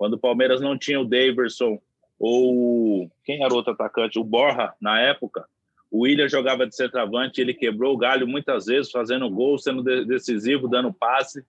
quando 0.00 0.14
o 0.14 0.18
Palmeiras 0.18 0.62
não 0.62 0.78
tinha 0.78 0.98
o 0.98 1.04
Daverson 1.04 1.78
ou 2.18 3.10
quem 3.22 3.44
era 3.44 3.52
o 3.52 3.56
outro 3.56 3.74
atacante, 3.74 4.18
o 4.18 4.24
Borja 4.24 4.72
na 4.80 4.98
época, 4.98 5.44
o 5.90 6.04
William 6.04 6.26
jogava 6.26 6.66
de 6.66 6.74
centroavante, 6.74 7.38
ele 7.38 7.52
quebrou 7.52 7.92
o 7.92 7.98
galho 7.98 8.26
muitas 8.26 8.64
vezes, 8.64 8.90
fazendo 8.90 9.28
gol, 9.28 9.58
sendo 9.58 9.82
decisivo, 10.06 10.68
dando 10.68 10.90
passe. 10.90 11.44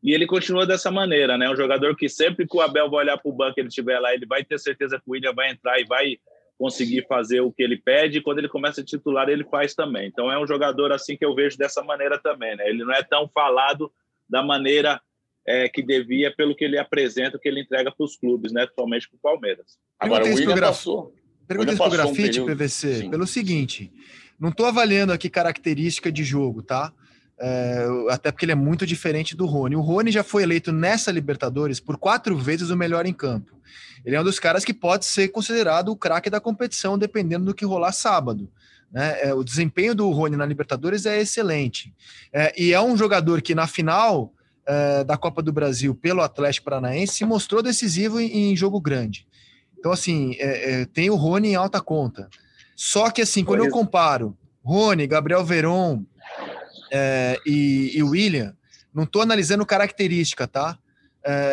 E 0.00 0.14
ele 0.14 0.24
continua 0.24 0.64
dessa 0.64 0.88
maneira, 0.88 1.36
né? 1.36 1.50
Um 1.50 1.56
jogador 1.56 1.96
que 1.96 2.08
sempre 2.08 2.46
que 2.46 2.56
o 2.56 2.60
Abel 2.60 2.88
vai 2.88 3.00
olhar 3.00 3.18
para 3.18 3.28
o 3.28 3.34
banco, 3.34 3.58
ele 3.58 3.66
estiver 3.66 3.98
lá, 3.98 4.14
ele 4.14 4.24
vai 4.24 4.44
ter 4.44 4.60
certeza 4.60 5.00
que 5.00 5.10
o 5.10 5.10
William 5.10 5.32
vai 5.34 5.50
entrar 5.50 5.80
e 5.80 5.84
vai 5.84 6.16
conseguir 6.56 7.04
fazer 7.08 7.40
o 7.40 7.50
que 7.50 7.60
ele 7.60 7.76
pede, 7.76 8.18
e 8.18 8.22
quando 8.22 8.38
ele 8.38 8.48
começa 8.48 8.82
a 8.82 8.84
titular, 8.84 9.28
ele 9.28 9.42
faz 9.42 9.74
também. 9.74 10.06
Então 10.06 10.30
é 10.30 10.38
um 10.38 10.46
jogador 10.46 10.92
assim 10.92 11.16
que 11.16 11.24
eu 11.24 11.34
vejo 11.34 11.58
dessa 11.58 11.82
maneira 11.82 12.20
também, 12.20 12.54
né? 12.54 12.68
Ele 12.68 12.84
não 12.84 12.92
é 12.92 13.02
tão 13.02 13.28
falado 13.34 13.90
da 14.30 14.44
maneira 14.44 15.00
é, 15.46 15.68
que 15.68 15.82
devia 15.82 16.34
pelo 16.34 16.54
que 16.54 16.64
ele 16.64 16.78
apresenta, 16.78 17.38
que 17.38 17.48
ele 17.48 17.60
entrega 17.60 17.90
para 17.90 18.04
os 18.04 18.16
clubes, 18.16 18.52
né? 18.52 18.62
Principalmente 18.62 19.08
para 19.08 19.16
o 19.16 19.20
Palmeiras. 19.20 19.78
Agora 19.98 20.24
o 20.24 20.28
William 20.28 20.54
graf... 20.54 20.70
passou. 20.70 21.14
Pergunta 21.46 21.72
isso 21.72 21.78
para 21.78 21.88
o 21.88 21.90
Grafite, 21.90 22.40
um 22.40 22.46
PVC, 22.46 22.94
Sim. 23.02 23.10
pelo 23.10 23.26
seguinte: 23.26 23.92
não 24.38 24.48
estou 24.48 24.66
avaliando 24.66 25.12
aqui 25.12 25.30
característica 25.30 26.10
de 26.10 26.24
jogo, 26.24 26.62
tá? 26.62 26.92
É, 27.38 27.86
até 28.10 28.32
porque 28.32 28.46
ele 28.46 28.52
é 28.52 28.56
muito 28.56 28.86
diferente 28.86 29.36
do 29.36 29.46
Rony. 29.46 29.76
O 29.76 29.80
Rony 29.80 30.10
já 30.10 30.24
foi 30.24 30.42
eleito 30.42 30.72
nessa 30.72 31.12
Libertadores 31.12 31.78
por 31.78 31.98
quatro 31.98 32.36
vezes 32.36 32.70
o 32.70 32.76
melhor 32.76 33.06
em 33.06 33.12
campo. 33.12 33.54
Ele 34.04 34.16
é 34.16 34.20
um 34.20 34.24
dos 34.24 34.38
caras 34.38 34.64
que 34.64 34.72
pode 34.72 35.04
ser 35.04 35.28
considerado 35.28 35.90
o 35.90 35.96
craque 35.96 36.30
da 36.30 36.40
competição, 36.40 36.98
dependendo 36.98 37.44
do 37.44 37.54
que 37.54 37.64
rolar 37.64 37.92
sábado. 37.92 38.50
Né? 38.90 39.18
É, 39.20 39.34
o 39.34 39.44
desempenho 39.44 39.94
do 39.94 40.08
Rony 40.10 40.36
na 40.36 40.46
Libertadores 40.46 41.06
é 41.06 41.20
excelente. 41.20 41.92
É, 42.32 42.54
e 42.60 42.72
é 42.72 42.80
um 42.80 42.96
jogador 42.96 43.42
que 43.42 43.54
na 43.54 43.66
final 43.66 44.32
é, 44.66 45.04
da 45.04 45.16
Copa 45.16 45.40
do 45.40 45.52
Brasil 45.52 45.94
pelo 45.94 46.22
Atlético 46.22 46.64
Paranaense 46.64 47.14
se 47.14 47.24
mostrou 47.24 47.62
decisivo 47.62 48.18
em, 48.20 48.50
em 48.50 48.56
jogo 48.56 48.80
grande. 48.80 49.26
Então, 49.78 49.92
assim, 49.92 50.34
é, 50.38 50.84
tem 50.86 51.08
o 51.10 51.14
Rony 51.14 51.50
em 51.50 51.54
alta 51.54 51.80
conta. 51.80 52.28
Só 52.74 53.10
que, 53.10 53.22
assim, 53.22 53.44
quando 53.44 53.64
eu 53.64 53.70
comparo 53.70 54.36
Rony, 54.62 55.06
Gabriel 55.06 55.44
Veron, 55.44 56.04
e, 57.46 57.92
e 57.94 58.02
William, 58.02 58.54
não 58.92 59.04
estou 59.04 59.22
analisando 59.22 59.64
característica, 59.64 60.46
tá? 60.46 60.78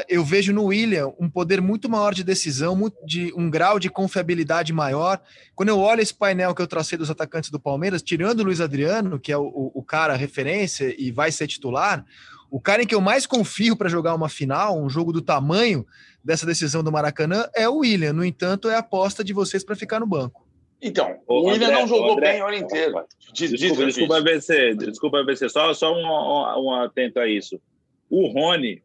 Eu 0.08 0.24
vejo 0.24 0.54
no 0.54 0.66
William 0.66 1.12
um 1.20 1.30
poder 1.30 1.62
muito 1.62 1.90
maior 1.90 2.14
de 2.14 2.24
decisão, 2.24 2.92
de 3.06 3.34
um 3.36 3.50
grau 3.50 3.80
de 3.80 3.90
confiabilidade 3.90 4.72
maior. 4.72 5.20
Quando 5.56 5.70
eu 5.70 5.80
olho 5.80 6.02
esse 6.02 6.14
painel 6.14 6.54
que 6.54 6.62
eu 6.62 6.68
tracei 6.68 6.98
dos 6.98 7.10
atacantes 7.10 7.50
do 7.50 7.60
Palmeiras, 7.60 8.02
tirando 8.02 8.42
o 8.42 8.44
Luiz 8.44 8.62
Adriano, 8.62 9.20
que 9.20 9.32
é 9.32 9.38
o, 9.38 9.72
o 9.74 9.84
cara 9.84 10.16
referência 10.16 10.94
e 10.98 11.12
vai 11.12 11.32
ser 11.32 11.48
titular, 11.48 12.06
o 12.54 12.62
cara 12.62 12.84
em 12.84 12.86
que 12.86 12.94
eu 12.94 13.02
mais 13.02 13.26
confio 13.26 13.76
para 13.76 13.90
jogar 13.90 14.14
uma 14.14 14.30
final, 14.30 14.80
um 14.80 14.88
jogo 14.88 15.12
do 15.12 15.24
tamanho 15.24 15.84
dessa 16.24 16.46
decisão 16.46 16.84
do 16.84 16.92
Maracanã, 16.92 17.50
é 17.56 17.68
o 17.68 17.78
William. 17.78 18.14
No 18.14 18.24
entanto, 18.24 18.70
é 18.70 18.76
a 18.76 18.78
aposta 18.78 19.24
de 19.24 19.34
vocês 19.34 19.64
para 19.64 19.76
ficar 19.76 20.00
no 20.00 20.06
banco. 20.06 20.48
Então, 20.80 21.18
o 21.28 21.50
William 21.50 21.72
não 21.72 21.88
jogou 21.88 22.12
André, 22.12 22.34
bem 22.34 22.44
o 22.44 22.46
ano 22.46 22.58
inteiro. 22.58 22.94
desculpa, 23.34 23.86
desculpa, 23.88 24.22
VC, 24.22 24.76
desculpa, 24.76 25.24
VC, 25.24 25.50
só, 25.50 25.74
só 25.74 25.92
um, 25.92 26.06
um, 26.06 26.66
um 26.68 26.76
atento 26.76 27.20
a 27.20 27.28
isso. 27.28 27.60
O 28.08 28.28
Rony, 28.28 28.84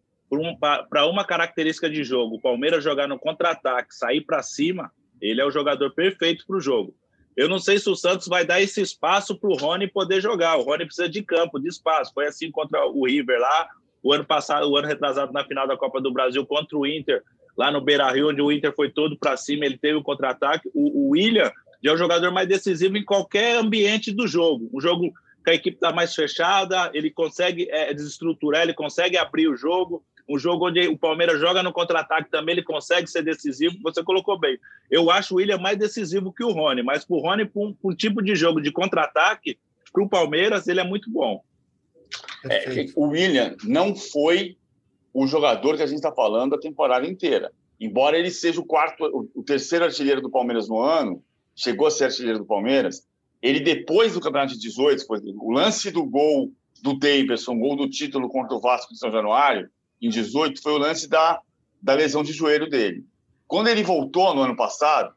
para 0.91 1.07
um, 1.07 1.11
uma 1.11 1.27
característica 1.27 1.91
de 1.91 2.03
jogo, 2.03 2.37
o 2.37 2.41
Palmeiras 2.41 2.83
jogar 2.83 3.07
no 3.07 3.19
contra-ataque, 3.19 3.95
sair 3.95 4.23
para 4.23 4.43
cima, 4.43 4.91
ele 5.21 5.43
é 5.43 5.45
o 5.45 5.51
jogador 5.51 5.93
perfeito 5.93 6.47
para 6.47 6.57
o 6.57 6.61
jogo. 6.61 6.95
Eu 7.39 7.49
não 7.49 7.61
sei 7.61 7.79
se 7.79 7.89
o 7.89 7.95
Santos 7.95 8.27
vai 8.27 8.45
dar 8.45 8.61
esse 8.61 8.81
espaço 8.81 9.39
para 9.39 9.49
o 9.49 9.55
Rony 9.55 9.87
poder 9.87 10.21
jogar. 10.21 10.57
O 10.57 10.65
Rony 10.65 10.85
precisa 10.85 11.09
de 11.09 11.23
campo, 11.23 11.61
de 11.61 11.69
espaço. 11.69 12.13
Foi 12.13 12.27
assim 12.27 12.51
contra 12.51 12.85
o 12.85 13.07
River 13.07 13.39
lá, 13.39 13.69
o 14.03 14.13
ano 14.13 14.25
passado, 14.25 14.69
o 14.69 14.77
ano 14.77 14.89
retrasado 14.89 15.33
na 15.33 15.45
final 15.45 15.65
da 15.65 15.77
Copa 15.77 16.01
do 16.01 16.13
Brasil 16.13 16.45
contra 16.45 16.77
o 16.77 16.85
Inter, 16.85 17.23
lá 17.57 17.71
no 17.71 17.81
Beira 17.81 18.11
Rio, 18.11 18.31
onde 18.31 18.43
o 18.43 18.51
Inter 18.51 18.75
foi 18.75 18.91
todo 18.91 19.17
para 19.17 19.37
cima, 19.37 19.65
ele 19.65 19.79
teve 19.79 19.95
o 19.95 20.03
contra-ataque. 20.03 20.69
O, 20.75 21.07
o 21.07 21.11
William 21.11 21.53
já 21.81 21.93
é 21.93 21.95
o 21.95 21.97
jogador 21.97 22.33
mais 22.33 22.49
decisivo 22.49 22.97
em 22.97 23.05
qualquer 23.05 23.57
ambiente 23.57 24.11
do 24.11 24.27
jogo. 24.27 24.69
Um 24.75 24.81
jogo 24.81 25.13
que 25.45 25.51
a 25.53 25.55
equipe 25.55 25.77
está 25.77 25.93
mais 25.93 26.13
fechada, 26.17 26.91
ele 26.93 27.09
consegue 27.09 27.69
é, 27.71 27.95
desestruturar, 27.95 28.63
ele 28.63 28.75
consegue 28.75 29.17
abrir 29.17 29.47
o 29.47 29.57
jogo. 29.57 30.05
Um 30.29 30.39
jogo 30.39 30.69
onde 30.69 30.87
o 30.89 30.99
Palmeiras 30.99 31.41
joga 31.41 31.63
no 31.63 31.73
contra-ataque 31.73 32.31
também, 32.31 32.53
ele 32.53 32.63
consegue 32.63 33.07
ser 33.07 33.23
decisivo. 33.23 33.77
Você 33.83 34.03
colocou 34.03 34.39
bem. 34.39 34.59
Eu 34.91 35.11
acho 35.11 35.35
o 35.35 35.37
William 35.39 35.59
mais 35.59 35.79
decisivo 35.79 36.33
que 36.33 36.45
o 36.45 36.53
Rony, 36.53 36.83
mas 36.83 37.05
para 37.05 37.17
o 37.17 37.21
Rony, 37.21 37.47
para 37.47 37.63
um, 37.63 37.75
um, 37.83 37.95
tipo 37.95 38.23
de 38.23 38.35
jogo 38.37 38.61
de 38.61 38.71
contra-ataque, 38.71 39.59
para 39.91 40.03
o 40.03 40.09
Palmeiras, 40.09 40.69
ele 40.69 40.81
é 40.81 40.85
muito 40.85 41.11
bom. 41.11 41.43
É, 42.45 42.87
o 42.95 43.09
William 43.09 43.57
não 43.65 43.97
foi 43.97 44.57
o 45.13 45.27
jogador 45.27 45.77
que 45.77 45.83
a 45.83 45.87
gente 45.87 45.97
está 45.97 46.13
falando 46.13 46.55
a 46.55 46.61
temporada 46.61 47.07
inteira. 47.07 47.51
Embora 47.81 48.19
ele 48.19 48.31
seja 48.31 48.61
o 48.61 48.65
quarto, 48.65 49.31
o, 49.35 49.43
terceiro 49.43 49.85
artilheiro 49.85 50.21
do 50.21 50.31
Palmeiras 50.31 50.69
no 50.69 50.81
ano, 50.81 51.23
chegou 51.55 51.87
a 51.87 51.91
ser 51.91 52.05
artilheiro 52.05 52.39
do 52.39 52.45
Palmeiras, 52.45 53.07
ele 53.41 53.61
depois 53.61 54.15
do 54.15 54.21
Campeonato 54.21 54.55
de 54.55 54.61
18, 54.61 55.05
o 55.39 55.53
lance 55.53 55.91
do 55.91 56.05
gol 56.05 56.53
do 56.83 56.99
Davidson, 56.99 57.59
gol 57.59 57.77
do 57.77 57.89
título 57.89 58.29
contra 58.29 58.55
o 58.55 58.61
Vasco 58.61 58.93
de 58.93 58.99
São 58.99 59.11
Januário, 59.11 59.71
em 60.01 60.09
18, 60.09 60.63
foi 60.63 60.73
o 60.73 60.79
lance 60.79 61.09
da, 61.09 61.41
da 61.83 61.95
lesão 61.95 62.23
de 62.23 62.33
joelho 62.33 62.69
dele. 62.69 63.05
Quando 63.47 63.69
ele 63.69 63.83
voltou 63.83 64.35
no 64.35 64.43
ano 64.43 64.57
passado, 64.57 65.15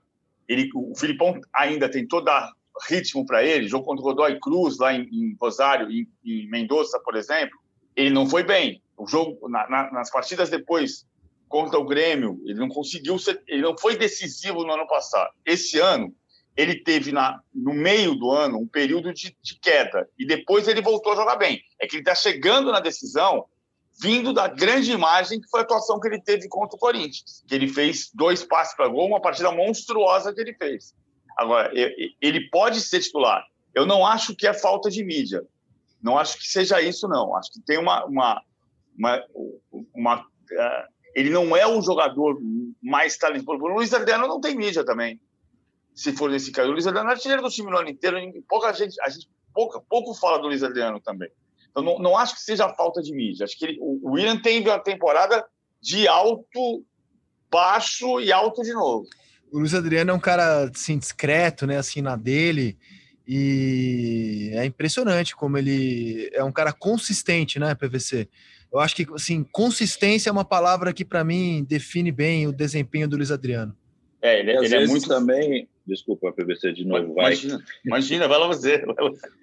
ele, 0.48 0.70
o 0.74 0.96
Filipão 0.96 1.40
ainda 1.54 1.90
tentou 1.90 2.24
dar 2.24 2.52
ritmo 2.90 3.26
para 3.26 3.44
ele, 3.44 3.68
jogo 3.68 3.86
contra 3.86 4.02
o 4.02 4.06
Godoy 4.06 4.40
Cruz, 4.40 4.78
lá 4.78 4.94
em, 4.94 5.04
em 5.04 5.36
Rosário, 5.40 5.92
em, 5.92 6.08
em 6.26 6.50
Mendoza, 6.50 7.00
por 7.04 7.16
exemplo, 7.16 7.58
ele 7.96 8.10
não 8.10 8.28
foi 8.28 8.44
bem. 8.44 8.82
O 8.98 9.08
jogo, 9.08 9.48
na, 9.50 9.70
na, 9.70 9.92
nas 9.92 10.10
partidas 10.10 10.50
depois 10.50 11.06
contra 11.48 11.78
o 11.78 11.86
Grêmio, 11.86 12.42
ele 12.46 12.60
não 12.60 12.70
conseguiu 12.70 13.20
ser, 13.20 13.42
ele 13.48 13.62
não 13.62 13.78
foi 13.78 13.98
decisivo 13.98 14.64
no 14.64 14.74
ano 14.74 14.88
passado. 14.88 15.32
Esse 15.46 15.80
ano, 15.80 16.16
ele 16.56 16.76
teve 16.76 17.12
na, 17.12 17.40
no 17.54 17.74
meio 17.74 18.16
do 18.16 18.32
ano 18.32 18.58
um 18.58 18.68
período 18.68 19.14
de, 19.14 19.36
de 19.42 19.60
queda 19.60 20.08
e 20.18 20.26
depois 20.26 20.68
ele 20.68 20.82
voltou 20.82 21.14
a 21.14 21.16
jogar 21.16 21.36
bem. 21.36 21.62
É 21.80 21.88
que 21.88 21.96
ele 21.96 22.02
está 22.02 22.16
chegando 22.16 22.72
na 22.72 22.80
decisão 22.80 23.46
vindo 24.00 24.34
da 24.34 24.48
grande 24.48 24.92
imagem 24.92 25.40
que 25.40 25.50
foi 25.50 25.62
a 25.62 25.64
atuação 25.64 26.00
que 26.00 26.08
ele 26.08 26.22
teve 26.22 26.48
contra 26.48 26.76
o 26.76 26.80
Corinthians, 26.80 27.44
que 27.48 27.54
ele 27.54 27.68
fez 27.68 28.10
dois 28.14 28.44
passes 28.44 28.76
para 28.76 28.88
gol, 28.88 29.08
uma 29.08 29.22
partida 29.22 29.52
monstruosa 29.52 30.34
que 30.34 30.42
ele 30.42 30.54
fez. 30.54 30.96
Agora, 31.38 31.72
ele 31.74 32.50
pode 32.50 32.82
ser 32.82 33.00
titular. 33.00 33.44
Eu 33.74 33.86
não 33.86 34.06
acho 34.06 34.36
que 34.36 34.48
é 34.48 34.54
falta 34.54 34.90
de 34.90 35.04
mídia. 35.04 35.44
Não 36.02 36.18
acho 36.18 36.38
que 36.38 36.48
seja 36.48 36.82
isso, 36.82 37.08
não. 37.08 37.36
Acho 37.36 37.52
que 37.52 37.62
tem 37.62 37.78
uma. 37.78 38.06
uma, 38.06 38.42
uma, 38.98 39.26
uma 39.94 40.20
uh, 40.22 40.92
ele 41.16 41.30
não 41.30 41.56
é 41.56 41.68
o 41.68 41.82
jogador 41.82 42.40
mais 42.82 43.18
talentoso. 43.18 43.64
O 43.64 43.68
Luiz 43.68 43.94
Adriano 43.94 44.28
não 44.28 44.40
tem 44.40 44.56
mídia 44.56 44.84
também, 44.84 45.20
se 45.94 46.14
for 46.14 46.30
nesse 46.30 46.52
caso. 46.52 46.70
O 46.70 46.72
Luiz 46.72 46.88
Adriano 46.88 47.10
é 47.10 47.14
artilheiro 47.14 47.42
do 47.42 47.50
time 47.50 47.70
no 47.70 47.78
ano 47.78 47.90
inteiro. 47.90 48.18
Pouca 48.48 48.74
gente, 48.74 49.00
a 49.02 49.10
gente 49.10 49.30
pouca, 49.54 49.82
pouco 49.82 50.14
fala 50.14 50.40
do 50.40 50.48
Luiz 50.48 50.64
Adriano 50.64 51.00
também. 51.02 51.30
Então, 51.72 51.84
não, 51.84 52.00
não 52.00 52.18
acho 52.18 52.36
que 52.36 52.42
seja 52.42 52.70
falta 52.74 53.02
de 53.02 53.14
mídia. 53.14 53.46
Acho 53.46 53.58
que 53.58 53.66
ele, 53.66 53.78
o 53.82 54.12
William 54.12 54.38
teve 54.38 54.70
uma 54.70 54.80
temporada 54.80 55.44
de 55.82 56.08
alto, 56.08 56.84
baixo 57.50 58.20
e 58.20 58.32
alto 58.32 58.62
de 58.62 58.74
novo. 58.74 59.08
O 59.52 59.60
Luiz 59.60 59.74
Adriano 59.74 60.12
é 60.12 60.14
um 60.14 60.20
cara 60.20 60.70
assim, 60.70 60.98
discreto, 60.98 61.66
né? 61.66 61.78
Assim, 61.78 62.02
na 62.02 62.16
dele. 62.16 62.78
E 63.28 64.52
é 64.54 64.66
impressionante 64.66 65.36
como 65.36 65.58
ele 65.58 66.30
é 66.34 66.44
um 66.44 66.52
cara 66.52 66.74
consistente, 66.74 67.60
né, 67.60 67.74
PVC? 67.74 68.28
Eu 68.72 68.80
acho 68.80 68.96
que 68.96 69.06
assim, 69.14 69.44
consistência 69.52 70.30
é 70.30 70.32
uma 70.32 70.46
palavra 70.46 70.94
que 70.94 71.04
para 71.04 71.24
mim 71.24 71.66
define 71.68 72.12
bem 72.12 72.48
o 72.48 72.54
desempenho 72.54 73.08
do 73.08 73.18
Luiz 73.18 73.32
Adriano. 73.32 73.76
É, 74.22 74.40
ele, 74.40 74.52
ele 74.52 74.76
é 74.76 74.88
muito 74.88 75.08
também. 75.08 75.68
Desculpa, 75.86 76.32
PVC 76.32 76.74
de 76.74 76.86
novo, 76.86 77.14
vai. 77.14 77.34
Imagina, 77.34 77.64
imagina 77.86 78.28
vai 78.28 78.40
lá 78.40 78.48
você. 78.48 78.84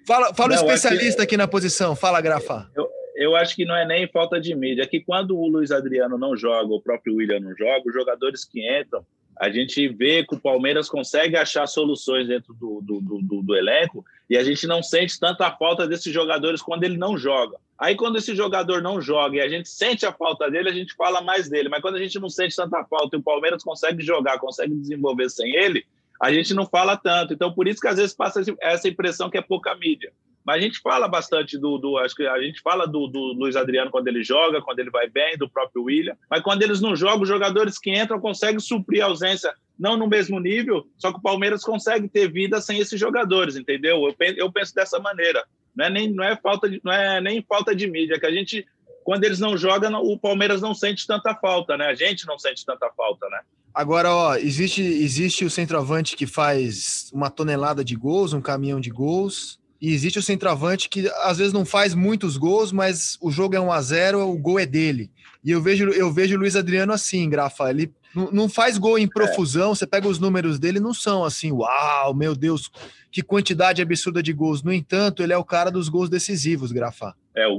Fala, 0.07 0.33
fala 0.33 0.55
Não, 0.55 0.63
o 0.63 0.65
especialista 0.65 1.23
aqui 1.23 1.35
na 1.35 1.47
posição, 1.47 1.95
fala, 1.95 2.21
Grafa. 2.21 2.69
Eu, 2.75 2.89
eu 3.15 3.35
acho 3.35 3.55
que 3.55 3.65
não 3.65 3.75
é 3.75 3.85
nem 3.85 4.07
falta 4.07 4.39
de 4.39 4.55
mídia, 4.55 4.83
é 4.83 4.87
que 4.87 5.01
quando 5.01 5.37
o 5.37 5.47
Luiz 5.47 5.71
Adriano 5.71 6.17
não 6.17 6.35
joga, 6.37 6.73
o 6.73 6.81
próprio 6.81 7.15
William 7.15 7.39
não 7.39 7.55
joga, 7.55 7.83
os 7.85 7.93
jogadores 7.93 8.45
que 8.45 8.61
entram 8.79 9.05
a 9.39 9.49
gente 9.49 9.87
vê 9.87 10.25
que 10.25 10.35
o 10.35 10.39
Palmeiras 10.39 10.89
consegue 10.89 11.37
achar 11.37 11.65
soluções 11.65 12.27
dentro 12.27 12.53
do, 12.53 12.81
do, 12.81 12.99
do, 12.99 13.41
do, 13.41 13.55
elenco 13.55 14.05
e 14.29 14.37
a 14.37 14.43
gente 14.43 14.67
não 14.67 14.83
sente 14.83 15.17
tanta 15.17 15.49
falta 15.51 15.87
desses 15.87 16.13
jogadores 16.13 16.61
quando 16.61 16.83
ele 16.83 16.97
não 16.97 17.17
joga. 17.17 17.57
Aí, 17.77 17.95
quando 17.95 18.17
esse 18.17 18.35
jogador 18.35 18.81
não 18.81 19.01
joga 19.01 19.37
e 19.37 19.41
a 19.41 19.47
gente 19.47 19.69
sente 19.69 20.05
a 20.05 20.11
falta 20.11 20.51
dele, 20.51 20.67
a 20.67 20.73
gente 20.73 20.93
fala 20.93 21.21
mais 21.21 21.47
dele. 21.47 21.69
Mas 21.69 21.81
quando 21.81 21.95
a 21.95 22.01
gente 22.01 22.19
não 22.19 22.27
sente 22.27 22.53
tanta 22.53 22.83
falta 22.83 23.15
e 23.15 23.19
o 23.19 23.23
Palmeiras 23.23 23.63
consegue 23.63 24.03
jogar, 24.03 24.37
consegue 24.39 24.75
desenvolver 24.75 25.29
sem 25.29 25.55
ele, 25.55 25.85
a 26.21 26.31
gente 26.31 26.53
não 26.53 26.65
fala 26.65 26.97
tanto. 26.97 27.33
Então, 27.33 27.53
por 27.53 27.67
isso 27.67 27.79
que 27.79 27.87
às 27.87 27.97
vezes 27.97 28.13
passa 28.13 28.41
essa 28.61 28.87
impressão 28.87 29.29
que 29.29 29.37
é 29.37 29.41
pouca 29.41 29.75
mídia. 29.75 30.11
Mas 30.45 30.57
a 30.57 30.61
gente 30.61 30.79
fala 30.79 31.07
bastante 31.07 31.57
do, 31.57 31.77
do 31.77 31.97
acho 31.97 32.15
que 32.15 32.25
a 32.25 32.41
gente 32.41 32.61
fala 32.61 32.87
do, 32.87 33.07
do, 33.07 33.33
Luiz 33.33 33.55
Adriano 33.55 33.91
quando 33.91 34.07
ele 34.07 34.23
joga, 34.23 34.61
quando 34.61 34.79
ele 34.79 34.89
vai 34.89 35.07
bem, 35.07 35.37
do 35.37 35.49
próprio 35.49 35.83
William. 35.83 36.15
Mas 36.29 36.41
quando 36.41 36.63
eles 36.63 36.81
não 36.81 36.95
jogam, 36.95 37.21
os 37.21 37.29
jogadores 37.29 37.77
que 37.77 37.91
entram 37.91 38.19
conseguem 38.19 38.59
suprir 38.59 39.03
a 39.03 39.07
ausência, 39.07 39.53
não 39.77 39.95
no 39.95 40.07
mesmo 40.07 40.39
nível, 40.39 40.87
só 40.97 41.11
que 41.11 41.19
o 41.19 41.21
Palmeiras 41.21 41.63
consegue 41.63 42.07
ter 42.07 42.31
vida 42.31 42.59
sem 42.61 42.79
esses 42.79 42.99
jogadores, 42.99 43.55
entendeu? 43.55 44.03
Eu 44.05 44.13
penso, 44.13 44.39
eu 44.39 44.51
penso 44.51 44.73
dessa 44.73 44.99
maneira. 44.99 45.45
Não 45.75 45.85
é 45.85 45.89
nem 45.89 46.11
não 46.11 46.23
é 46.23 46.35
falta 46.35 46.69
de, 46.69 46.81
não 46.83 46.91
é 46.91 47.21
nem 47.21 47.41
falta 47.43 47.75
de 47.75 47.87
mídia, 47.87 48.15
é 48.15 48.19
que 48.19 48.25
a 48.25 48.31
gente 48.31 48.65
quando 49.09 49.23
eles 49.23 49.39
não 49.39 49.57
jogam, 49.57 49.91
o 50.03 50.19
Palmeiras 50.19 50.61
não 50.61 50.75
sente 50.75 51.07
tanta 51.07 51.33
falta, 51.33 51.75
né? 51.75 51.87
A 51.87 51.95
gente 51.95 52.27
não 52.27 52.37
sente 52.37 52.63
tanta 52.63 52.91
falta, 52.95 53.27
né? 53.27 53.39
Agora, 53.73 54.13
ó, 54.13 54.35
existe, 54.35 54.83
existe 54.83 55.43
o 55.43 55.49
centroavante 55.49 56.15
que 56.15 56.27
faz 56.27 57.09
uma 57.11 57.27
tonelada 57.31 57.83
de 57.83 57.95
gols, 57.95 58.33
um 58.33 58.41
caminhão 58.41 58.79
de 58.79 58.91
gols, 58.91 59.59
e 59.81 59.91
existe 59.91 60.19
o 60.19 60.21
centroavante 60.21 60.87
que 60.87 61.09
às 61.23 61.39
vezes 61.39 61.51
não 61.51 61.65
faz 61.65 61.95
muitos 61.95 62.37
gols, 62.37 62.71
mas 62.71 63.17
o 63.19 63.31
jogo 63.31 63.55
é 63.55 63.59
1 63.59 63.71
a 63.71 63.81
0 63.81 64.29
o 64.29 64.37
gol 64.37 64.59
é 64.59 64.67
dele. 64.67 65.09
E 65.43 65.49
eu 65.49 65.59
vejo, 65.59 65.89
eu 65.89 66.13
vejo 66.13 66.35
o 66.35 66.39
Luiz 66.39 66.55
Adriano 66.55 66.93
assim, 66.93 67.27
Grafa. 67.27 67.67
Ele 67.71 67.91
não 68.13 68.47
faz 68.47 68.77
gol 68.77 68.99
em 68.99 69.07
profusão, 69.07 69.71
é. 69.71 69.75
você 69.75 69.87
pega 69.87 70.07
os 70.07 70.19
números 70.19 70.59
dele, 70.59 70.79
não 70.79 70.93
são 70.93 71.23
assim, 71.23 71.51
uau, 71.51 72.13
meu 72.13 72.35
Deus, 72.35 72.69
que 73.11 73.23
quantidade 73.23 73.81
absurda 73.81 74.21
de 74.21 74.33
gols. 74.33 74.61
No 74.61 74.71
entanto, 74.71 75.23
ele 75.23 75.33
é 75.33 75.37
o 75.37 75.43
cara 75.43 75.71
dos 75.71 75.89
gols 75.89 76.11
decisivos, 76.11 76.71
Grafa. 76.71 77.15
É, 77.35 77.47
o, 77.47 77.53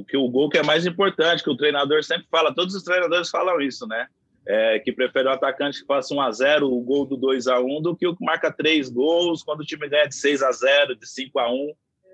o, 0.00 0.04
que 0.08 0.16
o 0.16 0.28
gol 0.28 0.48
que 0.48 0.58
é 0.58 0.62
mais 0.62 0.86
importante, 0.86 1.42
que 1.42 1.50
o 1.50 1.56
treinador 1.56 2.02
sempre 2.02 2.26
fala, 2.30 2.54
todos 2.54 2.74
os 2.74 2.82
treinadores 2.82 3.30
falam 3.30 3.60
isso, 3.60 3.86
né? 3.86 4.06
é, 4.46 4.78
que 4.80 4.92
prefere 4.92 5.28
o 5.28 5.32
atacante 5.32 5.80
que 5.80 5.86
faça 5.86 6.14
1 6.14 6.20
a 6.20 6.30
0 6.30 6.72
o 6.72 6.80
gol 6.80 7.06
do 7.06 7.16
2 7.16 7.46
a 7.46 7.60
1 7.60 7.82
do 7.82 7.96
que 7.96 8.06
o 8.06 8.16
que 8.16 8.24
marca 8.24 8.52
três 8.52 8.88
gols 8.88 9.42
quando 9.42 9.60
o 9.60 9.64
time 9.64 9.88
ganha 9.88 10.08
de 10.08 10.16
6 10.16 10.42
a 10.42 10.50
0 10.50 10.96
de 10.96 11.06
5 11.06 11.38
a 11.38 11.50
1 11.50 11.72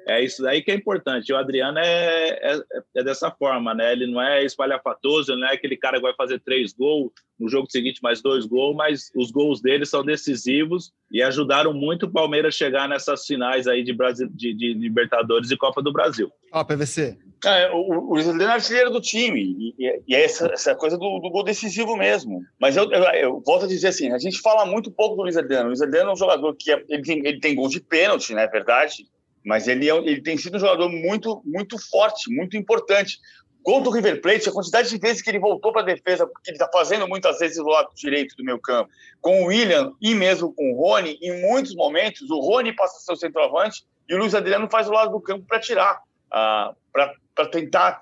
é 0.09 0.25
isso 0.25 0.43
daí 0.43 0.63
que 0.63 0.71
é 0.71 0.75
importante. 0.75 1.33
O 1.33 1.37
Adriano 1.37 1.79
é, 1.79 2.29
é, 2.31 2.61
é, 2.97 3.05
dessa 3.05 3.31
forma, 3.31 3.75
né? 3.75 3.93
Ele 3.93 4.07
não 4.07 4.21
é 4.21 4.45
espalhafatoso, 4.45 5.33
ele 5.33 5.43
não 5.43 5.49
é 5.49 5.55
aquele 5.55 5.77
cara 5.77 5.99
que 5.99 6.03
vai 6.03 6.15
fazer 6.15 6.41
três 6.41 6.73
gols, 6.73 7.13
no 7.39 7.49
jogo 7.49 7.71
seguinte 7.71 8.03
mais 8.03 8.21
dois 8.23 8.47
gols, 8.47 8.75
mas 8.75 9.11
os 9.15 9.31
gols 9.31 9.61
dele 9.61 9.85
são 9.85 10.05
decisivos 10.05 10.93
e 11.13 11.23
ajudaram 11.23 11.73
muito 11.73 12.07
o 12.07 12.11
Palmeiras 12.11 12.55
chegar 12.55 12.89
nessas 12.89 13.25
finais 13.27 13.67
aí 13.67 13.85
de, 13.85 13.93
Brasil, 13.93 14.29
de, 14.31 14.55
de 14.55 14.75
Libertadores 14.75 15.51
e 15.51 15.57
Copa 15.57 15.83
do 15.83 15.93
Brasil. 15.93 16.31
Ó, 16.53 16.65
PVC, 16.65 17.17
é, 17.45 17.71
o, 17.71 18.15
Luiz 18.15 18.27
Adriano 18.27 18.53
é 18.53 18.57
artilheiro 18.57 18.91
do 18.91 19.01
time, 19.01 19.75
e, 19.79 20.03
e 20.09 20.15
é 20.15 20.25
essa, 20.25 20.47
essa 20.47 20.75
coisa 20.75 20.97
do, 20.97 21.21
do, 21.21 21.31
gol 21.31 21.45
decisivo 21.45 21.97
mesmo. 21.97 22.43
Mas 22.61 22.77
eu, 22.77 22.91
eu, 22.91 23.03
eu, 23.15 23.43
volto 23.47 23.65
a 23.65 23.69
dizer 23.69 23.89
assim: 23.89 24.11
a 24.11 24.19
gente 24.19 24.41
fala 24.41 24.67
muito 24.67 24.91
pouco 24.91 25.15
do 25.15 25.23
Luiz 25.23 25.37
Adriano. 25.37 25.67
O 25.67 25.69
Luiz 25.69 25.83
Adriano 25.83 26.11
é 26.11 26.13
um 26.13 26.17
jogador 26.17 26.55
que 26.57 26.73
é, 26.73 26.83
ele, 26.89 27.03
tem, 27.03 27.19
ele 27.25 27.39
tem 27.39 27.55
gol 27.55 27.69
de 27.69 27.81
pênalti, 27.81 28.31
não 28.31 28.37
né, 28.37 28.45
é 28.45 28.49
verdade? 28.49 29.07
Mas 29.45 29.69
ele, 29.69 29.89
é, 29.89 29.97
ele 29.97 30.23
tem 30.23 30.37
sido 30.37 30.57
um 30.57 30.61
jogador 30.61 30.89
muito, 30.89 31.43
muito 31.45 31.77
forte, 31.89 32.33
muito 32.33 32.57
importante. 32.57 33.19
Gol 33.63 33.83
do 33.83 33.91
River 33.91 34.21
Plate, 34.21 34.49
a 34.49 34.53
quantidade 34.53 34.89
de 34.89 34.99
vezes 34.99 35.21
que 35.21 35.29
ele 35.29 35.39
voltou 35.39 35.73
para 35.73 35.83
a 35.83 35.85
defesa, 35.85 36.27
porque 36.27 36.51
ele 36.51 36.57
está 36.57 36.69
fazendo 36.73 37.07
muitas 37.07 37.39
vezes 37.39 37.59
do 37.59 37.69
lado 37.69 37.91
direito 37.95 38.35
do 38.37 38.45
meu 38.45 38.59
campo, 38.59 38.91
com 39.21 39.43
o 39.43 39.47
William 39.47 39.93
e 40.01 40.15
mesmo 40.15 40.55
com 40.55 40.73
o 40.73 40.77
Rony, 40.77 41.19
em 41.21 41.43
muitos 41.43 41.75
momentos, 41.75 42.31
o 42.31 42.41
Rony 42.41 42.75
passa 42.75 42.97
a 42.97 43.01
ser 43.01 43.13
o 43.13 43.17
centroavante 43.17 43.85
e 44.09 44.15
o 44.15 44.19
Luiz 44.19 44.35
Adriano 44.35 44.69
faz 44.71 44.89
o 44.89 44.93
lado 44.93 45.11
do 45.11 45.21
campo 45.21 45.45
para 45.47 45.61
tirar, 45.61 46.01
uh, 46.29 46.75
para 46.93 47.47
tentar 47.51 48.01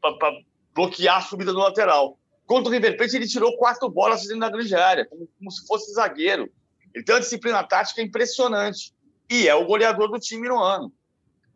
pra 0.00 0.32
bloquear 0.74 1.18
a 1.18 1.22
subida 1.22 1.52
do 1.52 1.58
lateral. 1.58 2.18
Contra 2.46 2.68
o 2.68 2.72
River 2.72 2.96
Plate, 2.96 3.16
ele 3.16 3.28
tirou 3.28 3.56
quatro 3.56 3.88
bolas 3.88 4.22
dentro 4.22 4.40
da 4.40 4.50
grande 4.50 4.74
área, 4.74 5.06
como, 5.06 5.28
como 5.38 5.50
se 5.50 5.66
fosse 5.66 5.92
zagueiro. 5.92 6.50
Ele 6.94 7.04
tem 7.04 7.14
uma 7.14 7.20
disciplina 7.20 7.62
tática 7.62 8.02
impressionante. 8.02 8.92
E 9.30 9.46
é 9.46 9.54
o 9.54 9.64
goleador 9.64 10.10
do 10.10 10.18
time 10.18 10.48
no 10.48 10.58
ano. 10.58 10.92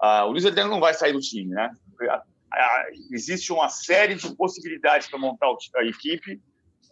Ah, 0.00 0.24
o 0.24 0.30
Luiz 0.30 0.46
Adriano 0.46 0.70
não 0.70 0.80
vai 0.80 0.94
sair 0.94 1.12
do 1.12 1.20
time, 1.20 1.52
né? 1.52 1.70
existe 3.10 3.52
uma 3.52 3.68
série 3.68 4.14
de 4.14 4.32
possibilidades 4.36 5.08
para 5.08 5.18
montar 5.18 5.48
a 5.76 5.84
equipe, 5.84 6.40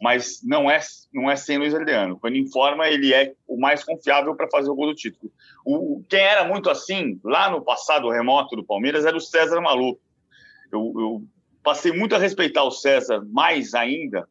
mas 0.00 0.40
não 0.42 0.68
é, 0.68 0.80
não 1.14 1.30
é 1.30 1.36
sem 1.36 1.56
Luiz 1.56 1.72
Adriano. 1.72 2.18
Quando 2.18 2.36
informa, 2.36 2.88
ele 2.88 3.14
é 3.14 3.34
o 3.46 3.56
mais 3.56 3.84
confiável 3.84 4.34
para 4.34 4.50
fazer 4.50 4.68
o 4.70 4.74
gol 4.74 4.88
do 4.88 4.94
título. 4.94 5.30
O, 5.64 6.02
quem 6.08 6.18
era 6.18 6.44
muito 6.44 6.68
assim, 6.68 7.20
lá 7.22 7.48
no 7.48 7.62
passado 7.62 8.10
remoto 8.10 8.56
do 8.56 8.64
Palmeiras, 8.64 9.04
era 9.04 9.16
o 9.16 9.20
César 9.20 9.60
Maluco. 9.60 10.00
Eu, 10.72 10.92
eu 10.96 11.24
passei 11.62 11.92
muito 11.92 12.16
a 12.16 12.18
respeitar 12.18 12.64
o 12.64 12.72
César, 12.72 13.24
mais 13.30 13.72
ainda, 13.74 14.28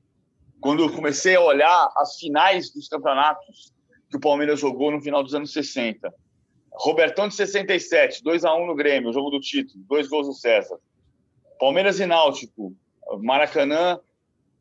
quando 0.59 0.83
eu 0.83 0.91
comecei 0.91 1.35
a 1.35 1.41
olhar 1.41 1.89
as 1.95 2.17
finais 2.17 2.73
dos 2.73 2.89
campeonatos 2.89 3.73
que 4.09 4.17
o 4.17 4.19
Palmeiras 4.19 4.59
jogou 4.59 4.91
no 4.91 5.01
final 5.01 5.23
dos 5.23 5.33
anos 5.33 5.53
60. 5.53 6.13
Robertão 6.73 7.27
de 7.27 7.35
67, 7.35 8.23
2 8.23 8.45
a 8.45 8.55
1 8.55 8.65
no 8.65 8.75
Grêmio, 8.75 9.09
o 9.09 9.13
jogo 9.13 9.29
do 9.29 9.39
título, 9.39 9.83
dois 9.87 10.07
gols 10.07 10.27
do 10.27 10.33
César. 10.33 10.77
Palmeiras 11.59 11.99
e 11.99 12.05
Náutico, 12.05 12.75
Maracanã, 13.19 13.99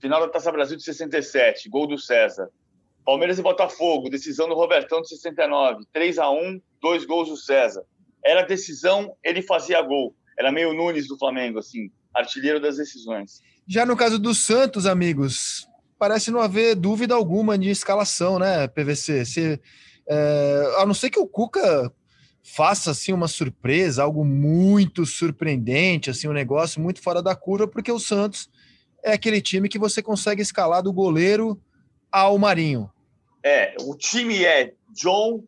final 0.00 0.20
da 0.20 0.28
Taça 0.28 0.50
Brasil 0.52 0.76
de 0.76 0.82
67, 0.82 1.68
gol 1.68 1.86
do 1.86 1.98
César. 1.98 2.50
Palmeiras 3.04 3.38
e 3.38 3.42
Botafogo, 3.42 4.10
decisão 4.10 4.48
do 4.48 4.54
Robertão 4.54 5.00
de 5.00 5.08
69, 5.08 5.84
3 5.92 6.18
a 6.18 6.30
1 6.30 6.60
dois 6.80 7.04
gols 7.04 7.28
do 7.28 7.36
César. 7.36 7.84
Era 8.24 8.42
decisão, 8.42 9.14
ele 9.24 9.42
fazia 9.42 9.80
gol. 9.80 10.14
Era 10.38 10.52
meio 10.52 10.72
Nunes 10.72 11.08
do 11.08 11.18
Flamengo, 11.18 11.58
assim, 11.58 11.90
artilheiro 12.14 12.60
das 12.60 12.76
decisões. 12.76 13.40
Já 13.66 13.86
no 13.86 13.96
caso 13.96 14.18
do 14.18 14.34
Santos, 14.34 14.86
amigos, 14.86 15.66
parece 15.98 16.30
não 16.30 16.40
haver 16.40 16.74
dúvida 16.74 17.14
alguma 17.14 17.56
de 17.56 17.70
escalação, 17.70 18.38
né, 18.38 18.66
PVC? 18.68 19.24
Se, 19.24 19.60
é, 20.08 20.74
a 20.78 20.86
não 20.86 20.94
ser 20.94 21.10
que 21.10 21.18
o 21.18 21.26
Cuca 21.26 21.92
faça 22.42 22.90
assim 22.90 23.12
uma 23.12 23.28
surpresa, 23.28 24.02
algo 24.02 24.24
muito 24.24 25.04
surpreendente, 25.06 26.10
assim 26.10 26.28
um 26.28 26.32
negócio 26.32 26.80
muito 26.80 27.02
fora 27.02 27.22
da 27.22 27.34
curva, 27.34 27.68
porque 27.68 27.92
o 27.92 27.98
Santos 27.98 28.50
é 29.02 29.12
aquele 29.12 29.40
time 29.40 29.68
que 29.68 29.78
você 29.78 30.02
consegue 30.02 30.42
escalar 30.42 30.82
do 30.82 30.92
goleiro 30.92 31.60
ao 32.10 32.38
Marinho. 32.38 32.90
É, 33.42 33.74
o 33.80 33.94
time 33.94 34.44
é 34.44 34.74
John, 34.90 35.42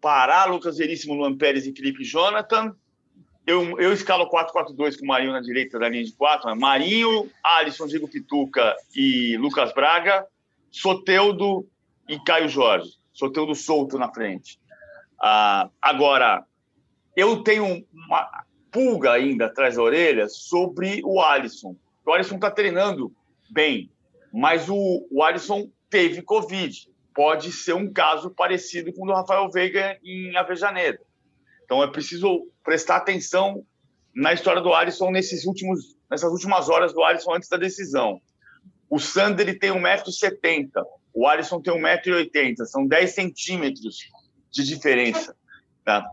Pará, 0.00 0.44
Lucas 0.44 0.78
Veríssimo, 0.78 1.14
Luan 1.14 1.36
Pérez 1.36 1.66
e 1.66 1.72
Felipe 1.72 2.04
Jonathan, 2.04 2.74
eu, 3.46 3.78
eu 3.78 3.92
escalo 3.92 4.28
4-4-2 4.28 4.98
com 4.98 5.04
o 5.04 5.06
Marinho 5.06 5.32
na 5.32 5.40
direita 5.40 5.78
da 5.78 5.88
linha 5.88 6.02
de 6.02 6.12
quatro. 6.12 6.48
Né? 6.50 6.56
Marinho, 6.56 7.30
Alisson, 7.44 7.86
Diego 7.86 8.08
Pituca 8.08 8.74
e 8.94 9.36
Lucas 9.36 9.72
Braga, 9.72 10.26
Soteudo 10.70 11.64
e 12.08 12.18
Caio 12.18 12.48
Jorge. 12.48 12.90
Soteudo 13.12 13.54
solto 13.54 13.96
na 13.98 14.12
frente. 14.12 14.58
Ah, 15.20 15.70
agora, 15.80 16.44
eu 17.16 17.42
tenho 17.42 17.86
uma 17.92 18.44
pulga 18.70 19.12
ainda 19.12 19.46
atrás 19.46 19.76
da 19.76 19.82
orelha 19.82 20.28
sobre 20.28 21.00
o 21.04 21.20
Alisson. 21.20 21.76
O 22.04 22.12
Alisson 22.12 22.34
está 22.36 22.50
treinando 22.50 23.12
bem, 23.50 23.90
mas 24.32 24.68
o, 24.68 25.06
o 25.10 25.22
Alisson 25.22 25.70
teve 25.88 26.22
Covid. 26.22 26.90
Pode 27.14 27.50
ser 27.52 27.72
um 27.72 27.90
caso 27.90 28.30
parecido 28.30 28.92
com 28.92 29.04
o 29.04 29.06
do 29.06 29.14
Rafael 29.14 29.50
Veiga 29.50 29.98
em 30.04 30.36
Avejaneira. 30.36 31.00
Então 31.64 31.82
é 31.82 31.90
preciso 31.90 32.48
prestar 32.62 32.96
atenção 32.96 33.64
na 34.14 34.32
história 34.32 34.60
do 34.60 34.72
Alisson 34.72 35.10
nesses 35.10 35.46
últimos, 35.46 35.96
nessas 36.10 36.30
últimas 36.30 36.68
horas 36.68 36.92
do 36.92 37.02
Alisson 37.02 37.34
antes 37.34 37.48
da 37.48 37.56
decisão. 37.56 38.20
O 38.88 38.98
Sander 38.98 39.48
ele 39.48 39.58
tem 39.58 39.70
1,70m, 39.70 40.70
o 41.12 41.26
Alisson 41.26 41.60
tem 41.60 41.74
1,80m, 41.74 42.64
são 42.66 42.86
10 42.86 43.14
centímetros 43.14 43.98
de 44.56 44.64
diferença. 44.64 45.36
Tá? 45.84 46.04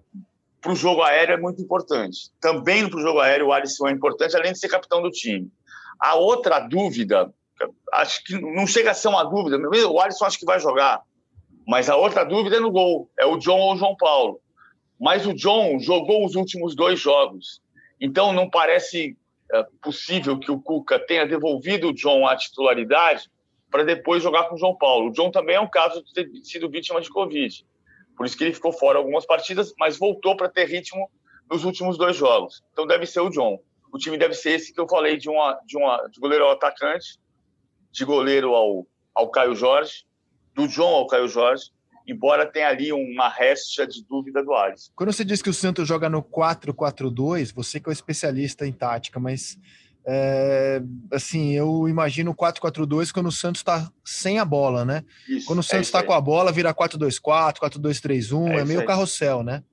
Para 0.62 0.72
o 0.72 0.76
jogo 0.76 1.02
aéreo 1.02 1.34
é 1.34 1.38
muito 1.38 1.62
importante. 1.62 2.32
Também 2.39 2.88
para 2.88 3.00
o 3.00 3.02
jogo 3.02 3.20
aéreo 3.20 3.48
o 3.48 3.54
Alisson 3.54 3.88
é 3.88 3.91
importante, 3.91 4.36
além 4.36 4.54
de 4.54 4.60
ser 4.60 4.70
capitão 4.70 5.02
do 5.02 5.10
time. 5.10 5.52
A 6.00 6.16
outra 6.16 6.60
dúvida, 6.60 7.34
acho 7.94 8.24
que 8.24 8.39
não 8.39 8.68
chega 8.68 8.91
a 8.91 8.94
ser 8.94 9.08
uma 9.08 9.24
dúvida, 9.24 9.58
o 9.58 10.00
Alisson 10.00 10.26
acho 10.26 10.39
que 10.39 10.46
vai 10.46 10.60
jogar, 10.60 11.02
mas 11.68 11.89
a 11.89 11.96
outra 11.96 12.24
dúvida 12.24 12.58
é 12.58 12.60
no 12.60 12.72
gol, 12.72 13.10
é 13.18 13.26
o 13.26 13.38
John 13.38 13.60
ou 13.60 13.74
o 13.74 13.78
João 13.78 13.96
Paulo. 13.96 14.39
Mas 15.00 15.26
o 15.26 15.34
John 15.34 15.80
jogou 15.80 16.26
os 16.26 16.36
últimos 16.36 16.76
dois 16.76 17.00
jogos, 17.00 17.62
então 18.00 18.32
não 18.32 18.50
parece 18.50 19.18
é, 19.52 19.66
possível 19.82 20.39
que 20.39 20.52
o 20.52 20.60
Cuca 20.60 21.00
tenha 21.00 21.28
devolvido 21.28 21.89
o 21.89 21.94
John 21.94 22.28
à 22.28 22.36
titularidade 22.36 23.30
para 23.70 23.84
depois 23.84 24.22
jogar 24.22 24.44
com 24.44 24.56
o 24.56 24.58
João 24.58 24.76
Paulo. 24.76 25.10
O 25.10 25.12
John 25.12 25.32
também 25.32 25.56
é 25.56 25.60
um 25.60 25.70
caso 25.70 26.04
de 26.04 26.14
ter 26.14 26.30
sido 26.44 26.70
vítima 26.70 27.02
de 27.02 27.10
Covid, 27.10 27.66
por 28.24 28.28
isso 28.28 28.38
que 28.38 28.45
ele 28.45 28.53
ficou 28.53 28.71
fora 28.71 28.97
algumas 28.97 29.26
partidas, 29.26 29.74
mas 29.78 29.97
voltou 29.97 30.38
para 30.38 30.47
ter 30.47 30.63
ritmo 30.63 31.11
nos 31.51 31.65
últimos 31.65 31.97
dois 31.97 32.15
jogos. 32.15 32.63
Então 32.71 32.88
deve 32.88 33.05
ser 33.05 33.19
o 33.19 33.30
John. 33.30 33.59
O 33.91 33.97
time 33.97 34.17
deve 34.17 34.34
ser 34.34 34.51
esse 34.51 34.74
que 34.74 34.80
eu 34.80 34.88
falei 34.88 35.17
de 35.17 35.30
uma 35.30 35.59
de 35.65 35.76
uma 35.76 36.07
de 36.07 36.21
goleiro 36.21 36.45
ao 36.45 36.51
atacante, 36.51 37.19
de 37.91 38.05
goleiro 38.05 38.55
ao 38.55 38.88
ao 39.13 39.30
Caio 39.30 39.53
Jorge, 39.53 40.05
do 40.55 40.69
John 40.69 40.95
ao 40.95 41.05
Caio 41.05 41.28
Jorge 41.28 41.65
embora 42.07 42.45
tenha 42.45 42.67
ali 42.67 42.91
uma 42.91 43.30
resta 43.30 43.88
de 43.88 44.03
dúvida 44.05 44.43
do 44.43 44.53
Alisson. 44.53 44.91
Quando 44.93 45.13
você 45.13 45.24
diz 45.24 45.41
que 45.41 45.49
o 45.49 45.53
Santos 45.53 45.88
joga 45.88 46.09
no 46.09 46.21
4-4-2, 46.21 47.53
você 47.53 47.80
que 47.80 47.88
é 47.88 47.91
o 47.91 47.93
especialista 47.93 48.67
em 48.67 48.74
tática, 48.74 49.21
mas 49.21 49.57
é, 50.06 50.82
assim, 51.12 51.54
eu 51.54 51.88
imagino 51.88 52.32
o 52.32 52.36
4-4-2 52.36 53.12
quando 53.12 53.28
o 53.28 53.32
Santos 53.32 53.62
está 53.62 53.89
sem 54.04 54.38
a 54.38 54.45
bola, 54.45 54.84
né? 54.84 55.04
Isso, 55.28 55.45
quando 55.45 55.60
o 55.60 55.64
Santos 55.64 55.88
está 55.88 55.99
é 55.99 56.04
com 56.04 56.14
a 56.14 56.20
bola, 56.20 56.51
vira 56.51 56.74
4-2-4, 56.74 57.60
4-2-3-1, 57.60 58.51
é, 58.51 58.60
é 58.60 58.66
meio 58.66 58.86
carrossel, 58.86 59.43
né? 59.43 59.64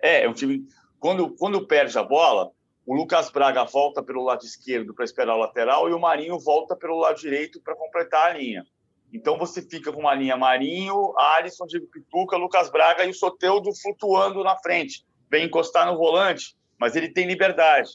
É, 0.00 0.28
o 0.28 0.34
time, 0.34 0.64
quando, 1.00 1.30
quando 1.36 1.66
perde 1.66 1.98
a 1.98 2.02
bola, 2.02 2.50
o 2.86 2.94
Lucas 2.94 3.30
Braga 3.30 3.64
volta 3.64 4.02
pelo 4.02 4.22
lado 4.22 4.44
esquerdo 4.44 4.94
para 4.94 5.04
esperar 5.04 5.34
o 5.34 5.40
lateral 5.40 5.88
e 5.88 5.92
o 5.92 5.98
Marinho 5.98 6.38
volta 6.38 6.76
pelo 6.76 6.98
lado 6.98 7.18
direito 7.18 7.60
para 7.60 7.74
completar 7.74 8.30
a 8.30 8.38
linha. 8.38 8.64
Então 9.12 9.38
você 9.38 9.62
fica 9.62 9.92
com 9.92 10.00
uma 10.00 10.14
linha 10.14 10.36
Marinho, 10.36 11.14
Alisson, 11.16 11.66
Diego 11.66 11.86
Pituca, 11.86 12.36
Lucas 12.36 12.70
Braga 12.70 13.04
e 13.04 13.10
o 13.10 13.14
Soteudo 13.14 13.70
flutuando 13.74 14.44
na 14.44 14.56
frente. 14.56 15.04
Vem 15.30 15.46
encostar 15.46 15.86
no 15.86 15.96
volante, 15.96 16.54
mas 16.78 16.94
ele 16.94 17.08
tem 17.08 17.26
liberdade. 17.26 17.90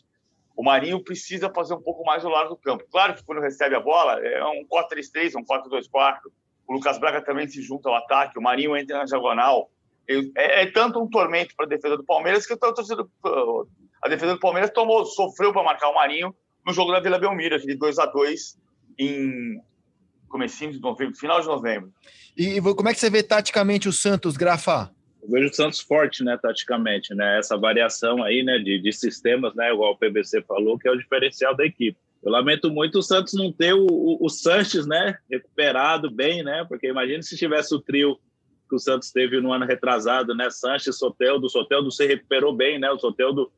O 0.59 0.63
Marinho 0.63 1.01
precisa 1.01 1.49
fazer 1.49 1.73
um 1.73 1.81
pouco 1.81 2.03
mais 2.03 2.21
do 2.21 2.27
lado 2.27 2.49
do 2.49 2.57
campo. 2.57 2.83
Claro 2.91 3.15
que 3.15 3.23
quando 3.23 3.39
recebe 3.39 3.75
a 3.75 3.79
bola, 3.79 4.19
é 4.19 4.43
um 4.43 4.67
4-3-3, 4.67 5.31
um 5.37 5.45
4-2-4. 5.45 6.17
O 6.67 6.73
Lucas 6.73 6.99
Braga 6.99 7.23
também 7.23 7.47
se 7.47 7.61
junta 7.61 7.87
ao 7.87 7.95
ataque, 7.95 8.37
o 8.37 8.41
Marinho 8.41 8.75
entra 8.75 8.97
na 8.97 9.05
diagonal. 9.05 9.71
É, 10.35 10.63
é 10.63 10.65
tanto 10.69 11.01
um 11.01 11.09
tormento 11.09 11.55
para 11.55 11.65
a 11.65 11.69
defesa 11.69 11.95
do 11.95 12.03
Palmeiras 12.03 12.45
que 12.45 12.51
a 12.51 14.09
defesa 14.09 14.33
do 14.33 14.39
Palmeiras 14.41 14.69
tomou, 14.71 15.05
sofreu 15.05 15.53
para 15.53 15.63
marcar 15.63 15.87
o 15.87 15.95
Marinho 15.95 16.35
no 16.65 16.73
jogo 16.73 16.91
da 16.91 16.99
Vila 16.99 17.17
Belmiro, 17.17 17.55
aquele 17.55 17.77
2 17.77 17.97
a 17.97 18.05
2 18.07 18.59
em, 18.99 19.61
comecinho 20.27 20.73
de 20.73 20.81
novembro, 20.81 21.15
final 21.15 21.39
de 21.39 21.47
novembro. 21.47 21.93
E 22.35 22.59
como 22.61 22.89
é 22.89 22.93
que 22.93 22.99
você 22.99 23.09
vê 23.09 23.23
taticamente 23.23 23.87
o 23.87 23.93
Santos, 23.93 24.35
Grafa? 24.35 24.93
Eu 25.21 25.29
vejo 25.29 25.49
o 25.49 25.53
Santos 25.53 25.79
forte, 25.79 26.23
né, 26.23 26.37
taticamente, 26.41 27.13
né? 27.13 27.39
Essa 27.39 27.57
variação 27.57 28.23
aí, 28.23 28.43
né, 28.43 28.57
de, 28.57 28.79
de 28.79 28.91
sistemas, 28.93 29.53
né, 29.55 29.71
igual 29.71 29.93
o 29.93 29.97
PBC 29.97 30.41
falou, 30.43 30.77
que 30.77 30.87
é 30.87 30.91
o 30.91 30.97
diferencial 30.97 31.55
da 31.55 31.65
equipe. 31.65 31.97
Eu 32.23 32.31
lamento 32.31 32.69
muito 32.69 32.99
o 32.99 33.03
Santos 33.03 33.33
não 33.33 33.51
ter 33.51 33.73
o, 33.73 33.85
o, 33.85 34.25
o 34.25 34.29
Sanches, 34.29 34.85
né, 34.85 35.17
recuperado 35.29 36.09
bem, 36.11 36.43
né? 36.43 36.65
Porque 36.67 36.87
imagina 36.87 37.21
se 37.21 37.37
tivesse 37.37 37.73
o 37.73 37.79
trio 37.79 38.19
que 38.69 38.75
o 38.75 38.79
Santos 38.79 39.11
teve 39.11 39.41
no 39.41 39.51
ano 39.51 39.65
retrasado, 39.65 40.35
né? 40.35 40.49
Sanches, 40.49 40.97
Soteldo, 40.97 41.49
Soteldo 41.49 41.91
se 41.91 42.05
recuperou 42.05 42.53
bem, 42.53 42.77
né? 42.77 42.89
O 42.91 42.99
Soteldo 42.99 43.51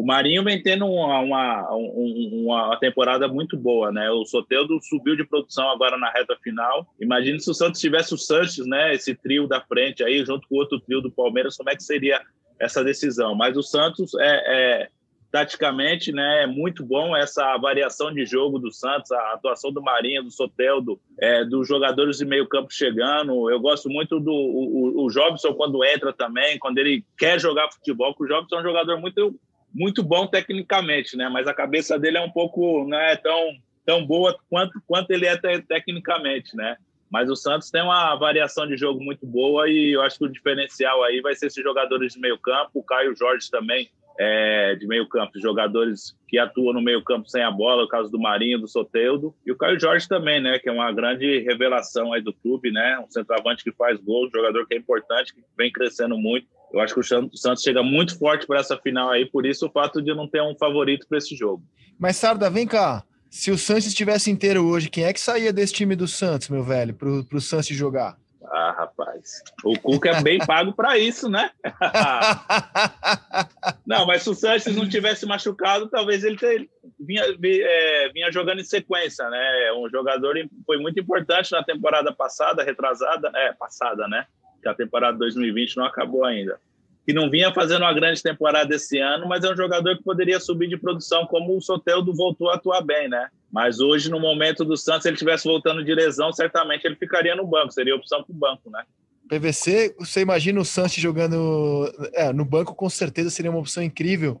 o 0.00 0.06
Marinho 0.06 0.42
vem 0.42 0.62
tendo 0.62 0.86
uma, 0.86 1.20
uma, 1.20 1.68
uma, 1.74 2.76
temporada 2.78 3.28
muito 3.28 3.54
boa, 3.54 3.92
né? 3.92 4.10
O 4.10 4.24
Soteldo 4.24 4.80
subiu 4.80 5.14
de 5.14 5.26
produção 5.26 5.68
agora 5.68 5.98
na 5.98 6.10
reta 6.10 6.34
final. 6.42 6.86
Imagine 6.98 7.38
se 7.38 7.50
o 7.50 7.54
Santos 7.54 7.78
tivesse 7.78 8.14
o 8.14 8.16
Sanches, 8.16 8.66
né? 8.66 8.94
Esse 8.94 9.14
trio 9.14 9.46
da 9.46 9.60
frente 9.60 10.02
aí, 10.02 10.24
junto 10.24 10.48
com 10.48 10.54
o 10.54 10.58
outro 10.58 10.80
trio 10.80 11.02
do 11.02 11.12
Palmeiras, 11.12 11.54
como 11.54 11.68
é 11.68 11.76
que 11.76 11.82
seria 11.82 12.18
essa 12.58 12.82
decisão? 12.82 13.34
Mas 13.34 13.58
o 13.58 13.62
Santos 13.62 14.14
é, 14.14 14.84
é 14.84 14.88
taticamente, 15.30 16.12
né? 16.12 16.44
É 16.44 16.46
muito 16.46 16.82
bom 16.82 17.14
essa 17.14 17.58
variação 17.58 18.10
de 18.10 18.24
jogo 18.24 18.58
do 18.58 18.72
Santos, 18.72 19.12
a 19.12 19.34
atuação 19.34 19.70
do 19.70 19.82
Marinho, 19.82 20.22
do 20.22 20.30
Soteldo, 20.30 20.98
é, 21.20 21.44
dos 21.44 21.68
jogadores 21.68 22.16
de 22.16 22.24
meio 22.24 22.48
campo 22.48 22.72
chegando. 22.72 23.50
Eu 23.50 23.60
gosto 23.60 23.90
muito 23.90 24.18
do 24.18 24.32
o, 24.32 25.04
o 25.04 25.10
Jobson 25.10 25.52
quando 25.52 25.84
entra 25.84 26.10
também, 26.10 26.58
quando 26.58 26.78
ele 26.78 27.04
quer 27.18 27.38
jogar 27.38 27.70
futebol, 27.70 28.14
porque 28.14 28.32
o 28.32 28.34
Jobson 28.34 28.56
é 28.56 28.60
um 28.60 28.64
jogador 28.64 28.98
muito 28.98 29.38
muito 29.72 30.02
bom 30.02 30.26
tecnicamente, 30.26 31.16
né? 31.16 31.28
Mas 31.28 31.46
a 31.46 31.54
cabeça 31.54 31.98
dele 31.98 32.18
é 32.18 32.20
um 32.20 32.30
pouco 32.30 32.86
não 32.86 32.98
é 32.98 33.16
tão 33.16 33.56
tão 33.84 34.06
boa 34.06 34.38
quanto 34.48 34.80
quanto 34.86 35.10
ele 35.10 35.26
é 35.26 35.36
te, 35.36 35.62
tecnicamente, 35.62 36.56
né? 36.56 36.76
Mas 37.10 37.28
o 37.28 37.34
Santos 37.34 37.70
tem 37.70 37.82
uma 37.82 38.14
variação 38.14 38.66
de 38.66 38.76
jogo 38.76 39.02
muito 39.02 39.26
boa 39.26 39.68
e 39.68 39.92
eu 39.92 40.02
acho 40.02 40.18
que 40.18 40.24
o 40.24 40.32
diferencial 40.32 41.02
aí 41.02 41.20
vai 41.20 41.34
ser 41.34 41.46
esses 41.46 41.62
jogadores 41.62 42.12
de 42.12 42.20
meio 42.20 42.38
campo, 42.38 42.70
o 42.74 42.84
Caio 42.84 43.16
Jorge 43.16 43.50
também 43.50 43.90
é, 44.22 44.74
de 44.74 44.86
meio 44.86 45.08
campo, 45.08 45.40
jogadores 45.40 46.14
que 46.28 46.38
atuam 46.38 46.74
no 46.74 46.82
meio 46.82 47.02
campo 47.02 47.26
sem 47.26 47.42
a 47.42 47.50
bola, 47.50 47.84
o 47.84 47.88
caso 47.88 48.10
do 48.10 48.20
Marinho, 48.20 48.60
do 48.60 48.68
Soteudo, 48.68 49.34
e 49.46 49.50
o 49.50 49.56
Caio 49.56 49.80
Jorge 49.80 50.06
também, 50.06 50.42
né, 50.42 50.58
que 50.58 50.68
é 50.68 50.72
uma 50.72 50.92
grande 50.92 51.38
revelação 51.38 52.12
aí 52.12 52.20
do 52.20 52.34
clube, 52.34 52.70
né, 52.70 52.98
um 52.98 53.10
centroavante 53.10 53.64
que 53.64 53.72
faz 53.72 53.98
gol, 53.98 54.26
um 54.26 54.30
jogador 54.30 54.66
que 54.66 54.74
é 54.74 54.76
importante, 54.76 55.34
que 55.34 55.40
vem 55.56 55.72
crescendo 55.72 56.18
muito. 56.18 56.46
Eu 56.70 56.80
acho 56.80 56.92
que 56.92 57.00
o 57.00 57.02
Santos 57.34 57.62
chega 57.62 57.82
muito 57.82 58.18
forte 58.18 58.46
para 58.46 58.60
essa 58.60 58.76
final 58.76 59.08
aí, 59.08 59.24
por 59.24 59.46
isso 59.46 59.66
o 59.66 59.70
fato 59.70 60.02
de 60.02 60.14
não 60.14 60.28
ter 60.28 60.42
um 60.42 60.54
favorito 60.54 61.06
para 61.08 61.16
esse 61.16 61.34
jogo. 61.34 61.62
Mas 61.98 62.16
Sarda, 62.16 62.50
vem 62.50 62.66
cá, 62.66 63.02
se 63.30 63.50
o 63.50 63.56
Santos 63.56 63.86
estivesse 63.86 64.30
inteiro 64.30 64.66
hoje, 64.66 64.90
quem 64.90 65.04
é 65.04 65.14
que 65.14 65.20
saía 65.20 65.50
desse 65.50 65.72
time 65.72 65.96
do 65.96 66.06
Santos, 66.06 66.50
meu 66.50 66.62
velho, 66.62 66.92
para 66.92 67.08
o 67.08 67.40
Santos 67.40 67.68
jogar? 67.68 68.19
Ah, 68.44 68.72
rapaz. 68.72 69.42
O 69.64 69.78
Cuca 69.78 70.10
é 70.10 70.22
bem 70.22 70.38
pago 70.38 70.72
para 70.72 70.98
isso, 70.98 71.28
né? 71.28 71.50
não, 73.86 74.06
mas 74.06 74.22
se 74.22 74.30
o 74.30 74.34
Sanches 74.34 74.74
não 74.74 74.88
tivesse 74.88 75.26
machucado, 75.26 75.88
talvez 75.88 76.24
ele 76.24 76.36
ter, 76.36 76.68
vinha, 76.98 77.22
é, 77.24 78.08
vinha 78.08 78.32
jogando 78.32 78.60
em 78.60 78.64
sequência, 78.64 79.28
né? 79.28 79.72
Um 79.76 79.88
jogador 79.90 80.36
foi 80.66 80.78
muito 80.78 80.98
importante 80.98 81.52
na 81.52 81.62
temporada 81.62 82.12
passada, 82.12 82.64
retrasada, 82.64 83.30
é, 83.34 83.52
passada, 83.52 84.08
né? 84.08 84.26
Que 84.62 84.68
a 84.68 84.74
temporada 84.74 85.18
2020 85.18 85.76
não 85.76 85.84
acabou 85.84 86.24
ainda 86.24 86.58
que 87.06 87.12
não 87.12 87.30
vinha 87.30 87.52
fazendo 87.52 87.82
uma 87.82 87.92
grande 87.92 88.22
temporada 88.22 88.74
esse 88.74 88.98
ano, 88.98 89.26
mas 89.26 89.42
é 89.42 89.50
um 89.50 89.56
jogador 89.56 89.96
que 89.96 90.04
poderia 90.04 90.38
subir 90.38 90.68
de 90.68 90.76
produção, 90.76 91.26
como 91.26 91.56
o 91.56 91.60
Soteldo 91.60 92.14
voltou 92.14 92.50
a 92.50 92.54
atuar 92.54 92.82
bem, 92.82 93.08
né? 93.08 93.28
Mas 93.52 93.80
hoje, 93.80 94.08
no 94.08 94.20
momento 94.20 94.64
do 94.64 94.76
Santos, 94.76 95.02
se 95.02 95.08
ele 95.08 95.16
estivesse 95.16 95.44
voltando 95.44 95.84
de 95.84 95.94
lesão, 95.94 96.32
certamente 96.32 96.84
ele 96.84 96.96
ficaria 96.96 97.34
no 97.34 97.46
banco, 97.46 97.72
seria 97.72 97.96
opção 97.96 98.22
para 98.22 98.32
o 98.32 98.38
banco, 98.38 98.70
né? 98.70 98.84
PVC, 99.28 99.94
você 99.98 100.20
imagina 100.20 100.60
o 100.60 100.64
Santos 100.64 100.94
jogando 100.94 101.92
é, 102.14 102.32
no 102.32 102.44
banco, 102.44 102.74
com 102.74 102.88
certeza 102.90 103.30
seria 103.30 103.50
uma 103.50 103.60
opção 103.60 103.82
incrível. 103.82 104.40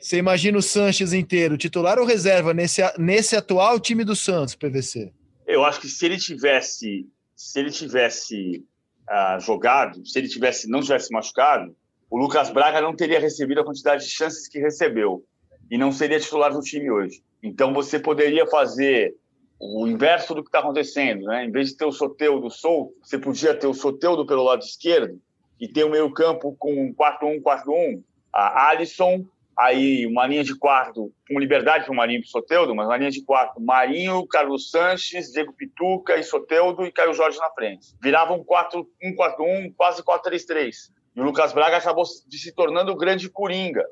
Você 0.00 0.16
imagina 0.16 0.56
o 0.56 0.62
Sanches 0.62 1.12
inteiro, 1.12 1.58
titular 1.58 1.98
ou 1.98 2.06
reserva 2.06 2.54
nesse, 2.54 2.80
nesse 2.98 3.36
atual 3.36 3.78
time 3.78 4.04
do 4.04 4.16
Santos, 4.16 4.54
PVC? 4.54 5.12
Eu 5.46 5.64
acho 5.64 5.80
que 5.80 5.88
se 5.88 6.06
ele 6.06 6.16
tivesse, 6.16 7.06
se 7.36 7.60
ele 7.60 7.70
tivesse 7.70 8.64
uh, 9.10 9.40
jogado, 9.40 10.06
se 10.06 10.18
ele 10.18 10.28
tivesse 10.28 10.68
não 10.68 10.80
tivesse 10.80 11.12
machucado, 11.12 11.76
o 12.08 12.16
Lucas 12.16 12.50
Braga 12.50 12.80
não 12.80 12.96
teria 12.96 13.20
recebido 13.20 13.60
a 13.60 13.64
quantidade 13.64 14.04
de 14.04 14.10
chances 14.10 14.48
que 14.48 14.58
recebeu 14.58 15.24
e 15.70 15.78
não 15.78 15.92
seria 15.92 16.18
titular 16.18 16.52
do 16.52 16.60
time 16.60 16.90
hoje. 16.90 17.22
Então 17.42 17.72
você 17.72 17.98
poderia 17.98 18.46
fazer 18.46 19.14
o 19.58 19.86
inverso 19.86 20.34
do 20.34 20.42
que 20.42 20.48
está 20.48 20.60
acontecendo, 20.60 21.26
né? 21.26 21.44
Em 21.44 21.50
vez 21.50 21.68
de 21.68 21.76
ter 21.76 21.84
o 21.84 21.92
Soteudo 21.92 22.50
solto, 22.50 22.94
você 23.02 23.18
podia 23.18 23.54
ter 23.54 23.66
o 23.66 23.74
Soteudo 23.74 24.26
pelo 24.26 24.42
lado 24.42 24.62
esquerdo 24.62 25.20
e 25.60 25.68
ter 25.68 25.84
o 25.84 25.90
meio 25.90 26.10
campo 26.12 26.56
com 26.58 26.94
4-1, 26.94 27.42
4-1, 27.42 28.02
a 28.32 28.68
Alisson, 28.70 29.24
aí 29.58 30.06
uma 30.06 30.26
linha 30.26 30.42
de 30.42 30.56
quarto 30.56 31.12
com 31.28 31.38
liberdade 31.38 31.84
para 31.84 31.92
o 31.92 31.96
Marinho 31.96 32.20
e 32.20 32.22
para 32.22 32.28
o 32.28 32.30
Soteudo, 32.30 32.74
mas 32.74 32.86
uma 32.86 32.96
linha 32.96 33.10
de 33.10 33.22
quarto, 33.22 33.60
Marinho, 33.60 34.26
Carlos 34.26 34.70
Sanches, 34.70 35.30
Diego 35.30 35.52
Pituca 35.52 36.16
e 36.16 36.22
Soteudo 36.22 36.86
e 36.86 36.92
Caio 36.92 37.12
Jorge 37.12 37.38
na 37.38 37.50
frente. 37.50 37.88
Virava 38.02 38.32
um 38.32 38.42
4-1-4-1, 38.42 39.74
quase 39.76 40.02
4-3-3. 40.02 40.90
E 41.14 41.20
o 41.20 41.24
Lucas 41.24 41.52
Braga 41.52 41.76
acabou 41.76 42.06
se 42.06 42.54
tornando 42.54 42.92
o 42.92 42.96
grande 42.96 43.28
coringa, 43.28 43.84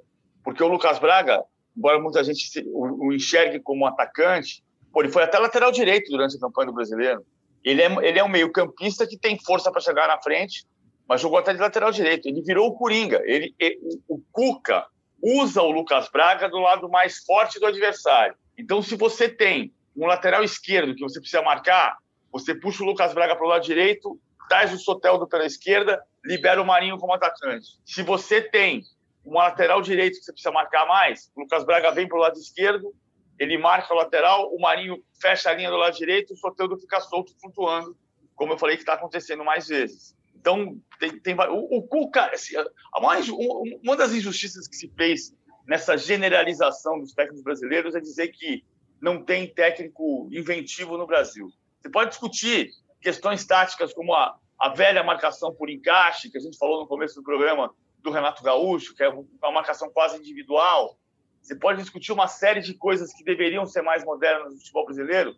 porque 0.43 0.63
o 0.63 0.69
Lucas 0.69 0.99
Braga, 0.99 1.45
embora 1.77 2.01
muita 2.01 2.23
gente 2.25 2.65
o 2.73 3.13
enxergue 3.13 3.61
como 3.61 3.85
um 3.85 3.87
atacante, 3.87 4.65
pô, 4.93 5.03
ele 5.03 5.13
foi 5.13 5.23
até 5.23 5.39
lateral 5.39 5.71
direito 5.71 6.11
durante 6.11 6.37
a 6.37 6.41
campanha 6.41 6.67
do 6.67 6.75
Brasileiro. 6.75 7.25
Ele 7.65 7.83
é, 7.83 8.09
ele 8.09 8.19
é 8.19 8.25
um 8.25 8.29
meio 8.29 8.51
campista 8.53 9.07
que 9.07 9.19
tem 9.19 9.39
força 9.39 9.71
para 9.71 9.81
chegar 9.81 10.09
na 10.09 10.21
frente, 10.21 10.67
mas 11.09 11.21
jogou 11.21 11.39
até 11.39 11.53
de 11.53 11.61
lateral 11.61 11.91
direito. 11.91 12.27
Ele 12.29 12.43
virou 12.43 12.69
o 12.69 12.75
coringa. 12.75 13.21
Ele, 13.25 13.55
ele 13.59 13.79
o, 14.09 14.17
o 14.17 14.23
Cuca 14.33 14.87
usa 15.23 15.63
o 15.63 15.71
Lucas 15.71 16.09
Braga 16.11 16.49
do 16.49 16.59
lado 16.59 16.89
mais 16.89 17.19
forte 17.25 17.59
do 17.59 17.67
adversário. 17.67 18.35
Então, 18.57 18.83
se 18.83 18.97
você 18.97 19.29
tem 19.29 19.73
um 19.97 20.07
lateral 20.07 20.45
esquerdo 20.45 20.95
que 20.95 21.03
você 21.03 21.21
precisa 21.21 21.43
marcar, 21.43 21.97
você 22.31 22.55
puxa 22.55 22.83
o 22.83 22.87
Lucas 22.87 23.13
Braga 23.13 23.35
para 23.35 23.45
o 23.45 23.49
lado 23.49 23.65
direito, 23.65 24.19
traz 24.49 24.73
o 24.73 24.79
Soteldo 24.79 25.27
pela 25.27 25.45
esquerda, 25.45 26.01
libera 26.25 26.61
o 26.61 26.67
Marinho 26.67 26.99
como 26.99 27.13
atacante. 27.13 27.69
Se 27.85 28.03
você 28.03 28.41
tem 28.41 28.83
uma 29.29 29.45
lateral 29.45 29.83
direito 29.83 30.19
que 30.19 30.25
você 30.25 30.33
precisa 30.33 30.51
marcar 30.51 30.87
mais, 30.87 31.31
o 31.37 31.41
Lucas 31.43 31.65
Braga 31.65 31.91
vem 31.91 32.09
para 32.09 32.17
o 32.17 32.21
lado 32.21 32.39
esquerdo, 32.39 32.95
ele 33.39 33.59
marca 33.59 33.93
o 33.93 33.97
lateral, 33.97 34.53
o 34.53 34.61
Marinho 34.61 35.03
fecha 35.21 35.51
a 35.51 35.55
linha 35.55 35.71
do 35.71 35.77
lado 35.77 35.97
direito, 35.97 36.33
o 36.33 36.37
Soteldo 36.37 36.79
fica 36.79 36.99
solto, 37.01 37.33
flutuando, 37.41 37.97
como 38.35 38.55
eu 38.55 38.59
falei 38.59 38.77
que 38.77 38.83
está 38.83 38.95
acontecendo 38.95 39.45
mais 39.45 39.69
vezes. 39.69 40.17
Então, 40.35 40.81
tem, 40.99 41.19
tem 41.21 41.35
o, 41.35 41.79
o, 41.79 41.83
Cuca, 41.87 42.31
assim, 42.33 42.57
a 42.57 43.01
mais, 43.01 43.29
uma 43.29 43.97
das 43.97 44.13
injustiças 44.13 44.67
que 44.67 44.77
se 44.77 44.89
fez 44.97 45.35
nessa 45.67 45.97
generalização 45.97 46.99
dos 46.99 47.13
técnicos 47.13 47.43
brasileiros 47.43 47.95
é 47.95 48.01
dizer 48.01 48.29
que 48.29 48.65
não 49.01 49.23
tem 49.23 49.53
técnico 49.53 50.29
inventivo 50.33 50.97
no 50.97 51.07
Brasil. 51.07 51.49
Você 51.81 51.91
pode 51.91 52.11
discutir 52.11 52.71
questões 53.01 53.45
táticas 53.45 53.93
como 53.93 54.15
a, 54.15 54.37
a 54.59 54.71
velha 54.71 55.05
marcação 55.05 55.55
por 55.55 55.69
encaixe, 55.69 56.31
que 56.31 56.39
a 56.39 56.41
gente 56.41 56.57
falou 56.57 56.81
no 56.81 56.89
começo 56.89 57.17
do 57.17 57.23
programa 57.23 57.73
do 58.03 58.11
Renato 58.11 58.43
Gaúcho, 58.43 58.95
que 58.95 59.03
é 59.03 59.09
uma 59.09 59.53
marcação 59.53 59.91
quase 59.91 60.19
individual. 60.19 60.99
Você 61.41 61.55
pode 61.55 61.81
discutir 61.81 62.13
uma 62.13 62.29
série 62.29 62.61
de 62.61 62.75
coisas 62.75 63.13
que 63.13 63.25
deveriam 63.25 63.67
ser 63.67 63.83
mais 63.83 64.05
modernas 64.05 64.53
no 64.53 64.59
futebol 64.59 64.85
brasileiro, 64.85 65.35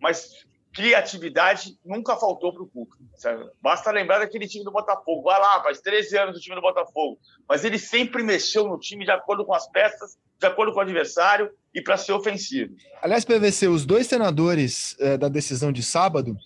mas 0.00 0.44
criatividade 0.72 1.78
nunca 1.84 2.16
faltou 2.16 2.52
para 2.52 2.62
o 2.62 2.66
Cuca. 2.66 2.96
Basta 3.60 3.90
lembrar 3.90 4.20
daquele 4.20 4.48
time 4.48 4.64
do 4.64 4.72
Botafogo. 4.72 5.22
Vai 5.22 5.38
lá, 5.38 5.62
faz 5.62 5.80
13 5.80 6.18
anos 6.18 6.34
do 6.34 6.40
time 6.40 6.56
do 6.56 6.62
Botafogo. 6.62 7.18
Mas 7.48 7.64
ele 7.64 7.78
sempre 7.78 8.22
mexeu 8.22 8.66
no 8.66 8.78
time 8.78 9.04
de 9.04 9.10
acordo 9.10 9.44
com 9.44 9.54
as 9.54 9.68
peças, 9.70 10.16
de 10.38 10.46
acordo 10.46 10.72
com 10.72 10.78
o 10.78 10.82
adversário 10.82 11.50
e 11.74 11.82
para 11.82 11.96
ser 11.96 12.12
ofensivo. 12.12 12.74
Aliás, 13.02 13.24
PVC, 13.24 13.68
os 13.68 13.84
dois 13.84 14.06
senadores 14.06 14.96
é, 14.98 15.18
da 15.18 15.28
decisão 15.28 15.70
de 15.70 15.82
sábado 15.82 16.36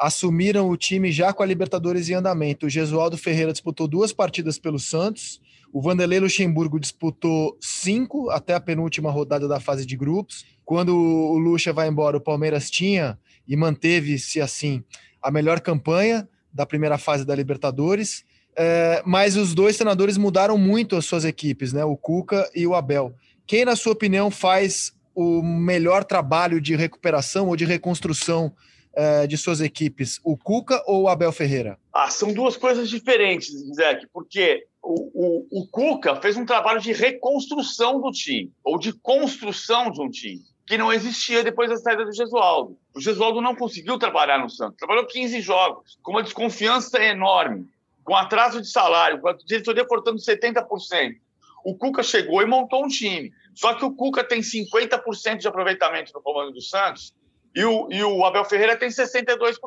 assumiram 0.00 0.70
o 0.70 0.76
time 0.78 1.12
já 1.12 1.30
com 1.30 1.42
a 1.42 1.46
Libertadores 1.46 2.08
em 2.08 2.14
andamento. 2.14 2.64
O 2.64 2.70
Gesualdo 2.70 3.18
Ferreira 3.18 3.52
disputou 3.52 3.86
duas 3.86 4.14
partidas 4.14 4.58
pelo 4.58 4.78
Santos. 4.78 5.40
O 5.70 5.82
Vanderlei 5.82 6.18
Luxemburgo 6.18 6.80
disputou 6.80 7.56
cinco 7.60 8.30
até 8.30 8.54
a 8.54 8.60
penúltima 8.60 9.10
rodada 9.10 9.46
da 9.46 9.60
fase 9.60 9.84
de 9.84 9.96
grupos. 9.96 10.46
Quando 10.64 10.96
o 10.96 11.36
Lucha 11.36 11.70
vai 11.70 11.86
embora, 11.86 12.16
o 12.16 12.20
Palmeiras 12.20 12.70
tinha 12.70 13.18
e 13.46 13.54
manteve-se 13.54 14.40
assim 14.40 14.82
a 15.22 15.30
melhor 15.30 15.60
campanha 15.60 16.26
da 16.52 16.64
primeira 16.64 16.96
fase 16.96 17.24
da 17.26 17.34
Libertadores. 17.34 18.24
É, 18.56 19.02
mas 19.04 19.36
os 19.36 19.54
dois 19.54 19.76
treinadores 19.76 20.16
mudaram 20.16 20.56
muito 20.56 20.96
as 20.96 21.04
suas 21.04 21.26
equipes, 21.26 21.74
né? 21.74 21.84
O 21.84 21.96
Cuca 21.96 22.50
e 22.54 22.66
o 22.66 22.74
Abel. 22.74 23.14
Quem, 23.46 23.66
na 23.66 23.76
sua 23.76 23.92
opinião, 23.92 24.30
faz 24.30 24.92
o 25.14 25.42
melhor 25.42 26.04
trabalho 26.04 26.58
de 26.58 26.74
recuperação 26.74 27.48
ou 27.48 27.56
de 27.56 27.66
reconstrução 27.66 28.52
é, 28.94 29.26
de 29.26 29.36
suas 29.36 29.60
equipes, 29.60 30.20
o 30.24 30.36
Cuca 30.36 30.82
ou 30.86 31.02
o 31.02 31.08
Abel 31.08 31.32
Ferreira? 31.32 31.78
Ah, 31.92 32.10
são 32.10 32.32
duas 32.32 32.56
coisas 32.56 32.88
diferentes, 32.88 33.52
Zé, 33.74 34.00
porque 34.12 34.66
o, 34.82 35.48
o, 35.52 35.60
o 35.60 35.66
Cuca 35.68 36.16
fez 36.16 36.36
um 36.36 36.46
trabalho 36.46 36.80
de 36.80 36.92
reconstrução 36.92 38.00
do 38.00 38.10
time, 38.10 38.52
ou 38.64 38.78
de 38.78 38.92
construção 38.92 39.90
de 39.90 40.00
um 40.00 40.10
time 40.10 40.42
que 40.66 40.78
não 40.78 40.92
existia 40.92 41.42
depois 41.42 41.68
da 41.68 41.76
saída 41.76 42.04
do 42.04 42.14
Gesualdo. 42.14 42.78
O 42.94 43.00
Gesualdo 43.00 43.40
não 43.40 43.56
conseguiu 43.56 43.98
trabalhar 43.98 44.38
no 44.38 44.48
Santos, 44.48 44.76
trabalhou 44.76 45.04
15 45.04 45.40
jogos, 45.40 45.98
com 46.00 46.12
uma 46.12 46.22
desconfiança 46.22 47.02
enorme, 47.02 47.66
com 48.04 48.14
atraso 48.14 48.60
de 48.60 48.70
salário, 48.70 49.20
com 49.20 49.28
a 49.28 49.32
diretoria 49.32 49.84
cortando 49.84 50.18
70%. 50.18 51.16
O 51.64 51.76
Cuca 51.76 52.04
chegou 52.04 52.40
e 52.40 52.46
montou 52.46 52.84
um 52.84 52.88
time. 52.88 53.32
Só 53.52 53.74
que 53.74 53.84
o 53.84 53.92
Cuca 53.92 54.22
tem 54.22 54.40
50% 54.40 55.38
de 55.38 55.48
aproveitamento 55.48 56.12
no 56.14 56.22
comando 56.22 56.52
do 56.52 56.62
Santos 56.62 57.12
e 57.54 57.64
o, 57.64 57.88
e 57.90 58.02
o 58.02 58.24
Abel 58.24 58.44
Ferreira 58.44 58.76
tem 58.76 58.88
62%. 58.88 59.58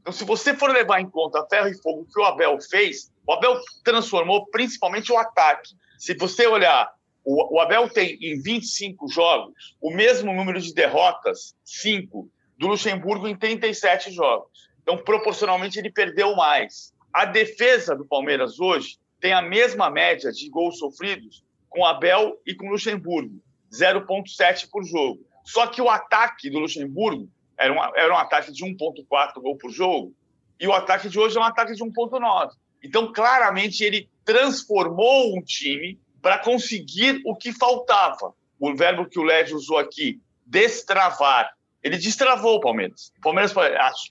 Então, 0.00 0.12
se 0.12 0.24
você 0.24 0.54
for 0.54 0.70
levar 0.70 1.00
em 1.00 1.10
conta 1.10 1.46
ferro 1.48 1.68
e 1.68 1.82
fogo 1.82 2.06
que 2.12 2.20
o 2.20 2.24
Abel 2.24 2.58
fez, 2.60 3.10
o 3.26 3.32
Abel 3.32 3.60
transformou 3.84 4.46
principalmente 4.46 5.12
o 5.12 5.18
ataque. 5.18 5.70
Se 5.98 6.14
você 6.14 6.46
olhar 6.46 6.92
o, 7.24 7.60
Abel 7.60 7.88
tem, 7.88 8.18
em 8.20 8.40
25 8.40 9.08
jogos, 9.08 9.76
o 9.80 9.92
mesmo 9.92 10.32
número 10.32 10.60
de 10.60 10.74
derrotas, 10.74 11.54
5, 11.64 12.28
do 12.58 12.66
Luxemburgo 12.68 13.28
em 13.28 13.36
37 13.36 14.10
jogos. 14.10 14.68
Então, 14.82 14.98
proporcionalmente, 14.98 15.78
ele 15.78 15.90
perdeu 15.90 16.34
mais. 16.34 16.92
A 17.12 17.24
defesa 17.24 17.94
do 17.94 18.04
Palmeiras 18.04 18.58
hoje 18.58 18.98
tem 19.20 19.32
a 19.32 19.42
mesma 19.42 19.88
média 19.88 20.32
de 20.32 20.48
gols 20.50 20.78
sofridos 20.78 21.44
com 21.68 21.86
Abel 21.86 22.36
e 22.44 22.54
com 22.54 22.68
Luxemburgo, 22.68 23.40
0,7 23.72 24.68
por 24.70 24.84
jogo. 24.84 25.24
Só 25.44 25.66
que 25.66 25.80
o 25.80 25.88
ataque 25.88 26.50
do 26.50 26.58
Luxemburgo 26.58 27.28
era, 27.56 27.72
uma, 27.72 27.92
era 27.96 28.12
um 28.12 28.16
ataque 28.16 28.52
de 28.52 28.64
1,4 28.64 29.40
gol 29.40 29.56
por 29.56 29.70
jogo, 29.70 30.14
e 30.58 30.66
o 30.66 30.72
ataque 30.72 31.08
de 31.08 31.18
hoje 31.18 31.36
é 31.36 31.40
um 31.40 31.44
ataque 31.44 31.74
de 31.74 31.82
1,9. 31.82 32.50
Então, 32.82 33.12
claramente, 33.12 33.84
ele 33.84 34.08
transformou 34.24 35.36
um 35.36 35.42
time 35.42 35.98
para 36.20 36.38
conseguir 36.38 37.20
o 37.24 37.34
que 37.34 37.52
faltava. 37.52 38.32
O 38.58 38.74
verbo 38.74 39.06
que 39.06 39.18
o 39.18 39.24
Led 39.24 39.52
usou 39.54 39.78
aqui, 39.78 40.20
destravar. 40.46 41.52
Ele 41.82 41.98
destravou 41.98 42.56
o 42.56 42.60
Palmeiras. 42.60 43.12
O 43.18 43.20
Palmeiras 43.20 43.52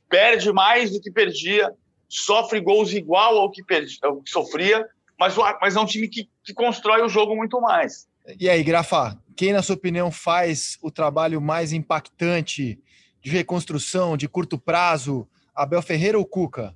perde 0.09 0.51
mais 0.51 0.91
do 0.91 1.01
que 1.01 1.09
perdia, 1.09 1.73
sofre 2.09 2.59
gols 2.59 2.91
igual 2.91 3.37
ao 3.37 3.49
que, 3.49 3.63
ao 4.03 4.21
que 4.21 4.29
sofria, 4.29 4.85
mas, 5.17 5.35
mas 5.61 5.75
é 5.75 5.79
um 5.79 5.85
time 5.85 6.09
que, 6.09 6.27
que 6.43 6.53
constrói 6.53 7.01
o 7.01 7.09
jogo 7.09 7.35
muito 7.35 7.61
mais. 7.61 8.09
E 8.39 8.49
aí, 8.49 8.61
Grafa, 8.63 9.17
quem, 9.35 9.53
na 9.53 9.61
sua 9.61 9.75
opinião, 9.75 10.11
faz 10.11 10.77
o 10.81 10.91
trabalho 10.91 11.41
mais 11.41 11.73
impactante 11.73 12.79
de 13.21 13.29
reconstrução, 13.29 14.17
de 14.17 14.27
curto 14.27 14.57
prazo? 14.57 15.27
Abel 15.55 15.81
Ferreira 15.81 16.17
ou 16.17 16.25
Cuca? 16.25 16.73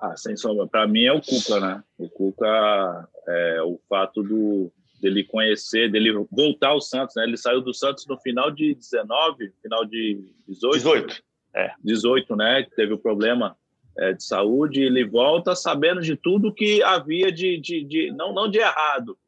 Ah, 0.00 0.16
sem 0.16 0.36
sombra. 0.36 0.66
Para 0.66 0.86
mim 0.86 1.04
é 1.04 1.12
o 1.12 1.20
Cuca, 1.20 1.60
né? 1.60 1.82
O 1.98 2.08
Cuca, 2.08 3.08
é, 3.26 3.62
o 3.62 3.80
fato 3.88 4.22
do, 4.22 4.70
dele 5.00 5.24
conhecer, 5.24 5.90
dele 5.90 6.12
voltar 6.30 6.68
ao 6.68 6.80
Santos, 6.80 7.16
né? 7.16 7.24
Ele 7.24 7.36
saiu 7.36 7.60
do 7.60 7.74
Santos 7.74 8.06
no 8.06 8.18
final 8.18 8.50
de 8.50 8.74
19, 8.74 9.52
final 9.62 9.84
de 9.84 10.20
18. 10.46 10.76
18. 10.76 11.22
É. 11.54 11.72
18, 11.82 12.36
né? 12.36 12.66
Teve 12.76 12.92
o 12.92 12.98
problema 12.98 13.56
é, 13.98 14.12
de 14.12 14.22
saúde, 14.22 14.80
ele 14.80 15.04
volta 15.04 15.56
sabendo 15.56 16.00
de 16.00 16.16
tudo 16.16 16.54
que 16.54 16.82
havia 16.82 17.32
de, 17.32 17.58
de, 17.58 17.82
de 17.84 18.12
não, 18.12 18.32
não 18.32 18.48
de 18.48 18.58
errado, 18.58 19.18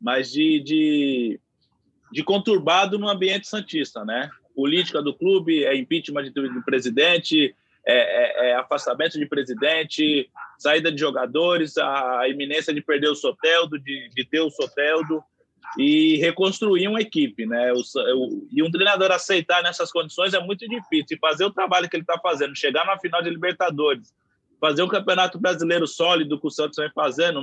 mas 0.00 0.32
de, 0.32 0.60
de, 0.60 1.40
de 2.14 2.22
conturbado 2.22 2.96
no 2.96 3.08
ambiente 3.08 3.48
santista, 3.48 4.04
né? 4.04 4.30
Política 4.54 5.02
do 5.02 5.12
clube, 5.12 5.64
é 5.64 5.76
impeachment 5.76 6.30
do 6.30 6.62
presidente, 6.64 7.52
é, 7.84 7.96
é, 7.96 8.50
é, 8.50 8.54
afastamento 8.54 9.18
de 9.18 9.26
presidente, 9.26 10.30
saída 10.56 10.92
de 10.92 11.00
jogadores, 11.00 11.76
a 11.76 12.28
iminência 12.28 12.72
de 12.72 12.80
perder 12.80 13.08
o 13.08 13.16
Soteldo, 13.16 13.80
de, 13.80 14.08
de 14.10 14.24
ter 14.24 14.40
o 14.40 14.48
Soteldo 14.48 15.24
e 15.76 16.16
reconstruir 16.18 16.86
uma 16.86 17.00
equipe, 17.00 17.46
né? 17.46 17.72
O, 17.72 17.80
o, 17.80 18.48
e 18.52 18.62
um 18.62 18.70
treinador 18.70 19.10
aceitar 19.10 19.60
nessas 19.60 19.90
condições 19.90 20.34
é 20.34 20.38
muito 20.38 20.68
difícil. 20.68 21.16
E 21.16 21.18
fazer 21.18 21.44
o 21.44 21.50
trabalho 21.50 21.90
que 21.90 21.96
ele 21.96 22.04
está 22.04 22.16
fazendo, 22.20 22.54
chegar 22.54 22.86
na 22.86 22.96
final 22.96 23.24
de 23.24 23.30
Libertadores, 23.30 24.14
fazer 24.60 24.84
um 24.84 24.88
campeonato 24.88 25.36
brasileiro 25.36 25.88
sólido 25.88 26.40
que 26.40 26.46
o 26.46 26.50
Santos 26.50 26.76
vem 26.76 26.92
fazendo. 26.94 27.40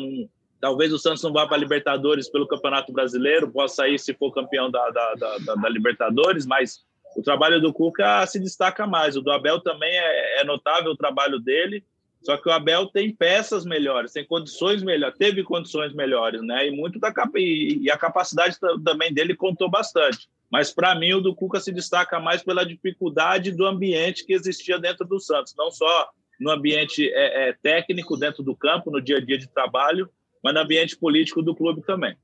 Talvez 0.61 0.93
o 0.93 0.99
Santos 0.99 1.23
não 1.23 1.33
vá 1.33 1.47
para 1.47 1.57
Libertadores 1.57 2.29
pelo 2.29 2.47
Campeonato 2.47 2.93
Brasileiro, 2.93 3.51
possa 3.51 3.77
sair 3.77 3.97
se 3.97 4.13
for 4.13 4.31
campeão 4.31 4.69
da, 4.69 4.89
da, 4.91 5.15
da, 5.15 5.55
da 5.55 5.69
Libertadores, 5.69 6.45
mas 6.45 6.85
o 7.17 7.23
trabalho 7.23 7.59
do 7.59 7.73
Cuca 7.73 8.25
se 8.27 8.39
destaca 8.39 8.85
mais. 8.85 9.17
O 9.17 9.21
do 9.21 9.31
Abel 9.31 9.59
também 9.59 9.91
é, 9.91 10.41
é, 10.41 10.43
notável 10.45 10.91
o 10.91 10.97
trabalho 10.97 11.39
dele, 11.39 11.83
só 12.21 12.37
que 12.37 12.47
o 12.47 12.51
Abel 12.51 12.85
tem 12.85 13.13
peças 13.13 13.65
melhores, 13.65 14.13
tem 14.13 14.23
condições 14.23 14.83
melhores, 14.83 15.17
teve 15.17 15.43
condições 15.43 15.91
melhores, 15.93 16.41
né? 16.43 16.67
E 16.67 16.71
muito 16.71 16.99
da 16.99 17.11
e 17.35 17.89
a 17.89 17.97
capacidade 17.97 18.57
também 18.85 19.11
dele 19.11 19.35
contou 19.35 19.67
bastante. 19.67 20.29
Mas 20.51 20.71
para 20.71 20.93
mim 20.93 21.13
o 21.13 21.21
do 21.21 21.33
Cuca 21.33 21.59
se 21.59 21.71
destaca 21.71 22.19
mais 22.19 22.43
pela 22.43 22.63
dificuldade 22.63 23.51
do 23.51 23.65
ambiente 23.65 24.25
que 24.25 24.33
existia 24.33 24.77
dentro 24.77 25.05
do 25.05 25.19
Santos, 25.19 25.55
não 25.57 25.71
só 25.71 26.09
no 26.39 26.51
ambiente 26.51 27.09
é, 27.13 27.49
é, 27.49 27.53
técnico 27.53 28.17
dentro 28.17 28.43
do 28.43 28.55
campo, 28.55 28.91
no 28.91 29.01
dia 29.01 29.17
a 29.17 29.21
dia 29.21 29.37
de 29.37 29.47
trabalho, 29.47 30.09
mas 30.43 30.53
no 30.53 30.59
ambiente 30.59 30.97
político 30.97 31.41
do 31.41 31.55
clube 31.55 31.81
também. 31.83 32.15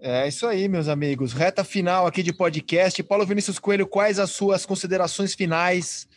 É 0.00 0.28
isso 0.28 0.46
aí, 0.46 0.68
meus 0.68 0.86
amigos. 0.86 1.32
Reta 1.32 1.64
final 1.64 2.06
aqui 2.06 2.22
de 2.22 2.32
podcast. 2.32 3.02
Paulo 3.02 3.26
Vinícius 3.26 3.58
Coelho, 3.58 3.86
quais 3.86 4.20
as 4.20 4.30
suas 4.30 4.64
considerações 4.64 5.34
finais 5.34 6.08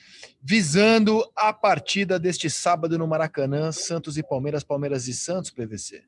visando 0.44 1.24
a 1.36 1.52
partida 1.52 2.20
deste 2.20 2.50
sábado 2.50 2.98
no 2.98 3.08
Maracanã, 3.08 3.72
Santos 3.72 4.18
e 4.18 4.24
Palmeiras, 4.24 4.64
Palmeiras 4.64 5.08
e 5.08 5.14
Santos, 5.14 5.50
PVC? 5.50 6.04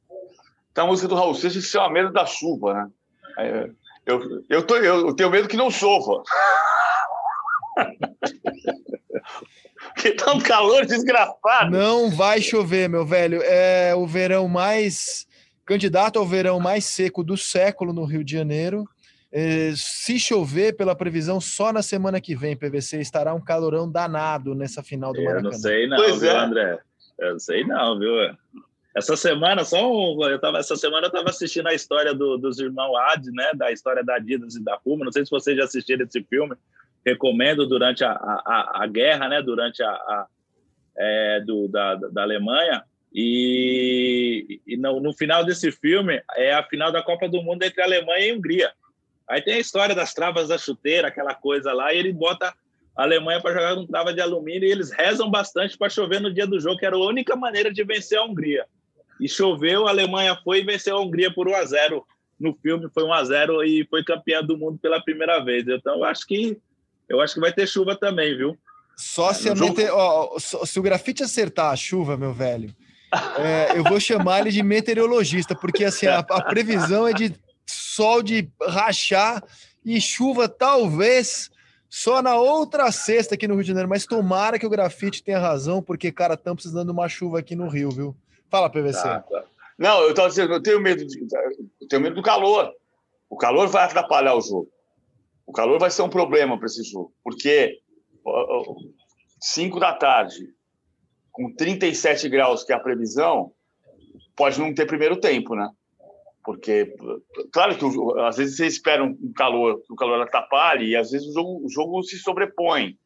Então, 0.72 0.86
a 0.86 0.88
música 0.88 1.08
do 1.08 1.16
Raul 1.16 1.34
Seixas 1.34 1.64
se 1.64 1.72
chama 1.72 1.90
Medo 1.90 2.12
da 2.12 2.26
Chuva, 2.26 2.74
né? 2.74 3.72
Eu, 4.06 4.22
eu, 4.50 4.64
tô, 4.64 4.76
eu 4.76 5.16
tenho 5.16 5.30
medo 5.30 5.48
que 5.48 5.56
não 5.56 5.72
chova. 5.72 6.24
Porque 9.94 10.12
tá 10.18 10.34
um 10.34 10.40
calor 10.40 10.86
desgraçado. 10.86 11.72
Não 11.72 12.12
vai 12.12 12.42
chover, 12.42 12.90
meu 12.90 13.06
velho. 13.06 13.42
É 13.44 13.96
o 13.96 14.06
verão 14.06 14.48
mais 14.48 15.26
candidato 15.66 16.20
ao 16.20 16.26
verão 16.26 16.60
mais 16.60 16.86
seco 16.86 17.24
do 17.24 17.38
século 17.38 17.94
no 17.94 18.06
Rio 18.06 18.24
de 18.24 18.32
Janeiro. 18.32 18.86
É, 19.32 19.74
se 19.76 20.20
chover, 20.20 20.76
pela 20.76 20.96
previsão, 20.96 21.42
só 21.42 21.74
na 21.74 21.82
semana 21.82 22.22
que 22.22 22.36
vem, 22.36 22.56
PVC 22.56 23.00
estará 23.02 23.34
um 23.34 23.42
calorão 23.42 23.92
danado 23.92 24.54
nessa 24.54 24.84
final 24.84 25.12
do 25.12 25.24
Maracanã. 25.24 25.50
Eu 25.50 25.52
não 25.52 25.60
sei 25.60 25.88
não, 25.88 25.98
pois 25.98 26.22
viu, 26.22 26.30
é. 26.30 26.38
André? 26.38 26.80
Eu 27.20 27.32
não 27.32 27.40
sei 27.40 27.64
não, 27.64 28.00
viu? 28.00 28.14
Essa 28.96 29.18
semana, 29.18 29.66
só 29.66 29.92
um, 29.92 30.24
eu 30.30 30.40
tava, 30.40 30.60
essa 30.60 30.76
semana 30.76 31.06
eu 31.06 31.10
estava 31.10 31.30
assistindo 31.30 31.68
a 31.68 31.74
história 31.74 32.14
do, 32.14 32.38
dos 32.38 32.60
irmãos 32.60 32.96
Ad, 33.12 33.32
né? 33.32 33.52
Da 33.56 33.72
história 33.72 34.04
da 34.04 34.16
Adidas 34.16 34.56
e 34.56 34.64
da 34.64 34.78
Puma. 34.78 35.04
Não 35.04 35.12
sei 35.12 35.26
se 35.26 35.32
vocês 35.32 35.58
já 35.58 35.64
assistiram 35.64 36.06
esse 36.06 36.24
filme. 36.24 36.56
Recomendo 37.04 37.66
durante 37.68 38.04
a, 38.04 38.12
a, 38.12 38.84
a 38.84 38.88
guerra, 38.88 39.30
né? 39.30 39.42
Durante 39.42 39.82
a, 39.82 39.90
a 39.90 40.28
é, 40.96 41.42
do, 41.42 41.68
da, 41.68 41.96
da 41.96 42.22
Alemanha. 42.22 42.84
E, 43.14 44.60
e 44.66 44.76
no, 44.76 45.00
no, 45.00 45.14
final 45.14 45.46
desse 45.46 45.72
filme 45.72 46.22
é 46.36 46.54
a 46.54 46.64
final 46.64 46.92
da 46.92 47.04
Copa 47.04 47.30
do 47.30 47.44
Mundo 47.44 47.62
entre 47.62 47.82
Alemanha 47.82 48.28
e 48.28 48.34
Hungria. 48.34 48.72
Aí 49.30 49.42
tem 49.42 49.54
a 49.56 49.60
história 49.60 49.94
das 49.94 50.14
travas 50.14 50.48
da 50.48 50.58
chuteira, 50.58 51.10
aquela 51.10 51.36
coisa 51.36 51.72
lá, 51.74 51.94
e 51.94 52.00
ele 52.00 52.12
bota 52.12 52.54
a 52.96 53.04
Alemanha 53.04 53.40
para 53.40 53.54
jogar 53.54 53.76
com 53.76 53.86
trava 53.86 54.14
de 54.14 54.20
alumínio 54.20 54.68
e 54.68 54.72
eles 54.72 54.92
rezam 54.92 55.30
bastante 55.30 55.78
para 55.78 55.90
chover 55.90 56.22
no 56.22 56.34
dia 56.34 56.48
do 56.48 56.60
jogo, 56.60 56.78
que 56.78 56.86
era 56.86 56.96
a 56.96 57.00
única 57.00 57.36
maneira 57.36 57.72
de 57.72 57.84
vencer 57.84 58.18
a 58.18 58.24
Hungria. 58.24 58.66
E 59.20 59.30
choveu, 59.30 59.88
a 59.88 59.92
Alemanha 59.92 60.36
foi 60.44 60.60
e 60.60 60.66
venceu 60.66 60.98
a 60.98 61.02
Hungria 61.02 61.32
por 61.32 61.48
1 61.48 61.56
a 61.56 61.66
0 61.66 62.06
no 62.40 62.54
filme, 62.56 62.90
foi 62.94 63.04
1 63.04 63.14
a 63.14 63.24
0 63.24 63.64
e 63.64 63.86
foi 63.90 64.04
campeã 64.04 64.44
do 64.44 64.58
mundo 64.58 64.80
pela 64.80 65.02
primeira 65.02 65.40
vez. 65.40 65.68
Então 65.68 65.98
eu 65.98 66.04
acho 66.04 66.26
que 66.26 66.58
eu 67.08 67.22
acho 67.22 67.36
que 67.36 67.40
vai 67.40 67.54
ter 67.54 67.68
chuva 67.68 67.96
também, 67.96 68.36
viu? 68.36 68.58
Só 68.96 69.32
é, 69.32 69.34
se, 69.34 69.50
a 69.50 69.56
jogo... 69.56 69.76
ó, 69.92 70.38
se 70.40 70.80
o 70.80 70.84
grafite 70.84 71.24
acertar 71.24 71.72
a 71.72 71.76
chuva, 71.76 72.18
meu 72.18 72.34
velho, 72.34 72.74
é, 73.38 73.78
eu 73.78 73.84
vou 73.84 74.00
chamar 74.00 74.42
ele 74.42 74.52
de 74.52 74.64
meteorologista, 74.64 75.56
porque 75.56 75.86
assim, 75.86 76.08
a, 76.08 76.20
a, 76.20 76.44
previsão 76.44 77.08
é 77.08 77.14
de 77.14 77.36
sol 77.66 78.22
de 78.22 78.50
rachar 78.62 79.44
e 79.86 80.00
chuva, 80.00 80.48
talvez, 80.48 81.50
só 81.90 82.22
na 82.22 82.36
outra 82.36 82.92
sexta 82.92 83.36
aqui 83.36 83.48
no 83.48 83.56
Rio 83.56 83.64
de 83.64 83.68
Janeiro. 83.70 83.90
Mas 83.90 84.06
tomara 84.06 84.58
que 84.58 84.66
o 84.66 84.70
grafite 84.70 85.24
tenha 85.24 85.40
razão, 85.40 85.82
porque, 85.82 86.12
cara, 86.12 86.34
estamos 86.34 86.64
precisando 86.64 86.88
de 86.88 86.92
uma 86.92 87.08
chuva 87.10 87.40
aqui 87.40 87.56
no 87.56 87.68
Rio, 87.68 87.90
viu? 87.90 88.16
Fala, 88.50 88.70
PVC. 88.70 89.02
Tá, 89.02 89.20
tá. 89.20 89.44
Não, 89.78 90.02
eu 90.02 90.12
estava 90.12 90.30
dizendo, 90.30 90.54
eu 90.54 90.62
tenho 90.62 90.80
medo, 90.80 91.06
de, 91.06 91.20
eu 91.82 91.88
tenho 91.88 92.02
medo 92.02 92.16
do 92.16 92.22
calor. 92.22 92.72
O 93.30 93.38
calor 93.38 93.68
vai 93.68 93.86
atrapalhar 93.86 94.36
o 94.36 94.42
jogo. 94.42 94.70
O 95.46 95.52
calor 95.52 95.80
vai 95.80 95.92
ser 95.92 96.04
um 96.04 96.10
problema 96.10 96.58
para 96.58 96.68
esse 96.68 96.84
jogo, 96.84 97.14
porque 97.24 97.80
5 99.42 99.80
da 99.80 99.94
tarde, 99.94 100.53
com 101.34 101.52
37 101.52 102.30
graus, 102.30 102.64
que 102.64 102.72
é 102.72 102.76
a 102.76 102.80
previsão, 102.80 103.52
pode 104.36 104.60
não 104.60 104.74
ter 104.74 104.86
primeiro 104.86 105.20
tempo, 105.20 105.56
né? 105.56 105.68
Porque, 106.46 106.94
claro 107.52 107.76
que 107.76 107.86
às 108.22 108.38
vezes 108.38 108.56
você 108.56 108.68
espera 108.68 109.04
um 109.04 109.34
calor, 109.34 109.82
que 109.82 109.92
o 109.92 109.96
calor 109.96 110.22
atrapalhe, 110.22 110.90
e 110.90 110.96
às 110.96 111.12
vezes 111.12 111.28
o 111.30 111.34
jogo, 111.34 111.66
o 111.66 111.70
jogo 111.70 112.04
se 112.04 112.20
sobrepõe. 112.20 112.98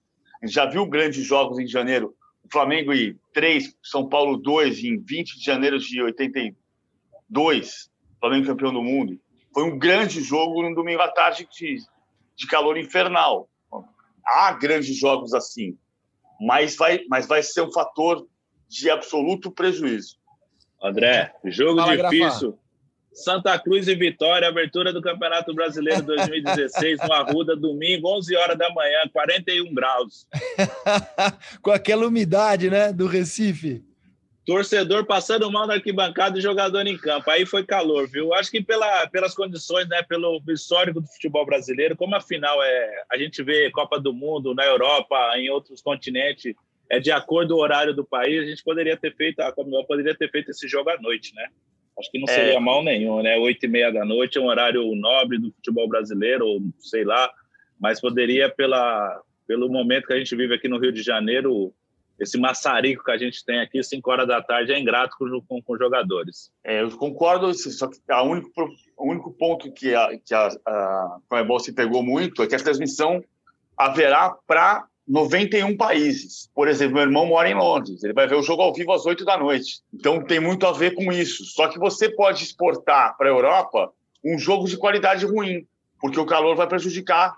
A 0.41 0.45
gente 0.45 0.55
já 0.55 0.65
viu 0.65 0.85
grandes 0.85 1.23
jogos 1.23 1.57
em 1.57 1.67
janeiro, 1.67 2.13
o 2.43 2.51
Flamengo 2.51 2.93
e 2.93 3.17
3, 3.33 3.75
São 3.81 4.09
Paulo 4.09 4.37
2, 4.37 4.83
em 4.83 4.99
20 4.99 5.37
de 5.37 5.45
janeiro 5.45 5.79
de 5.79 6.01
82, 6.01 7.89
Flamengo 8.19 8.47
campeão 8.47 8.73
do 8.73 8.83
mundo. 8.83 9.19
Foi 9.53 9.63
um 9.63 9.77
grande 9.77 10.21
jogo 10.21 10.61
no 10.61 10.75
domingo 10.75 11.01
à 11.01 11.09
tarde 11.09 11.47
de, 11.51 11.77
de 12.35 12.47
calor 12.47 12.77
infernal. 12.77 13.49
Há 14.25 14.51
grandes 14.53 14.97
jogos 14.97 15.33
assim 15.33 15.77
mas 16.39 16.75
vai, 16.75 17.01
mas 17.09 17.27
vai 17.27 17.41
ser 17.43 17.61
um 17.61 17.71
fator 17.71 18.27
de 18.67 18.89
absoluto 18.89 19.51
prejuízo. 19.51 20.17
André, 20.81 21.33
jogo 21.45 21.79
Fala, 21.79 21.97
difícil. 22.09 22.51
Grafa. 22.51 22.67
Santa 23.13 23.57
Cruz 23.57 23.87
e 23.87 23.95
Vitória, 23.95 24.47
abertura 24.47 24.93
do 24.93 25.01
Campeonato 25.01 25.51
Brasileiro 25.55 26.03
2016 26.03 26.99
no 26.99 27.11
Arruda, 27.11 27.55
domingo, 27.55 28.15
11 28.15 28.35
horas 28.35 28.57
da 28.57 28.69
manhã, 28.71 29.09
41 29.11 29.73
graus. 29.73 30.27
Com 31.63 31.71
aquela 31.71 32.05
umidade, 32.05 32.69
né, 32.69 32.93
do 32.93 33.07
Recife 33.07 33.83
torcedor 34.47 35.05
passando 35.05 35.51
mal 35.51 35.67
na 35.67 35.73
arquibancada 35.73 36.39
e 36.39 36.41
jogador 36.41 36.87
em 36.87 36.97
campo. 36.97 37.29
Aí 37.29 37.45
foi 37.45 37.65
calor, 37.65 38.07
viu? 38.07 38.33
Acho 38.33 38.49
que 38.49 38.63
pela, 38.63 39.05
pelas 39.07 39.35
condições, 39.35 39.89
né, 39.89 40.01
pelo 40.03 40.41
histórico 40.47 41.01
do 41.01 41.07
futebol 41.07 41.45
brasileiro, 41.45 41.97
como 41.97 42.15
afinal 42.15 42.63
é, 42.63 43.03
a 43.11 43.17
gente 43.17 43.43
vê 43.43 43.69
Copa 43.69 43.99
do 43.99 44.13
Mundo 44.13 44.55
na 44.55 44.65
Europa, 44.65 45.33
em 45.35 45.49
outros 45.49 45.81
continentes, 45.81 46.55
é 46.89 46.97
de 46.97 47.11
acordo 47.11 47.55
com 47.55 47.59
o 47.59 47.63
horário 47.63 47.93
do 47.93 48.05
país, 48.05 48.41
a 48.41 48.47
gente 48.47 48.63
poderia 48.63 48.95
ter 48.95 49.13
feito, 49.13 49.41
a 49.41 49.51
Comebol 49.51 49.85
poderia 49.85 50.15
ter 50.15 50.31
feito 50.31 50.51
esse 50.51 50.65
jogo 50.65 50.89
à 50.89 50.97
noite, 50.97 51.35
né? 51.35 51.49
Acho 51.99 52.09
que 52.09 52.17
não 52.17 52.27
seria 52.27 52.53
é. 52.53 52.59
mal 52.59 52.81
nenhum, 52.81 53.21
né? 53.21 53.37
Oito 53.37 53.65
e 53.65 53.67
meia 53.67 53.91
da 53.91 54.05
noite 54.05 54.37
é 54.37 54.41
um 54.41 54.47
horário 54.47 54.95
nobre 54.95 55.37
do 55.37 55.51
futebol 55.51 55.89
brasileiro, 55.89 56.47
ou 56.47 56.61
sei 56.79 57.03
lá, 57.03 57.29
mas 57.77 57.99
poderia, 57.99 58.47
pela, 58.47 59.21
pelo 59.45 59.67
momento 59.67 60.07
que 60.07 60.13
a 60.13 60.17
gente 60.17 60.33
vive 60.37 60.55
aqui 60.55 60.69
no 60.69 60.79
Rio 60.79 60.93
de 60.93 61.03
Janeiro, 61.03 61.73
esse 62.19 62.37
maçarico 62.37 63.03
que 63.03 63.11
a 63.11 63.17
gente 63.17 63.43
tem 63.45 63.59
aqui, 63.59 63.81
5 63.83 64.09
horas 64.09 64.27
da 64.27 64.41
tarde, 64.41 64.71
é 64.71 64.79
ingrato 64.79 65.15
com, 65.17 65.41
com, 65.47 65.61
com 65.61 65.77
jogadores. 65.77 66.51
É, 66.63 66.81
eu 66.81 66.89
concordo, 66.97 67.53
só 67.53 67.87
que 67.87 67.99
a 68.09 68.23
único, 68.23 68.49
o 68.97 69.09
único 69.09 69.31
ponto 69.31 69.71
que 69.71 69.93
a, 69.93 70.17
que 70.17 70.33
a, 70.33 70.47
a 70.65 71.17
Comebol 71.29 71.59
se 71.59 71.73
pegou 71.73 72.01
muito 72.01 72.41
é 72.41 72.47
que 72.47 72.55
a 72.55 72.59
transmissão 72.59 73.23
haverá 73.77 74.35
para 74.47 74.87
91 75.07 75.77
países. 75.77 76.49
Por 76.53 76.67
exemplo, 76.67 76.95
meu 76.95 77.03
irmão 77.03 77.25
mora 77.25 77.49
em 77.49 77.53
Londres, 77.53 78.03
ele 78.03 78.13
vai 78.13 78.27
ver 78.27 78.35
o 78.35 78.41
jogo 78.41 78.61
ao 78.61 78.73
vivo 78.73 78.91
às 78.91 79.05
8 79.05 79.23
da 79.23 79.37
noite. 79.37 79.81
Então 79.93 80.23
tem 80.23 80.39
muito 80.39 80.65
a 80.67 80.71
ver 80.71 80.95
com 80.95 81.11
isso. 81.11 81.45
Só 81.45 81.67
que 81.67 81.79
você 81.79 82.09
pode 82.09 82.43
exportar 82.43 83.15
para 83.15 83.27
a 83.27 83.31
Europa 83.31 83.91
um 84.25 84.37
jogo 84.37 84.67
de 84.67 84.75
qualidade 84.75 85.25
ruim, 85.25 85.65
porque 86.01 86.19
o 86.19 86.25
calor 86.25 86.55
vai 86.55 86.67
prejudicar 86.67 87.37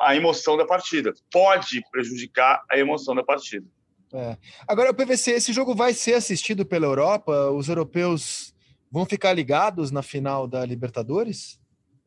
a 0.00 0.16
emoção 0.16 0.56
da 0.56 0.66
partida. 0.66 1.12
Pode 1.30 1.82
prejudicar 1.90 2.62
a 2.70 2.76
emoção 2.76 3.14
da 3.14 3.22
partida. 3.22 3.66
É. 4.14 4.36
Agora, 4.68 4.92
o 4.92 4.94
PVC, 4.94 5.32
esse 5.32 5.52
jogo 5.52 5.74
vai 5.74 5.92
ser 5.92 6.14
assistido 6.14 6.64
pela 6.64 6.86
Europa? 6.86 7.50
Os 7.50 7.68
europeus 7.68 8.54
vão 8.88 9.04
ficar 9.04 9.32
ligados 9.32 9.90
na 9.90 10.02
final 10.02 10.46
da 10.46 10.64
Libertadores? 10.64 11.58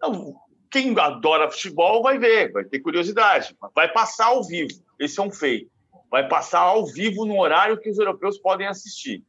Não, 0.02 0.34
quem 0.72 0.98
adora 0.98 1.52
futebol 1.52 2.02
vai 2.02 2.18
ver, 2.18 2.52
vai 2.54 2.64
ter 2.64 2.80
curiosidade. 2.80 3.54
Vai 3.76 3.92
passar 3.92 4.28
ao 4.28 4.42
vivo, 4.42 4.72
esse 4.98 5.20
é 5.20 5.24
um 5.24 5.32
feito. 5.32 5.70
Vai 6.10 6.30
passar 6.30 6.60
ao 6.60 6.86
vivo 6.86 7.26
no 7.26 7.42
horário 7.42 7.78
que 7.78 7.90
os 7.90 8.00
europeus 8.00 8.38
podem 8.38 8.68
assistir. 8.68 9.22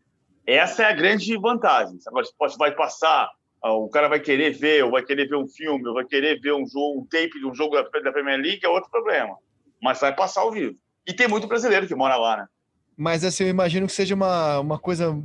Essa 0.47 0.85
é 0.85 0.87
a 0.87 0.95
grande 0.95 1.37
vantagem. 1.37 1.99
Agora, 2.07 2.27
vai 2.57 2.73
passar, 2.77 3.29
ah, 3.61 3.73
o 3.73 3.89
cara 3.89 4.09
vai 4.09 4.21
querer 4.21 4.53
ver, 4.53 4.85
ou 4.85 4.93
vai 4.93 5.03
querer 5.03 5.29
ver 5.29 5.37
um 5.37 5.49
filme, 5.49 5.87
ou 5.89 5.95
vai 5.95 6.05
querer 6.05 6.41
ver 6.41 6.53
um 6.53 6.65
jogo, 6.65 7.01
um 7.01 7.07
tape 7.07 7.41
de 7.41 7.45
um 7.47 7.55
jogo 7.55 7.75
da 7.75 8.13
Premier 8.13 8.41
League, 8.41 8.65
é 8.65 8.69
outro 8.69 8.89
problema. 8.89 9.37
Mas 9.83 10.01
vai 10.01 10.15
passar 10.15 10.43
ao 10.43 10.53
vivo. 10.53 10.77
E 11.05 11.13
tem 11.13 11.27
muito 11.27 11.49
brasileiro 11.49 11.89
que 11.89 11.95
mora 11.95 12.17
lá, 12.17 12.37
né? 12.37 12.47
Mas 12.99 13.23
assim, 13.23 13.45
eu 13.45 13.51
imagino 13.51 13.87
que 13.87 13.93
seja 13.93 14.13
uma, 14.13 14.59
uma 14.59 14.77
coisa 14.77 15.17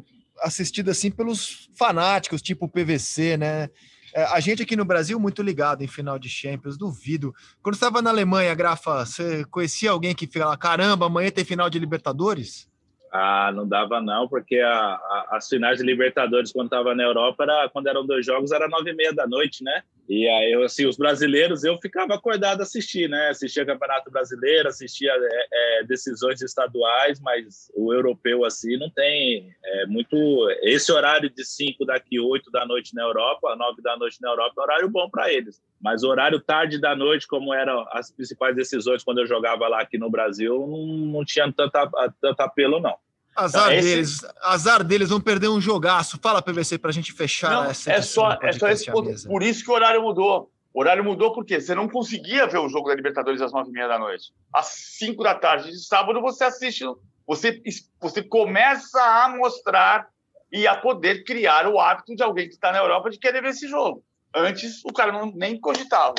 assistida 0.44 0.92
assim 0.92 1.10
pelos 1.10 1.70
fanáticos, 1.76 2.40
tipo 2.40 2.70
PVC, 2.70 3.36
né? 3.36 3.68
É, 4.14 4.26
a 4.26 4.40
gente 4.40 4.62
aqui 4.62 4.76
no 4.76 4.86
Brasil 4.86 5.20
muito 5.20 5.42
ligado 5.42 5.82
em 5.82 5.88
final 5.88 6.20
de 6.20 6.30
Champions, 6.30 6.78
duvido. 6.78 7.34
Quando 7.64 7.74
estava 7.74 8.00
na 8.00 8.12
Alemanha, 8.12 8.54
Grafa, 8.54 9.04
você 9.04 9.44
conhecia 9.46 9.90
alguém 9.90 10.14
que 10.14 10.28
fala, 10.28 10.56
caramba, 10.56 11.08
amanhã 11.08 11.32
tem 11.32 11.44
final 11.44 11.68
de 11.68 11.80
Libertadores? 11.80 12.72
Ah, 13.12 13.52
não 13.52 13.68
dava 13.68 14.00
não, 14.00 14.28
porque 14.28 14.60
a, 14.60 14.70
a, 14.72 15.28
as 15.32 15.48
finais 15.48 15.80
de 15.80 15.84
Libertadores 15.84 16.52
quando 16.52 16.68
estava 16.68 16.94
na 16.94 17.04
Europa, 17.04 17.44
era, 17.44 17.70
quando 17.70 17.88
eram 17.88 18.06
dois 18.06 18.24
jogos, 18.24 18.52
era 18.52 18.68
nove 18.68 18.92
e 18.92 18.96
meia 18.96 19.14
da 19.14 19.26
noite, 19.26 19.64
né? 19.64 19.82
E 20.08 20.28
aí, 20.28 20.54
assim, 20.66 20.86
os 20.86 20.98
brasileiros, 20.98 21.64
eu 21.64 21.78
ficava 21.82 22.14
acordado 22.14 22.62
assistir, 22.62 23.10
né? 23.10 23.30
Assistia 23.30 23.66
Campeonato 23.66 24.12
Brasileiro, 24.12 24.68
assistia 24.68 25.12
é, 25.12 25.48
é, 25.80 25.84
decisões 25.86 26.42
estaduais, 26.42 27.22
mas 27.22 27.72
o 27.74 27.94
europeu, 27.94 28.44
assim, 28.44 28.78
não 28.78 28.90
tem 28.90 29.50
é, 29.64 29.86
muito... 29.86 30.16
Esse 30.62 30.92
horário 30.92 31.30
de 31.30 31.46
cinco 31.46 31.86
daqui, 31.86 32.20
oito 32.20 32.52
da 32.52 32.66
noite 32.66 32.94
na 32.94 33.04
Europa, 33.04 33.56
nove 33.56 33.82
da 33.82 33.96
noite 33.96 34.18
na 34.22 34.30
Europa, 34.30 34.54
é 34.58 34.62
horário 34.62 34.90
bom 34.90 35.10
para 35.10 35.32
eles. 35.32 35.62
Mas 35.82 36.04
horário 36.04 36.40
tarde 36.40 36.80
da 36.80 36.94
noite, 36.96 37.26
como 37.26 37.54
eram 37.54 37.86
as 37.92 38.12
principais 38.12 38.56
decisões 38.56 39.04
quando 39.04 39.20
eu 39.20 39.28
jogava 39.28 39.68
lá 39.70 39.82
aqui 39.82 39.98
no 39.98 40.10
Brasil, 40.10 40.68
não, 40.68 40.86
não 40.86 41.26
tinha 41.26 41.52
tanta, 41.52 41.90
tanto 42.20 42.42
apelo, 42.42 42.82
não. 42.82 42.96
Azar 43.36 43.74
Esse... 43.74 43.88
deles, 43.88 44.20
azar 44.42 44.84
deles, 44.84 45.10
vão 45.10 45.20
perder 45.20 45.50
um 45.50 45.60
jogaço. 45.60 46.20
Fala, 46.22 46.42
PVC, 46.42 46.78
para 46.78 46.90
a 46.90 46.94
gente 46.94 47.12
fechar 47.12 47.52
não, 47.52 47.66
essa 47.66 47.92
É 47.92 48.02
só, 48.02 48.38
é 48.42 48.52
só 48.52 48.68
esse 48.68 48.92
ponto. 48.92 49.10
Por 49.28 49.42
isso 49.44 49.64
que 49.64 49.72
o 49.72 49.74
horário 49.74 50.02
mudou. 50.02 50.52
O 50.74 50.80
horário 50.80 51.04
mudou 51.04 51.34
porque 51.34 51.62
você 51.62 51.76
não 51.76 51.88
conseguia 51.88 52.48
ver 52.48 52.58
o 52.58 52.68
jogo 52.68 52.90
da 52.90 52.96
Libertadores 52.96 53.42
às 53.42 53.52
nove 53.52 53.70
e 53.70 53.74
meia 53.74 53.88
da 53.88 54.00
noite. 54.00 54.34
Às 54.52 54.68
cinco 54.98 55.24
da 55.24 55.36
tarde 55.36 55.70
de 55.70 55.86
sábado 55.86 56.20
você 56.20 56.46
assiste, 56.46 56.84
você, 57.28 57.62
você 58.02 58.24
começa 58.24 59.00
a 59.00 59.30
mostrar 59.30 60.08
e 60.52 60.68
a 60.68 60.76
poder 60.76 61.24
criar 61.24 61.68
o 61.68 61.80
hábito 61.80 62.16
de 62.16 62.24
alguém 62.24 62.48
que 62.48 62.56
está 62.56 62.72
na 62.72 62.80
Europa 62.80 63.10
de 63.10 63.20
querer 63.20 63.42
ver 63.42 63.50
esse 63.50 63.68
jogo. 63.68 64.04
Antes 64.36 64.84
o 64.84 64.92
cara 64.92 65.12
não, 65.12 65.32
nem 65.32 65.60
cogitava. 65.60 66.16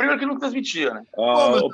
Primeiro 0.00 0.18
que 0.18 0.26
não 0.26 0.38
transmitia, 0.38 0.94
né? 0.94 1.02
O, 1.14 1.68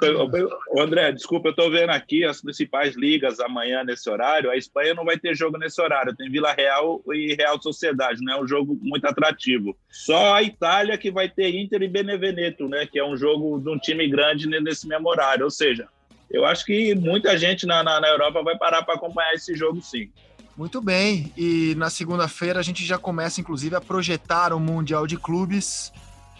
o, 0.75 0.81
André, 0.81 1.13
desculpa, 1.13 1.47
eu 1.47 1.51
estou 1.51 1.71
vendo 1.71 1.91
aqui 1.91 2.25
as 2.25 2.43
principais 2.43 2.97
ligas 2.97 3.39
amanhã 3.39 3.85
nesse 3.85 4.11
horário. 4.11 4.51
A 4.51 4.57
Espanha 4.57 4.95
não 4.95 5.05
vai 5.05 5.17
ter 5.17 5.33
jogo 5.37 5.57
nesse 5.57 5.81
horário. 5.81 6.13
Tem 6.17 6.29
Vila 6.29 6.53
Real 6.53 7.01
e 7.13 7.37
Real 7.37 7.63
Sociedade, 7.63 8.21
não 8.21 8.33
é 8.33 8.43
um 8.43 8.49
jogo 8.49 8.77
muito 8.83 9.07
atrativo. 9.07 9.77
Só 9.89 10.35
a 10.35 10.43
Itália 10.43 10.99
que 10.99 11.09
vai 11.09 11.29
ter 11.29 11.55
Inter 11.55 11.83
e 11.83 11.89
Beneveneto, 11.89 12.69
né? 12.69 12.85
Que 12.85 12.99
é 12.99 13.05
um 13.05 13.17
jogo 13.17 13.61
de 13.61 13.71
um 13.71 13.79
time 13.79 14.09
grande 14.09 14.49
nesse 14.49 14.89
mesmo 14.89 15.09
horário. 15.09 15.45
Ou 15.45 15.51
seja, 15.51 15.87
eu 16.29 16.45
acho 16.45 16.65
que 16.65 16.97
muita 16.97 17.39
gente 17.39 17.65
na, 17.65 17.85
na, 17.85 18.01
na 18.01 18.09
Europa 18.09 18.43
vai 18.43 18.59
parar 18.59 18.83
para 18.83 18.97
acompanhar 18.97 19.35
esse 19.35 19.55
jogo, 19.55 19.81
sim. 19.81 20.11
Muito 20.57 20.81
bem. 20.81 21.33
E 21.37 21.77
na 21.77 21.91
segunda-feira 21.91 22.59
a 22.59 22.63
gente 22.65 22.85
já 22.85 22.99
começa, 22.99 23.41
inclusive, 23.41 23.77
a 23.77 23.81
projetar 23.81 24.53
o 24.53 24.59
Mundial 24.59 25.07
de 25.07 25.17
Clubes 25.17 25.93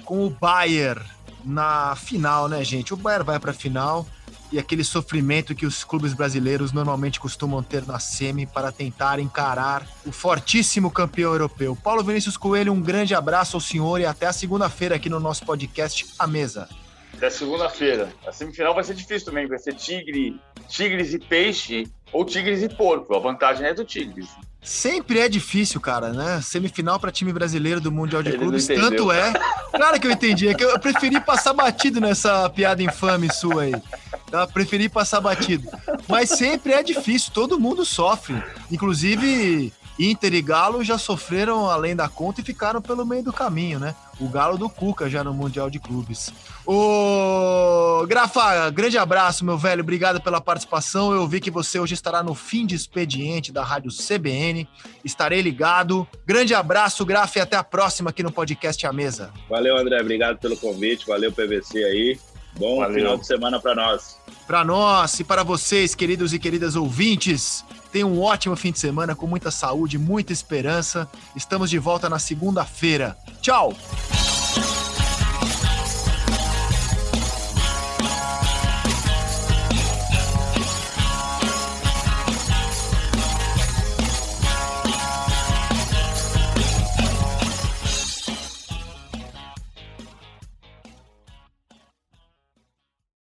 com 0.05 0.27
o 0.27 0.31
Bayern 0.31 1.16
na 1.47 1.95
final, 1.95 2.49
né, 2.49 2.65
gente? 2.65 2.93
O 2.93 2.97
Bayern 2.97 3.25
vai 3.25 3.39
para 3.39 3.53
a 3.53 3.55
final 3.55 4.07
e 4.51 4.59
aquele 4.59 4.85
sofrimento 4.85 5.55
que 5.55 5.67
os 5.67 5.85
clubes 5.85 6.13
brasileiros 6.13 6.73
normalmente 6.73 7.19
costumam 7.19 7.63
ter 7.63 7.87
na 7.87 7.99
semi 7.99 8.47
para 8.47 8.71
tentar 8.71 9.19
encarar 9.19 9.87
o 10.05 10.13
fortíssimo 10.13 10.91
campeão 10.91 11.33
europeu. 11.33 11.77
Paulo 11.77 12.03
Vinícius 12.03 12.37
Coelho, 12.37 12.73
um 12.73 12.81
grande 12.81 13.15
abraço 13.15 13.57
ao 13.57 13.61
senhor 13.61 14.01
e 14.01 14.07
até 14.07 14.27
a 14.27 14.33
segunda-feira 14.33 14.97
aqui 14.97 15.09
no 15.09 15.21
nosso 15.21 15.45
podcast 15.45 16.07
A 16.19 16.27
Mesa. 16.27 16.69
Até 17.15 17.31
segunda-feira. 17.31 18.13
A 18.27 18.33
semifinal 18.33 18.75
vai 18.75 18.85
ser 18.85 18.95
difícil 18.95 19.27
também, 19.27 19.47
vai 19.47 19.59
ser 19.59 19.75
Tigre, 19.75 20.39
Tigres 20.69 21.15
e 21.15 21.19
Peixe 21.19 21.91
ou 22.13 22.25
Tigres 22.25 22.63
e 22.63 22.69
Porco. 22.69 23.15
A 23.15 23.19
vantagem 23.19 23.67
é 23.67 23.73
do 23.73 23.85
Tigres. 23.85 24.29
Sempre 24.67 25.21
é 25.21 25.29
difícil, 25.29 25.81
cara, 25.81 26.13
né? 26.13 26.41
Semifinal 26.43 26.99
para 26.99 27.13
time 27.13 27.33
brasileiro 27.33 27.81
do 27.81 27.93
Mundial 27.93 28.21
de 28.21 28.31
Ele 28.31 28.39
Clubes, 28.39 28.67
tanto 28.67 29.13
é. 29.13 29.33
Claro 29.71 30.01
que 30.01 30.09
eu 30.09 30.11
entendi, 30.11 30.49
é 30.49 30.55
que 30.55 30.65
eu 30.65 30.77
preferi 30.81 31.21
passar 31.21 31.53
batido 31.53 32.01
nessa 32.01 32.51
piada 32.51 32.83
infame 32.83 33.33
sua 33.33 33.63
aí. 33.63 33.75
Tá? 34.29 34.45
Preferi 34.45 34.89
passar 34.89 35.21
batido. 35.21 35.71
Mas 36.09 36.31
sempre 36.31 36.73
é 36.73 36.83
difícil, 36.83 37.31
todo 37.33 37.61
mundo 37.61 37.85
sofre. 37.85 38.43
Inclusive, 38.69 39.73
Inter 39.99 40.35
e 40.35 40.43
Galo 40.43 40.85
já 40.85 40.99
sofreram 40.99 41.71
além 41.71 41.97
da 41.97 42.09
conta 42.09 42.41
e 42.41 42.45
ficaram 42.45 42.83
pelo 42.83 43.05
meio 43.07 43.23
do 43.23 43.33
caminho, 43.33 43.79
né? 43.79 43.95
O 44.21 44.29
Galo 44.29 44.59
do 44.59 44.69
Cuca 44.69 45.09
já 45.09 45.23
no 45.23 45.33
Mundial 45.33 45.71
de 45.71 45.79
Clubes. 45.79 46.33
Ô, 46.65 48.05
Grafa, 48.07 48.69
grande 48.71 48.99
abraço, 48.99 49.45
meu 49.45 49.57
velho. 49.57 49.83
Obrigado 49.83 50.21
pela 50.21 50.41
participação. 50.41 51.13
Eu 51.13 51.27
vi 51.27 51.41
que 51.41 51.51
você 51.51 51.79
hoje 51.79 51.95
estará 51.95 52.23
no 52.23 52.35
fim 52.35 52.67
de 52.67 52.75
expediente 52.75 53.53
da 53.53 53.63
Rádio 53.63 53.91
CBN. 53.91 54.69
Estarei 55.05 55.41
ligado. 55.41 56.07
Grande 56.27 56.55
abraço, 56.55 57.05
Grafa, 57.05 57.39
e 57.39 57.43
até 57.43 57.57
a 57.57 57.65
próxima 57.65 58.11
aqui 58.11 58.23
no 58.23 58.33
podcast 58.33 58.87
A 58.87 58.93
Mesa. 58.93 59.31
Valeu, 59.49 59.77
André. 59.77 60.01
Obrigado 60.01 60.39
pelo 60.39 60.57
convite. 60.57 61.07
Valeu, 61.07 61.33
PVC 61.33 61.85
aí. 61.85 62.19
Bom 62.59 62.79
Valeu. 62.79 62.95
final 62.95 63.19
de 63.19 63.27
semana 63.27 63.61
para 63.61 63.75
nós. 63.75 64.19
Para 64.47 64.65
nós 64.65 65.21
e 65.21 65.25
para 65.25 65.43
vocês, 65.43 65.95
queridos 65.95 66.33
e 66.33 66.39
queridas 66.39 66.75
ouvintes. 66.77 67.65
Tenha 67.97 68.07
um 68.07 68.21
ótimo 68.21 68.55
fim 68.55 68.71
de 68.73 68.79
semana 68.79 69.15
com 69.17 69.27
muita 69.27 69.51
saúde, 69.51 69.97
muita 69.97 70.31
esperança. 70.31 71.09
Estamos 71.35 71.71
de 71.71 71.79
volta 71.79 72.11
na 72.11 72.19
segunda-feira. 72.19 73.17
Tchau! 73.41 73.75